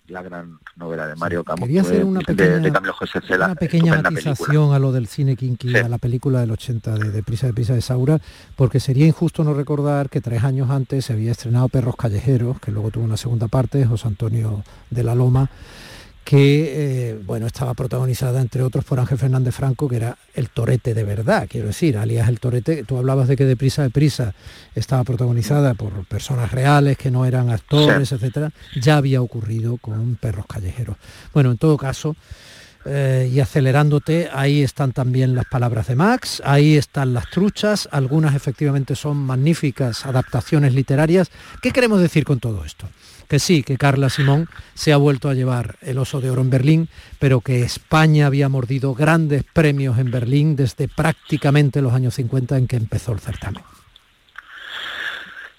la 0.09 0.23
gran 0.23 0.59
novela 0.77 1.07
de 1.07 1.15
Mario 1.17 1.45
Camus, 1.45 1.61
Quería 1.67 1.83
hacer 1.83 2.05
una 2.05 2.21
pequeña- 2.21 2.59
de, 2.59 2.73
Camilo 2.73 2.93
José 2.95 3.21
Cela, 3.27 3.47
Una 3.47 3.55
pequeña 3.55 4.01
matización 4.03 4.73
a 4.73 4.79
lo 4.79 4.93
del 4.93 5.07
cine 5.07 5.37
kinky, 5.37 5.77
a 5.77 5.89
la 5.89 5.99
película 5.99 6.41
del 6.41 6.51
80 6.51 6.95
de, 6.95 7.11
de 7.11 7.23
Prisa 7.23 7.47
de 7.47 7.53
Prisa 7.53 7.75
de 7.75 7.83
Saura, 7.83 8.19
porque 8.57 8.81
sería 8.81 9.07
injusto 9.07 9.45
no 9.45 9.55
recordar 9.55 10.09
que 10.11 10.21
tres 10.21 10.45
años 10.45 10.71
antes 10.71 11.05
se 11.05 11.13
había 11.13 11.33
estrenado 11.33 11.69
Perros 11.69 11.97
Callejeros, 11.97 12.59
que 12.61 12.73
luego 12.73 12.91
tuvo 12.91 13.05
una 13.05 13.17
segunda 13.17 13.49
parte, 13.49 13.85
José 13.87 14.09
Antonio 14.09 14.65
de 14.91 15.05
la 15.05 15.15
Loma, 15.15 15.51
que 16.29 17.09
eh, 17.13 17.19
bueno 17.25 17.47
estaba 17.47 17.73
protagonizada 17.73 18.43
entre 18.43 18.63
otros 18.63 18.85
por 18.85 19.01
Ángel 19.01 19.17
Fernández 19.17 19.55
Franco, 19.55 19.89
que 19.89 19.97
era 19.97 20.19
el 20.35 20.51
torete 20.51 20.93
de 20.93 21.03
verdad, 21.03 21.47
quiero 21.49 21.69
decir, 21.69 21.97
alias 21.97 22.29
el 22.29 22.39
torete. 22.39 22.85
Tú 22.85 22.99
hablabas 22.99 23.29
de 23.29 23.37
que 23.37 23.47
de 23.47 23.57
Prisa 23.57 23.83
de 23.83 23.89
Prisa 23.89 24.35
estaba 24.75 25.05
protagonizada 25.05 25.73
por 25.73 26.05
personas 26.05 26.53
reales 26.53 26.99
que 26.99 27.11
no 27.11 27.25
eran 27.25 27.49
actores, 27.49 28.11
Sí. 28.11 28.15
etcétera. 28.15 28.53
Ya 28.79 28.99
había 28.99 29.23
ocurrido 29.23 29.79
con 29.79 30.17
Perros 30.17 30.45
Callejeros. 30.47 30.99
Bueno, 31.33 31.51
en 31.51 31.57
todo 31.57 31.79
caso, 31.79 32.15
eh, 32.85 33.31
y 33.33 33.41
acelerándote, 33.41 34.29
ahí 34.33 34.63
están 34.63 34.93
también 34.93 35.35
las 35.35 35.47
palabras 35.47 35.89
de 35.89 35.97
Max, 35.97 36.41
ahí 36.45 36.77
están 36.77 37.13
las 37.13 37.29
truchas, 37.31 37.89
algunas 37.93 38.35
efectivamente 38.35 38.95
son 38.95 39.17
magníficas 39.17 40.07
adaptaciones 40.07 40.75
literarias. 40.75 41.31
¿Qué 41.61 41.73
queremos 41.73 42.01
decir 42.01 42.25
con 42.25 42.41
todo 42.41 42.65
esto? 42.65 42.89
Que 43.29 43.39
sí, 43.39 43.63
que 43.63 43.77
Carla 43.77 44.09
Simón 44.09 44.49
se 44.75 44.93
ha 44.93 44.97
vuelto 44.97 45.29
a 45.29 45.35
llevar 45.35 45.77
el 45.83 45.99
oso 45.99 46.21
de 46.21 46.31
oro 46.31 46.41
en 46.41 46.51
Berlín, 46.51 46.89
pero 47.19 47.41
que 47.41 47.63
España 47.63 48.27
había 48.27 48.49
mordido 48.49 48.95
grandes 48.95 49.45
premios 49.45 49.99
en 49.99 50.11
Berlín 50.11 50.57
desde 50.57 50.89
prácticamente 50.89 51.83
los 51.83 51.93
años 51.93 52.15
50 52.15 52.57
en 52.57 52.67
que 52.67 52.77
empezó 52.77 53.13
el 53.13 53.21
certamen. 53.21 53.63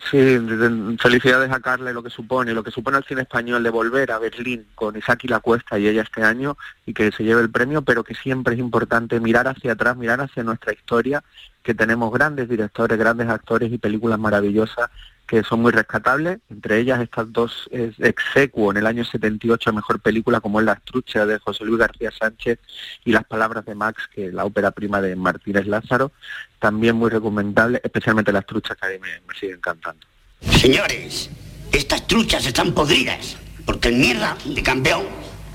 Sí, 0.10 0.18
de- 0.18 0.98
felicidades 0.98 1.52
a 1.52 1.60
Carla 1.60 1.92
y 1.92 1.94
lo 1.94 2.02
que 2.02 2.10
supone, 2.10 2.54
lo 2.54 2.64
que 2.64 2.72
supone 2.72 2.98
el 2.98 3.04
cine 3.04 3.22
español 3.22 3.62
de 3.62 3.70
volver 3.70 4.12
a 4.12 4.18
Berlín 4.18 4.66
con 4.74 4.98
Isaac 4.98 5.26
y 5.26 5.28
la 5.28 5.40
Cuesta 5.40 5.78
y 5.78 5.88
ella 5.88 6.02
este 6.02 6.24
año 6.24 6.58
y 6.86 6.94
que 6.94 7.12
se 7.12 7.24
lleve 7.24 7.42
el 7.42 7.52
premio, 7.52 7.84
pero 7.84 8.04
que 8.04 8.16
siempre 8.16 8.56
es 8.56 8.60
importante 8.60 9.20
mirar 9.20 9.48
hacia 9.48 9.74
atrás, 9.74 9.98
mirar 9.98 10.20
hacia 10.22 10.44
nuestra 10.44 10.74
historia, 10.74 11.24
que 11.62 11.76
tenemos 11.76 12.12
grandes 12.12 12.50
directores, 12.50 12.98
grandes 12.98 13.30
actores 13.30 13.72
y 13.72 13.78
películas 13.78 14.18
maravillosas 14.18 14.90
que 15.30 15.44
son 15.44 15.62
muy 15.62 15.72
rescatables, 15.72 16.40
entre 16.50 16.80
ellas 16.80 17.00
estas 17.02 17.32
dos 17.32 17.70
execuo 17.72 18.72
en 18.72 18.78
el 18.78 18.88
año 18.88 19.06
78 19.06 19.72
mejor 19.74 20.00
película 20.00 20.42
como 20.42 20.60
es 20.60 20.66
Las 20.66 20.84
truchas 20.84 21.28
de 21.28 21.38
José 21.38 21.66
Luis 21.66 21.78
García 21.78 22.10
Sánchez 22.10 22.58
y 23.06 23.12
Las 23.12 23.26
palabras 23.26 23.64
de 23.64 23.76
Max, 23.76 24.10
que 24.12 24.26
es 24.26 24.34
la 24.34 24.46
ópera 24.46 24.72
prima 24.72 25.00
de 25.02 25.16
Martínez 25.16 25.68
Lázaro, 25.68 26.12
también 26.58 26.96
muy 26.96 27.12
recomendable, 27.12 27.80
especialmente 27.84 28.32
Las 28.32 28.48
truchas 28.48 28.76
que 28.76 28.88
a 28.88 28.90
mí 28.90 28.96
me, 28.98 29.22
me 29.28 29.40
siguen 29.40 29.58
encantando. 29.58 30.08
Señores, 30.42 31.30
estas 31.72 32.08
truchas 32.08 32.48
están 32.48 32.74
podridas, 32.74 33.38
porque 33.68 33.90
el 33.90 33.98
mierda 33.98 34.36
de 34.44 34.64
campeón 34.64 35.04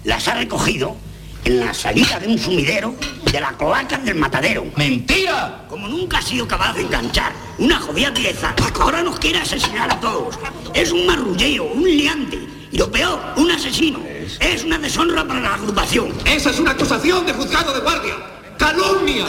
las 0.04 0.28
ha 0.28 0.36
recogido 0.36 0.96
en 1.44 1.60
la 1.60 1.74
salida 1.74 2.18
de 2.18 2.28
un 2.28 2.38
sumidero 2.38 2.94
de 3.30 3.40
la 3.40 3.52
cloaca 3.52 3.98
del 3.98 4.16
matadero. 4.16 4.64
¡Mentira! 4.76 5.64
Como 5.68 5.88
nunca 5.88 6.18
ha 6.18 6.22
sido 6.22 6.46
capaz 6.48 6.74
de 6.74 6.82
enganchar 6.82 7.32
una 7.58 7.78
jodida 7.78 8.12
pieza, 8.12 8.54
ahora 8.80 9.02
nos 9.02 9.18
quiere 9.18 9.38
asesinar 9.38 9.90
a 9.90 10.00
todos. 10.00 10.38
Es 10.74 10.92
un 10.92 11.06
marrullero, 11.06 11.64
un 11.64 11.84
liante. 11.84 12.38
Y 12.70 12.78
lo 12.78 12.90
peor, 12.90 13.20
un 13.36 13.50
asesino. 13.50 14.00
Es 14.40 14.64
una 14.64 14.78
deshonra 14.78 15.24
para 15.24 15.40
la 15.40 15.54
agrupación. 15.54 16.12
Esa 16.26 16.50
es 16.50 16.58
una 16.58 16.72
acusación 16.72 17.24
de 17.24 17.32
juzgado 17.32 17.72
de 17.72 17.80
guardia. 17.80 18.14
¡Calumnia! 18.58 19.26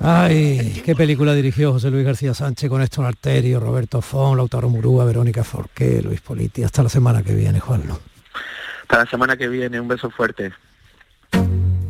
Ay, 0.00 0.82
qué 0.84 0.94
película 0.94 1.34
dirigió 1.34 1.72
José 1.72 1.90
Luis 1.90 2.04
García 2.04 2.34
Sánchez 2.34 2.68
con 2.68 2.80
Néstor 2.80 3.06
Arterio, 3.06 3.58
Roberto 3.58 4.02
Fon, 4.02 4.36
Lautaro 4.36 4.68
Murúa, 4.68 5.04
Verónica 5.04 5.42
Forqué, 5.42 6.02
Luis 6.02 6.20
Politi. 6.20 6.62
Hasta 6.62 6.82
la 6.82 6.88
semana 6.88 7.22
que 7.22 7.34
viene, 7.34 7.58
Juan. 7.58 7.82
Hasta 8.82 8.98
la 8.98 9.06
semana 9.10 9.36
que 9.36 9.48
viene, 9.48 9.80
un 9.80 9.88
beso 9.88 10.10
fuerte. 10.10 10.52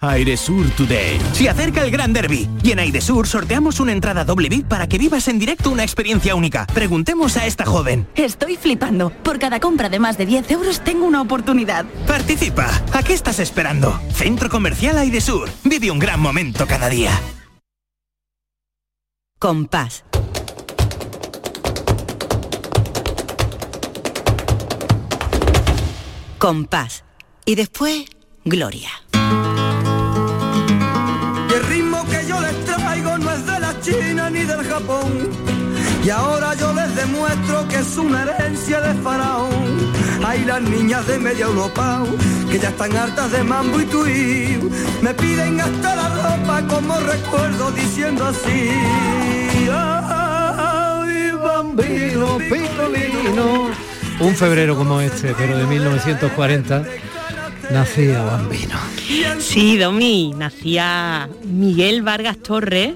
Airesur 0.00 0.70
Today. 0.76 1.18
Se 1.32 1.48
acerca 1.48 1.82
el 1.82 1.90
Gran 1.90 2.12
Derby 2.12 2.48
y 2.62 2.70
en 2.70 2.78
Airesur 2.78 3.26
sorteamos 3.26 3.80
una 3.80 3.90
entrada 3.90 4.24
doble 4.24 4.48
VIP 4.48 4.68
para 4.68 4.88
que 4.88 4.96
vivas 4.96 5.26
en 5.26 5.40
directo 5.40 5.70
una 5.70 5.82
experiencia 5.82 6.36
única. 6.36 6.68
Preguntemos 6.72 7.36
a 7.36 7.46
esta 7.46 7.66
joven. 7.66 8.06
Estoy 8.14 8.56
flipando. 8.56 9.10
Por 9.10 9.40
cada 9.40 9.58
compra 9.58 9.88
de 9.88 9.98
más 9.98 10.16
de 10.16 10.26
10 10.26 10.52
euros 10.52 10.84
tengo 10.84 11.04
una 11.04 11.20
oportunidad. 11.20 11.84
Participa. 12.06 12.70
¿A 12.92 13.02
qué 13.02 13.12
estás 13.12 13.40
esperando? 13.40 14.00
Centro 14.12 14.48
Comercial 14.48 14.98
Airesur. 14.98 15.50
Vive 15.64 15.90
un 15.90 15.98
gran 15.98 16.20
momento 16.20 16.64
cada 16.68 16.88
día. 16.88 17.10
Compás. 19.40 20.04
Compás. 26.38 27.02
Y 27.44 27.56
después, 27.56 28.04
Gloria. 28.44 28.90
Japón. 34.78 35.28
Y 36.04 36.10
ahora 36.10 36.54
yo 36.54 36.72
les 36.72 36.94
demuestro 36.94 37.66
que 37.68 37.76
es 37.76 37.96
una 37.96 38.22
herencia 38.22 38.80
de 38.80 38.94
faraón. 39.02 39.92
Hay 40.24 40.44
las 40.44 40.62
niñas 40.62 41.06
de 41.06 41.18
media 41.18 41.46
Europa 41.46 42.04
que 42.50 42.58
ya 42.58 42.68
están 42.68 42.96
hartas 42.96 43.32
de 43.32 43.42
mambo 43.42 43.80
y 43.80 43.84
tuí. 43.86 44.58
Me 45.02 45.12
piden 45.14 45.60
hasta 45.60 45.96
la 45.96 46.08
ropa 46.08 46.66
como 46.68 46.98
recuerdo 47.00 47.72
diciendo 47.72 48.24
así. 48.26 48.70
Ay, 49.70 51.32
bambino, 51.32 52.38
picolino. 52.38 53.70
Un 54.20 54.34
febrero 54.34 54.76
como 54.76 55.00
este, 55.00 55.34
pero 55.34 55.58
de 55.58 55.66
1940, 55.66 56.84
nacía 57.70 58.22
Bambino. 58.22 58.76
Sí, 59.38 59.76
Domi, 59.76 60.34
nacía 60.36 61.28
Miguel 61.44 62.02
Vargas 62.02 62.38
Torres, 62.38 62.94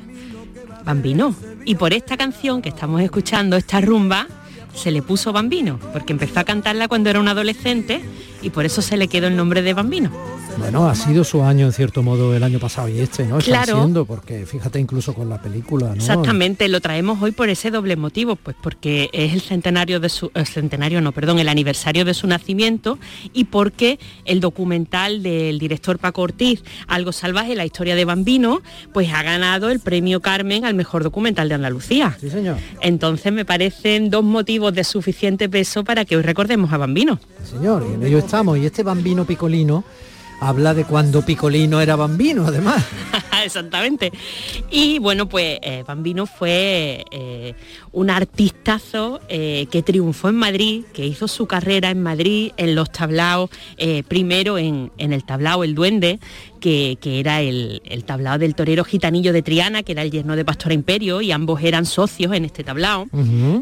Bambino. 0.84 1.34
Y 1.64 1.76
por 1.76 1.92
esta 1.92 2.16
canción 2.16 2.60
que 2.60 2.70
estamos 2.70 3.00
escuchando, 3.02 3.56
esta 3.56 3.80
rumba, 3.80 4.26
se 4.74 4.90
le 4.90 5.02
puso 5.02 5.32
Bambino, 5.32 5.78
porque 5.92 6.12
empezó 6.12 6.40
a 6.40 6.44
cantarla 6.44 6.88
cuando 6.88 7.10
era 7.10 7.20
un 7.20 7.28
adolescente 7.28 8.00
y 8.40 8.50
por 8.50 8.64
eso 8.64 8.82
se 8.82 8.96
le 8.96 9.08
quedó 9.08 9.28
el 9.28 9.36
nombre 9.36 9.62
de 9.62 9.74
Bambino. 9.74 10.10
Bueno, 10.59 10.88
ha 10.88 10.94
sido 10.94 11.24
su 11.24 11.42
año 11.42 11.66
en 11.66 11.72
cierto 11.72 12.03
modo 12.03 12.34
el 12.34 12.42
año 12.42 12.59
pasado 12.59 12.88
y 12.88 13.00
este, 13.00 13.24
¿no? 13.24 13.38
Claro. 13.38 13.76
siendo, 13.76 14.05
porque 14.05 14.46
fíjate 14.46 14.78
incluso 14.78 15.14
con 15.14 15.28
la 15.28 15.40
película, 15.40 15.88
¿no? 15.88 15.94
Exactamente, 15.94 16.68
lo 16.68 16.80
traemos 16.80 17.20
hoy 17.22 17.32
por 17.32 17.48
ese 17.48 17.70
doble 17.70 17.96
motivo, 17.96 18.36
pues 18.36 18.57
porque 18.62 19.11
es 19.12 19.32
el 19.32 19.40
centenario 19.40 20.00
de 20.00 20.09
su 20.09 20.30
el 20.34 20.46
centenario 20.46 21.00
no, 21.00 21.12
perdón, 21.12 21.38
el 21.38 21.48
aniversario 21.48 22.05
de 22.05 22.14
su 22.14 22.26
nacimiento 22.26 22.98
y 23.32 23.44
porque 23.44 23.98
el 24.24 24.40
documental 24.40 25.22
del 25.22 25.59
director 25.59 25.98
Paco 25.98 26.22
Ortiz, 26.22 26.62
Algo 26.86 27.12
salvaje, 27.12 27.55
la 27.55 27.64
historia 27.64 27.94
de 27.94 28.05
Bambino, 28.05 28.62
pues 28.92 29.12
ha 29.12 29.22
ganado 29.22 29.70
el 29.70 29.80
premio 29.80 30.20
Carmen 30.20 30.64
al 30.64 30.74
mejor 30.74 31.03
documental 31.03 31.48
de 31.48 31.55
Andalucía. 31.55 32.16
Sí, 32.20 32.30
señor. 32.30 32.57
Entonces 32.80 33.32
me 33.32 33.44
parecen 33.44 34.11
dos 34.11 34.24
motivos 34.24 34.74
de 34.74 34.84
suficiente 34.84 35.48
peso 35.48 35.84
para 35.84 36.05
que 36.05 36.16
hoy 36.16 36.22
recordemos 36.22 36.72
a 36.72 36.76
Bambino. 36.76 37.18
Señor, 37.44 37.86
y 37.90 37.94
en 37.94 38.03
ello 38.03 38.18
estamos. 38.18 38.59
Y 38.59 38.66
este 38.66 38.82
Bambino 38.82 39.24
Picolino 39.24 39.84
habla 40.43 40.74
de 40.74 40.84
cuando 40.84 41.22
Picolino 41.24 41.80
era 41.80 41.97
Bambino, 41.97 42.47
además. 42.47 42.84
Exactamente. 43.45 44.12
Y 44.70 44.99
bueno, 44.99 45.28
pues 45.28 45.59
eh, 45.62 45.84
Bambino 45.86 46.26
fue 46.26 47.05
eh, 47.11 47.55
un 47.93 48.11
artistazo 48.11 49.20
eh, 49.28 49.66
que 49.70 49.82
triunfó 49.82 50.28
en 50.28 50.36
Madrid, 50.36 50.84
que 50.93 51.07
hizo 51.07 51.28
su 51.28 51.47
carrera 51.47 51.90
en 51.90 52.03
Madrid, 52.03 52.53
en 52.57 52.74
los 52.74 52.90
tablaos, 52.93 53.51
primero 54.09 54.59
en, 54.59 54.90
en 54.99 55.12
el 55.12 55.24
tablao 55.24 55.64
El 55.64 55.74
Duende, 55.74 56.18
que, 56.61 56.97
que 57.01 57.20
era 57.20 57.40
el, 57.40 57.82
el 57.84 58.05
tablao 58.05 58.38
del 58.38 58.55
torero 58.55 58.84
gitanillo 58.84 59.32
de 59.32 59.43
Triana, 59.43 59.82
que 59.82 59.93
era 59.93 60.03
el 60.03 60.11
yerno 60.11 60.36
de 60.36 60.45
Pastora 60.45 60.74
Imperio, 60.74 61.20
y 61.22 61.32
ambos 61.32 61.62
eran 61.62 61.86
socios 61.86 62.32
en 62.34 62.45
este 62.45 62.62
tablao. 62.64 63.07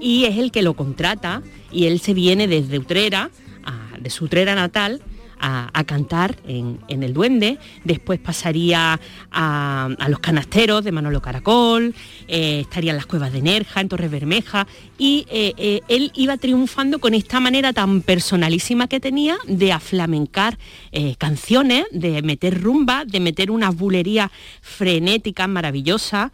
Y 0.00 0.24
es 0.24 0.36
el 0.38 0.50
que 0.50 0.62
lo 0.62 0.74
contrata, 0.74 1.42
y 1.72 1.86
él 1.86 2.00
se 2.00 2.12
viene 2.14 2.46
desde 2.48 2.78
Utrera, 2.78 3.30
a- 3.64 3.98
de 3.98 4.10
su 4.10 4.24
Utrera 4.26 4.54
natal, 4.54 5.00
a, 5.40 5.70
a 5.72 5.84
cantar 5.84 6.36
en, 6.46 6.78
en 6.88 7.02
El 7.02 7.14
Duende, 7.14 7.58
después 7.84 8.20
pasaría 8.20 9.00
a, 9.30 9.88
a 9.98 10.08
Los 10.08 10.20
Canasteros 10.20 10.84
de 10.84 10.92
Manolo 10.92 11.20
Caracol, 11.22 11.94
eh, 12.28 12.60
estarían 12.60 12.96
las 12.96 13.06
Cuevas 13.06 13.32
de 13.32 13.42
Nerja, 13.42 13.80
en 13.80 13.88
Torres 13.88 14.10
Bermeja, 14.10 14.66
y 14.98 15.26
eh, 15.30 15.54
eh, 15.56 15.80
él 15.88 16.12
iba 16.14 16.36
triunfando 16.36 16.98
con 16.98 17.14
esta 17.14 17.40
manera 17.40 17.72
tan 17.72 18.02
personalísima 18.02 18.86
que 18.86 19.00
tenía 19.00 19.38
de 19.46 19.72
aflamencar 19.72 20.58
eh, 20.92 21.14
canciones, 21.16 21.86
de 21.90 22.22
meter 22.22 22.60
rumba, 22.60 23.04
de 23.04 23.20
meter 23.20 23.50
unas 23.50 23.74
bulerías 23.74 24.30
frenéticas, 24.60 25.48
maravillosas, 25.48 26.30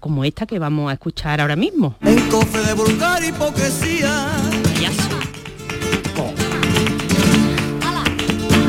como 0.00 0.24
esta 0.24 0.44
que 0.44 0.58
vamos 0.58 0.90
a 0.90 0.94
escuchar 0.94 1.40
ahora 1.40 1.56
mismo. 1.56 1.96
En 2.02 2.28
cofre 2.28 2.62
de 2.62 2.74
vulgar 2.74 3.24
hipocresía. 3.24 4.28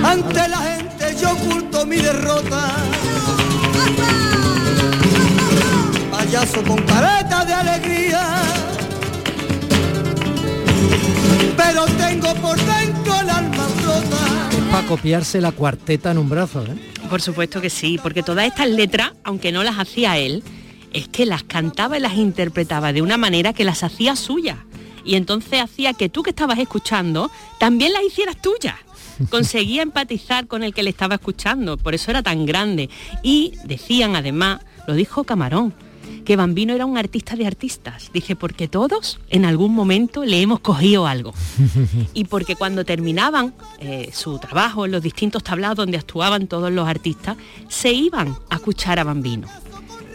Ante 0.04 0.48
la 0.48 0.58
gente 0.58 1.16
yo 1.22 1.32
oculto 1.32 1.86
mi 1.86 1.98
derrota. 1.98 2.76
Payaso 6.12 6.64
con 6.64 6.82
careta 6.84 7.46
de 7.46 7.54
alegría. 7.54 8.44
Pero 11.56 11.86
tengo 11.86 12.34
por 12.36 12.58
dentro 12.58 13.20
el 13.22 13.30
alma 13.30 13.68
rota. 13.86 14.72
Para 14.72 14.88
copiarse 14.88 15.40
la 15.40 15.52
cuarteta 15.52 16.12
en 16.12 16.18
un 16.18 16.30
brazo, 16.30 16.64
¿eh? 16.66 16.92
Por 17.10 17.22
supuesto 17.22 17.62
que 17.62 17.70
sí, 17.70 18.00
porque 18.02 18.24
todas 18.24 18.46
estas 18.46 18.70
letras, 18.70 19.12
aunque 19.24 19.52
no 19.52 19.64
las 19.64 19.78
hacía 19.78 20.18
él, 20.18 20.44
es 20.94 21.08
que 21.10 21.26
las 21.26 21.44
cantaba 21.44 21.98
y 21.98 22.00
las 22.00 22.16
interpretaba 22.16 22.94
de 22.94 23.02
una 23.02 23.18
manera 23.18 23.54
que 23.54 23.66
las 23.66 23.84
hacía 23.84 24.16
suyas. 24.16 24.58
Y 25.04 25.16
entonces 25.16 25.62
hacía 25.62 25.94
que 25.94 26.10
tú 26.10 26.24
que 26.24 26.30
estabas 26.30 26.60
escuchando 26.60 27.30
también 27.60 27.94
las 27.94 28.04
hicieras 28.04 28.42
tuyas. 28.42 28.76
Conseguía 29.30 29.82
empatizar 29.82 30.48
con 30.48 30.64
el 30.64 30.74
que 30.74 30.84
le 30.84 30.90
estaba 30.90 31.16
escuchando, 31.16 31.78
por 31.78 31.94
eso 31.94 32.12
era 32.12 32.24
tan 32.24 32.46
grande. 32.46 32.90
Y 33.24 33.54
decían 33.66 34.16
además, 34.16 34.62
lo 34.88 34.94
dijo 34.94 35.24
Camarón, 35.24 35.74
que 36.26 36.36
Bambino 36.36 36.74
era 36.74 36.86
un 36.86 36.98
artista 36.98 37.36
de 37.36 37.48
artistas. 37.48 38.12
Dice, 38.14 38.36
porque 38.36 38.68
todos 38.68 39.20
en 39.30 39.46
algún 39.46 39.74
momento 39.74 40.24
le 40.24 40.42
hemos 40.42 40.60
cogido 40.60 41.08
algo. 41.08 41.34
Y 42.14 42.26
porque 42.26 42.56
cuando 42.56 42.84
terminaban 42.84 43.54
eh, 43.80 44.10
su 44.14 44.38
trabajo 44.38 44.86
en 44.86 44.92
los 44.92 45.02
distintos 45.02 45.44
tablados 45.44 45.78
donde 45.78 45.98
actuaban 45.98 46.48
todos 46.48 46.72
los 46.72 46.88
artistas, 46.88 47.38
se 47.70 47.92
iban 47.92 48.36
a 48.50 48.56
escuchar 48.56 49.00
a 49.00 49.04
Bambino 49.04 49.48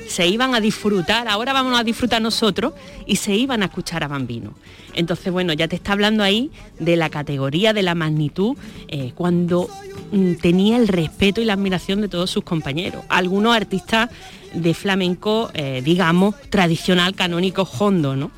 se 0.08 0.26
iban 0.26 0.54
a 0.54 0.60
disfrutar, 0.60 1.28
ahora 1.28 1.52
vamos 1.52 1.78
a 1.78 1.84
disfrutar 1.84 2.22
nosotros, 2.22 2.72
y 3.06 3.16
se 3.16 3.34
iban 3.34 3.62
a 3.62 3.66
escuchar 3.66 4.04
a 4.04 4.08
Bambino. 4.08 4.54
Entonces, 4.94 5.32
bueno, 5.32 5.52
ya 5.52 5.68
te 5.68 5.76
está 5.76 5.92
hablando 5.92 6.22
ahí 6.22 6.50
de 6.78 6.96
la 6.96 7.10
categoría, 7.10 7.72
de 7.72 7.82
la 7.82 7.94
magnitud, 7.94 8.56
eh, 8.88 9.12
cuando 9.14 9.68
mm, 10.12 10.34
tenía 10.34 10.76
el 10.76 10.88
respeto 10.88 11.40
y 11.40 11.44
la 11.44 11.52
admiración 11.52 12.00
de 12.00 12.08
todos 12.08 12.30
sus 12.30 12.44
compañeros. 12.44 13.04
Algunos 13.08 13.54
artistas 13.54 14.10
de 14.54 14.74
flamenco, 14.74 15.50
eh, 15.54 15.82
digamos, 15.84 16.34
tradicional, 16.50 17.14
canónico, 17.14 17.68
hondo, 17.78 18.16
¿no? 18.16 18.30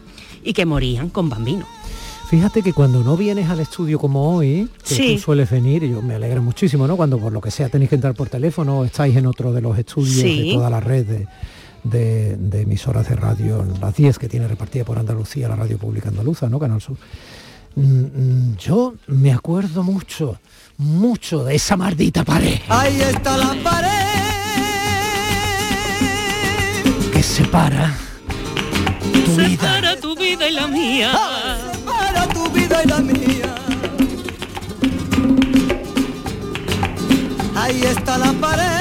Y 0.42 0.52
que 0.52 0.66
morían 0.66 1.10
con 1.10 1.28
Bambino. 1.28 1.66
Fíjate 2.28 2.62
que 2.62 2.74
cuando 2.74 3.02
no 3.02 3.16
vienes 3.16 3.48
al 3.48 3.60
estudio 3.60 3.98
como 3.98 4.36
hoy, 4.36 4.68
que 4.86 5.14
tú 5.14 5.18
sueles 5.18 5.50
venir, 5.50 5.82
y 5.84 5.92
yo 5.92 6.02
me 6.02 6.14
alegra 6.14 6.42
muchísimo, 6.42 6.86
¿no? 6.86 6.94
Cuando 6.94 7.18
por 7.18 7.32
lo 7.32 7.40
que 7.40 7.50
sea 7.50 7.70
tenéis 7.70 7.88
que 7.88 7.94
entrar 7.94 8.14
por 8.14 8.28
teléfono 8.28 8.80
o 8.80 8.84
estáis 8.84 9.16
en 9.16 9.26
otro 9.26 9.52
de 9.52 9.62
los 9.62 9.78
estudios 9.78 10.22
de 10.22 10.52
toda 10.52 10.68
la 10.68 10.80
red 10.80 11.06
de, 11.06 11.26
de, 11.84 12.32
emisoras 12.52 13.08
de 13.08 13.16
radio, 13.16 13.64
las 13.80 13.94
10 13.94 14.18
que 14.18 14.28
tiene 14.28 14.48
repartida 14.48 14.84
por 14.84 14.98
Andalucía, 14.98 15.48
la 15.48 15.56
radio 15.56 15.78
pública 15.78 16.08
andaluza, 16.08 16.48
¿no? 16.48 16.58
Canal 16.58 16.80
Sur. 16.80 16.96
Mm, 17.76 18.54
yo 18.56 18.94
me 19.06 19.32
acuerdo 19.32 19.82
mucho, 19.82 20.38
mucho 20.78 21.44
de 21.44 21.54
esa 21.54 21.76
maldita 21.76 22.24
pared. 22.24 22.58
Ahí 22.68 23.00
está 23.00 23.36
la 23.36 23.54
pared. 23.62 23.88
Que 27.12 27.22
separa 27.22 27.94
tu 29.24 29.36
vida. 29.36 29.46
Separa 29.46 29.96
tu 30.00 30.16
vida 30.16 30.48
y 30.48 30.52
la 30.52 30.66
mía. 30.66 31.12
separa 31.72 32.28
tu 32.28 32.50
vida 32.50 32.82
y 32.84 32.88
la 32.88 32.98
mía. 32.98 33.54
Ahí 37.54 37.82
está 37.82 38.18
la 38.18 38.32
pared 38.32 38.77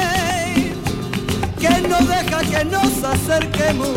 que 1.59 1.87
no 1.87 1.97
deja 1.99 2.41
que 2.43 2.65
nos 2.65 3.03
acerquemos. 3.03 3.89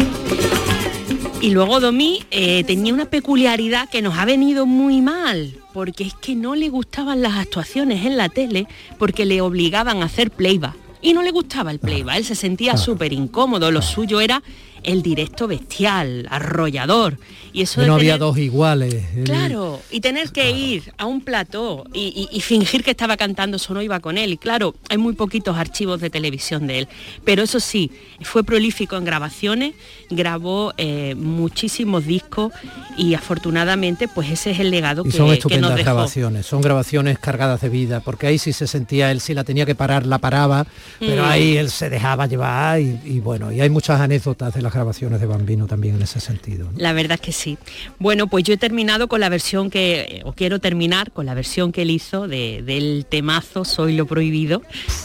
Y 1.41 1.51
luego 1.51 1.81
Domi 1.81 2.23
eh, 2.31 2.65
tenía 2.65 2.93
una 2.93 3.07
peculiaridad 3.07 3.89
que 3.89 4.03
nos 4.03 4.19
ha 4.19 4.27
venido 4.27 4.67
muy 4.67 5.01
mal, 5.01 5.57
porque 5.73 6.05
es 6.05 6.15
que 6.15 6.35
no 6.35 6.55
le 6.55 6.69
gustaban 6.69 7.23
las 7.23 7.37
actuaciones 7.37 8.05
en 8.05 8.19
la 8.19 8.29
tele 8.29 8.67
porque 8.99 9.25
le 9.25 9.41
obligaban 9.41 10.03
a 10.03 10.07
hacer 10.07 10.31
playback. 10.31 10.77
Y 11.01 11.15
no 11.15 11.23
le 11.23 11.31
gustaba 11.31 11.71
el 11.71 11.79
playback, 11.79 12.17
él 12.19 12.25
se 12.27 12.35
sentía 12.35 12.77
súper 12.77 13.15
incómodo, 13.15 13.71
lo 13.71 13.81
suyo 13.81 14.21
era 14.21 14.43
el 14.83 15.03
directo 15.03 15.47
bestial, 15.47 16.27
arrollador. 16.31 17.19
Y 17.53 17.63
eso 17.63 17.85
no 17.85 17.95
había 17.95 18.17
dos 18.19 18.39
iguales. 18.39 19.05
Claro, 19.25 19.81
y 19.91 20.01
tener 20.01 20.31
que 20.31 20.51
ir 20.51 20.93
a 20.99 21.07
un 21.07 21.21
plató 21.21 21.85
y, 21.93 22.41
fingir 22.41 22.83
que 22.83 22.91
estaba 22.91 23.17
cantando, 23.17 23.57
eso 23.57 23.75
no 23.75 23.83
iba 23.83 24.01
con 24.01 24.19
él. 24.19 24.33
Y 24.33 24.37
claro, 24.39 24.75
hay 24.89 24.99
muy 24.99 25.15
poquitos 25.15 25.57
archivos 25.57 26.01
de 26.01 26.11
televisión 26.11 26.67
de 26.67 26.81
él. 26.81 26.89
Pero 27.25 27.43
eso 27.43 27.61
sí, 27.61 27.91
fue 28.23 28.45
prolífico 28.45 28.97
en 28.97 29.05
grabaciones, 29.05 29.75
grabó 30.09 30.73
eh, 30.77 31.15
muchísimos 31.17 32.07
discos 32.07 32.53
y 32.97 33.15
afortunadamente 33.15 34.09
pues 34.09 34.31
ese 34.31 34.53
es 34.53 34.61
el 34.61 34.71
legado 34.71 35.05
que, 35.05 35.13
son 35.13 35.33
estupendas 35.33 35.71
nos 35.71 35.79
dejó. 35.79 35.93
grabaciones, 35.93 36.47
son 36.47 36.61
grabaciones 36.61 37.19
cargadas 37.19 37.61
de 37.61 37.69
vida, 37.69 38.01
porque 38.01 38.27
ahí 38.27 38.39
sí 38.39 38.53
se 38.53 38.67
sentía 38.67 39.11
él, 39.11 39.21
si 39.21 39.35
la 39.35 39.45
tenía 39.45 39.67
que 39.67 39.75
parar, 39.75 40.07
la 40.07 40.19
paraba, 40.19 40.67
pero 40.99 41.23
Mm. 41.23 41.29
ahí 41.29 41.57
él 41.57 41.71
se 41.71 41.91
dejaba 41.91 42.27
llevar 42.27 42.81
y, 42.81 42.99
y 43.05 43.21
bueno, 43.21 43.53
y 43.53 43.61
hay 43.61 43.71
muchas 43.71 44.01
anécdotas 44.01 44.55
de 44.55 44.63
las 44.71 44.75
grabaciones 44.77 45.19
de 45.21 45.27
Bambino 45.27 45.67
también 45.67 45.97
en 45.97 46.03
ese 46.03 46.21
sentido. 46.21 46.71
¿no? 46.73 46.79
La 46.79 46.93
verdad 46.93 47.15
es 47.17 47.21
que 47.21 47.33
sí. 47.33 47.59
Bueno, 47.99 48.29
pues 48.29 48.45
yo 48.45 48.55
he 48.55 48.57
terminado 48.57 49.09
con 49.09 49.19
la 49.21 49.29
versión 49.29 49.69
que, 49.69 50.23
o 50.25 50.33
quiero 50.33 50.61
terminar 50.61 51.11
con 51.11 51.27
la 51.27 51.35
versión 51.35 51.73
que 51.73 51.83
él 51.83 51.91
hizo 51.91 52.29
de- 52.29 52.63
del 52.65 53.05
temazo 53.09 53.65
Soy 53.65 53.97
lo 53.97 54.07
prohibido, 54.07 54.63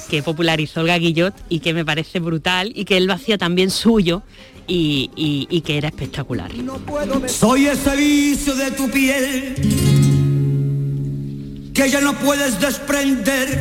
que 0.10 0.22
popularizó 0.22 0.82
el 0.82 0.88
Gaguillot 0.88 1.34
y 1.50 1.62
que 1.62 1.74
me 1.74 1.84
parece 1.84 2.20
brutal 2.20 2.72
y 2.76 2.86
que 2.86 2.98
él 2.98 3.06
lo 3.06 3.14
hacía 3.14 3.40
también 3.40 3.72
suyo 3.72 4.22
y, 4.68 5.10
y- 5.16 5.48
y 5.50 5.62
que 5.62 5.78
era 5.80 5.88
espectacular. 5.88 6.52
Soy 7.28 7.66
ese 7.66 7.96
vicio 7.96 8.54
de 8.56 8.70
tu 8.72 8.88
piel 8.92 9.56
que 11.74 11.90
ya 11.90 12.02
no 12.02 12.14
puedes 12.20 12.60
desprender. 12.62 13.60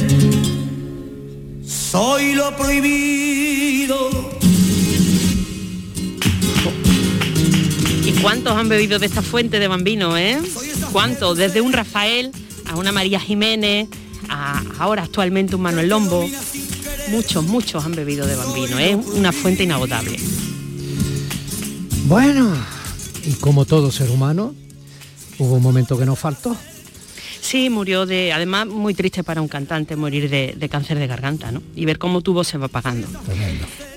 Soy 1.66 2.34
lo 2.34 2.54
prohibido. 2.56 4.33
Cuántos 8.24 8.56
han 8.56 8.70
bebido 8.70 8.98
de 8.98 9.04
esta 9.04 9.20
fuente 9.20 9.58
de 9.58 9.68
Bambino, 9.68 10.16
eh? 10.16 10.40
¿Cuántos? 10.92 11.36
Desde 11.36 11.60
un 11.60 11.74
Rafael 11.74 12.32
a 12.64 12.74
una 12.74 12.90
María 12.90 13.20
Jiménez, 13.20 13.86
a 14.30 14.62
ahora 14.78 15.02
actualmente 15.02 15.54
un 15.56 15.60
Manuel 15.60 15.90
Lombo. 15.90 16.26
Muchos, 17.08 17.44
muchos 17.44 17.84
han 17.84 17.92
bebido 17.92 18.26
de 18.26 18.34
Bambino, 18.34 18.78
es 18.78 18.96
una 19.14 19.30
fuente 19.30 19.64
inagotable. 19.64 20.18
Bueno, 22.06 22.50
y 23.26 23.32
como 23.34 23.66
todo 23.66 23.92
ser 23.92 24.10
humano, 24.10 24.54
hubo 25.38 25.56
un 25.56 25.62
momento 25.62 25.98
que 25.98 26.06
nos 26.06 26.18
faltó. 26.18 26.56
Sí, 27.44 27.68
murió 27.68 28.06
de, 28.06 28.32
además 28.32 28.66
muy 28.66 28.94
triste 28.94 29.22
para 29.22 29.42
un 29.42 29.48
cantante 29.48 29.96
morir 29.96 30.30
de, 30.30 30.54
de 30.56 30.68
cáncer 30.70 30.98
de 30.98 31.06
garganta, 31.06 31.52
¿no? 31.52 31.62
Y 31.76 31.84
ver 31.84 31.98
cómo 31.98 32.22
tu 32.22 32.32
voz 32.32 32.48
se 32.48 32.56
va 32.56 32.66
apagando. 32.66 33.06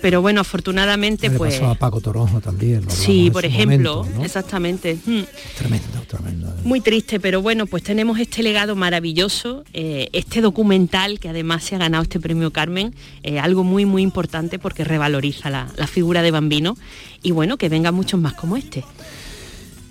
Pero 0.02 0.22
bueno, 0.22 0.42
afortunadamente, 0.42 1.30
Le 1.30 1.38
pues... 1.38 1.54
pasó 1.54 1.72
a 1.72 1.76
Paco 1.76 2.02
Toronjo 2.02 2.42
también. 2.42 2.84
lo 2.84 2.92
Sí, 2.92 3.32
por 3.32 3.46
ejemplo, 3.46 4.00
momento, 4.00 4.20
¿no? 4.20 4.26
exactamente. 4.26 4.96
Mm. 4.96 5.22
Tremendo, 5.58 5.88
tremendo. 6.10 6.54
Muy 6.66 6.82
triste, 6.82 7.22
pero 7.22 7.42
bueno, 7.42 7.68
pues 7.68 7.84
tenemos 7.84 8.20
este 8.20 8.44
legado 8.44 8.76
maravilloso, 8.76 9.64
eh, 9.74 10.10
este 10.12 10.42
documental 10.42 11.18
que 11.22 11.30
además 11.30 11.64
se 11.64 11.76
ha 11.76 11.78
ganado 11.78 12.04
este 12.04 12.20
premio 12.20 12.52
Carmen, 12.52 12.94
eh, 13.24 13.40
algo 13.40 13.64
muy, 13.64 13.86
muy 13.86 14.02
importante 14.02 14.60
porque 14.60 14.84
revaloriza 14.84 15.50
la, 15.50 15.70
la 15.78 15.88
figura 15.88 16.22
de 16.22 16.32
Bambino 16.32 16.76
y 17.24 17.32
bueno, 17.32 17.56
que 17.56 17.70
vengan 17.70 17.96
muchos 17.96 18.20
más 18.20 18.34
como 18.34 18.58
este. 18.58 18.84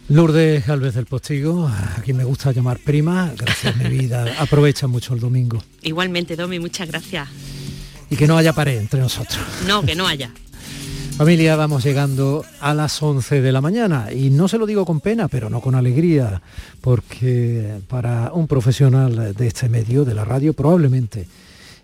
Lourdes 0.08 0.64
Galvez 0.64 0.94
del 0.94 1.06
Postigo, 1.06 1.66
a 1.66 2.00
quien 2.04 2.16
me 2.16 2.22
gusta 2.22 2.52
llamar 2.52 2.78
prima, 2.78 3.32
gracias 3.36 3.76
mi 3.76 3.88
vida, 3.88 4.36
aprovecha 4.38 4.86
mucho 4.86 5.14
el 5.14 5.20
domingo. 5.20 5.60
Igualmente, 5.82 6.36
Domi, 6.36 6.60
muchas 6.60 6.88
gracias. 6.88 7.28
Y 8.08 8.14
que 8.14 8.28
no 8.28 8.38
haya 8.38 8.52
pared 8.52 8.78
entre 8.78 9.00
nosotros. 9.00 9.44
No, 9.66 9.82
que 9.82 9.96
no 9.96 10.06
haya. 10.06 10.30
Familia, 11.16 11.56
vamos 11.56 11.82
llegando 11.82 12.44
a 12.60 12.72
las 12.72 13.02
11 13.02 13.40
de 13.40 13.50
la 13.50 13.60
mañana 13.60 14.12
y 14.12 14.30
no 14.30 14.46
se 14.46 14.58
lo 14.58 14.66
digo 14.66 14.86
con 14.86 15.00
pena, 15.00 15.26
pero 15.26 15.50
no 15.50 15.60
con 15.60 15.74
alegría, 15.74 16.40
porque 16.80 17.80
para 17.88 18.32
un 18.32 18.46
profesional 18.46 19.34
de 19.34 19.46
este 19.48 19.68
medio, 19.68 20.04
de 20.04 20.14
la 20.14 20.24
radio, 20.24 20.52
probablemente 20.52 21.26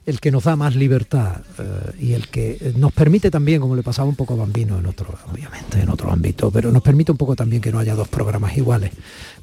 el 0.05 0.21
que 0.21 0.31
nos 0.31 0.45
da 0.45 0.57
más 0.57 0.75
libertad 0.75 1.43
eh, 1.59 1.93
y 2.01 2.13
el 2.13 2.29
que 2.29 2.73
nos 2.77 2.93
permite 2.93 3.31
también, 3.31 3.61
como 3.61 3.77
le 3.77 3.83
pasaba 3.83 4.09
un 4.09 4.17
poco 4.17 4.35
a 4.35 4.39
Bambino 4.39 4.79
en 4.79 4.87
otro, 4.87 5.15
obviamente 5.31 5.81
en 5.81 5.89
otro 5.89 6.11
ámbito, 6.11 6.51
pero 6.51 6.73
nos 6.73 6.83
permite 6.83 7.13
un 7.13 7.19
poco 7.19 7.37
también 7.37 7.63
que 7.63 7.71
no 7.71 7.79
haya 7.79 7.95
dos 7.95 8.09
programas 8.09 8.57
iguales, 8.57 8.93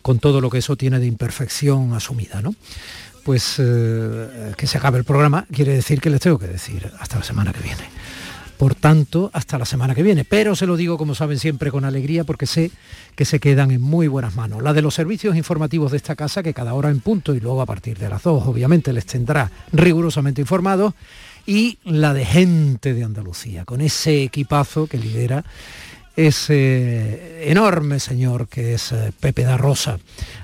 con 0.02 0.20
todo 0.20 0.42
lo 0.42 0.50
que 0.50 0.58
eso 0.58 0.76
tiene 0.76 1.00
de 1.00 1.08
imperfección 1.08 1.94
asumida, 1.94 2.42
¿no? 2.42 2.54
Pues 3.24 3.56
eh, 3.60 4.54
que 4.58 4.68
se 4.68 4.78
acabe 4.78 4.98
el 4.98 5.04
programa 5.04 5.46
quiere 5.52 5.74
decir 5.74 6.02
que 6.02 6.10
les 6.10 6.22
tengo 6.22 6.40
que 6.40 6.48
decir 6.48 6.92
hasta 7.00 7.20
la 7.20 7.24
semana 7.24 7.54
que 7.54 7.62
viene. 7.62 7.84
Por 8.60 8.76
tanto, 8.76 9.32
hasta 9.32 9.58
la 9.58 9.64
semana 9.64 9.96
que 9.96 10.04
viene. 10.04 10.26
Pero 10.26 10.54
se 10.54 10.66
lo 10.66 10.76
digo, 10.76 10.98
como 10.98 11.16
saben, 11.16 11.40
siempre 11.40 11.72
con 11.72 11.86
alegría, 11.86 12.26
porque 12.26 12.46
sé 12.46 12.72
que 13.16 13.24
se 13.24 13.40
quedan 13.40 13.72
en 13.72 13.80
muy 13.80 14.10
buenas 14.10 14.36
manos. 14.36 14.62
La 14.62 14.74
de 14.74 14.82
los 14.82 14.96
servicios 14.96 15.38
informativos 15.38 15.92
de 15.92 15.98
esta 15.98 16.18
casa, 16.18 16.44
que 16.44 16.54
cada 16.54 16.74
hora 16.74 16.90
en 16.90 17.00
punto 17.00 17.34
y 17.34 17.40
luego 17.40 17.62
a 17.62 17.66
partir 17.66 17.98
de 17.98 18.10
las 18.10 18.22
dos, 18.22 18.46
obviamente, 18.46 18.92
les 18.92 19.06
tendrá 19.06 19.50
rigurosamente 19.72 20.42
informados. 20.42 20.94
Y 21.46 21.78
la 21.86 22.14
de 22.14 22.26
gente 22.26 22.94
de 22.94 23.06
Andalucía, 23.06 23.64
con 23.64 23.80
ese 23.80 24.24
equipazo 24.24 24.88
que 24.88 24.98
lidera 24.98 25.46
ese 26.18 27.50
enorme 27.50 28.02
señor 28.02 28.50
que 28.50 28.74
es 28.74 28.92
eh, 28.92 29.14
Pepe 29.18 29.44
da 29.44 29.56
Rosa, 29.56 30.00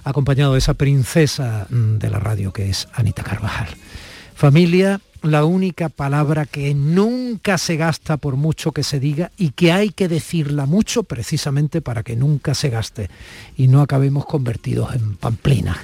acompañado 0.06 0.54
de 0.54 0.60
esa 0.60 0.76
princesa 0.76 1.68
mm, 1.70 1.98
de 1.98 2.10
la 2.10 2.20
radio 2.20 2.54
que 2.54 2.70
es 2.70 2.88
Anita 2.94 3.24
Carvajal. 3.24 3.68
Familia, 4.36 5.02
la 5.26 5.46
única 5.46 5.90
palabra 5.90 6.46
que 6.46 6.74
nunca 6.74 7.58
se 7.58 7.78
gasta 7.78 8.18
por 8.18 8.36
mucho 8.36 8.72
que 8.72 8.84
se 8.84 9.00
diga 9.00 9.32
y 9.38 9.52
que 9.52 9.72
hay 9.72 9.90
que 9.90 10.08
decirla 10.08 10.66
mucho 10.66 11.04
precisamente 11.04 11.82
para 11.82 12.04
que 12.04 12.16
nunca 12.16 12.54
se 12.54 12.70
gaste 12.70 13.10
y 13.58 13.68
no 13.68 13.82
acabemos 13.82 14.26
convertidos 14.26 14.96
en 14.96 15.16
pamplinas 15.16 15.78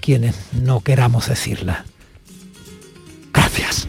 quienes 0.00 0.36
no 0.52 0.82
queramos 0.82 1.28
decirla. 1.28 1.84
Gracias. 3.32 3.88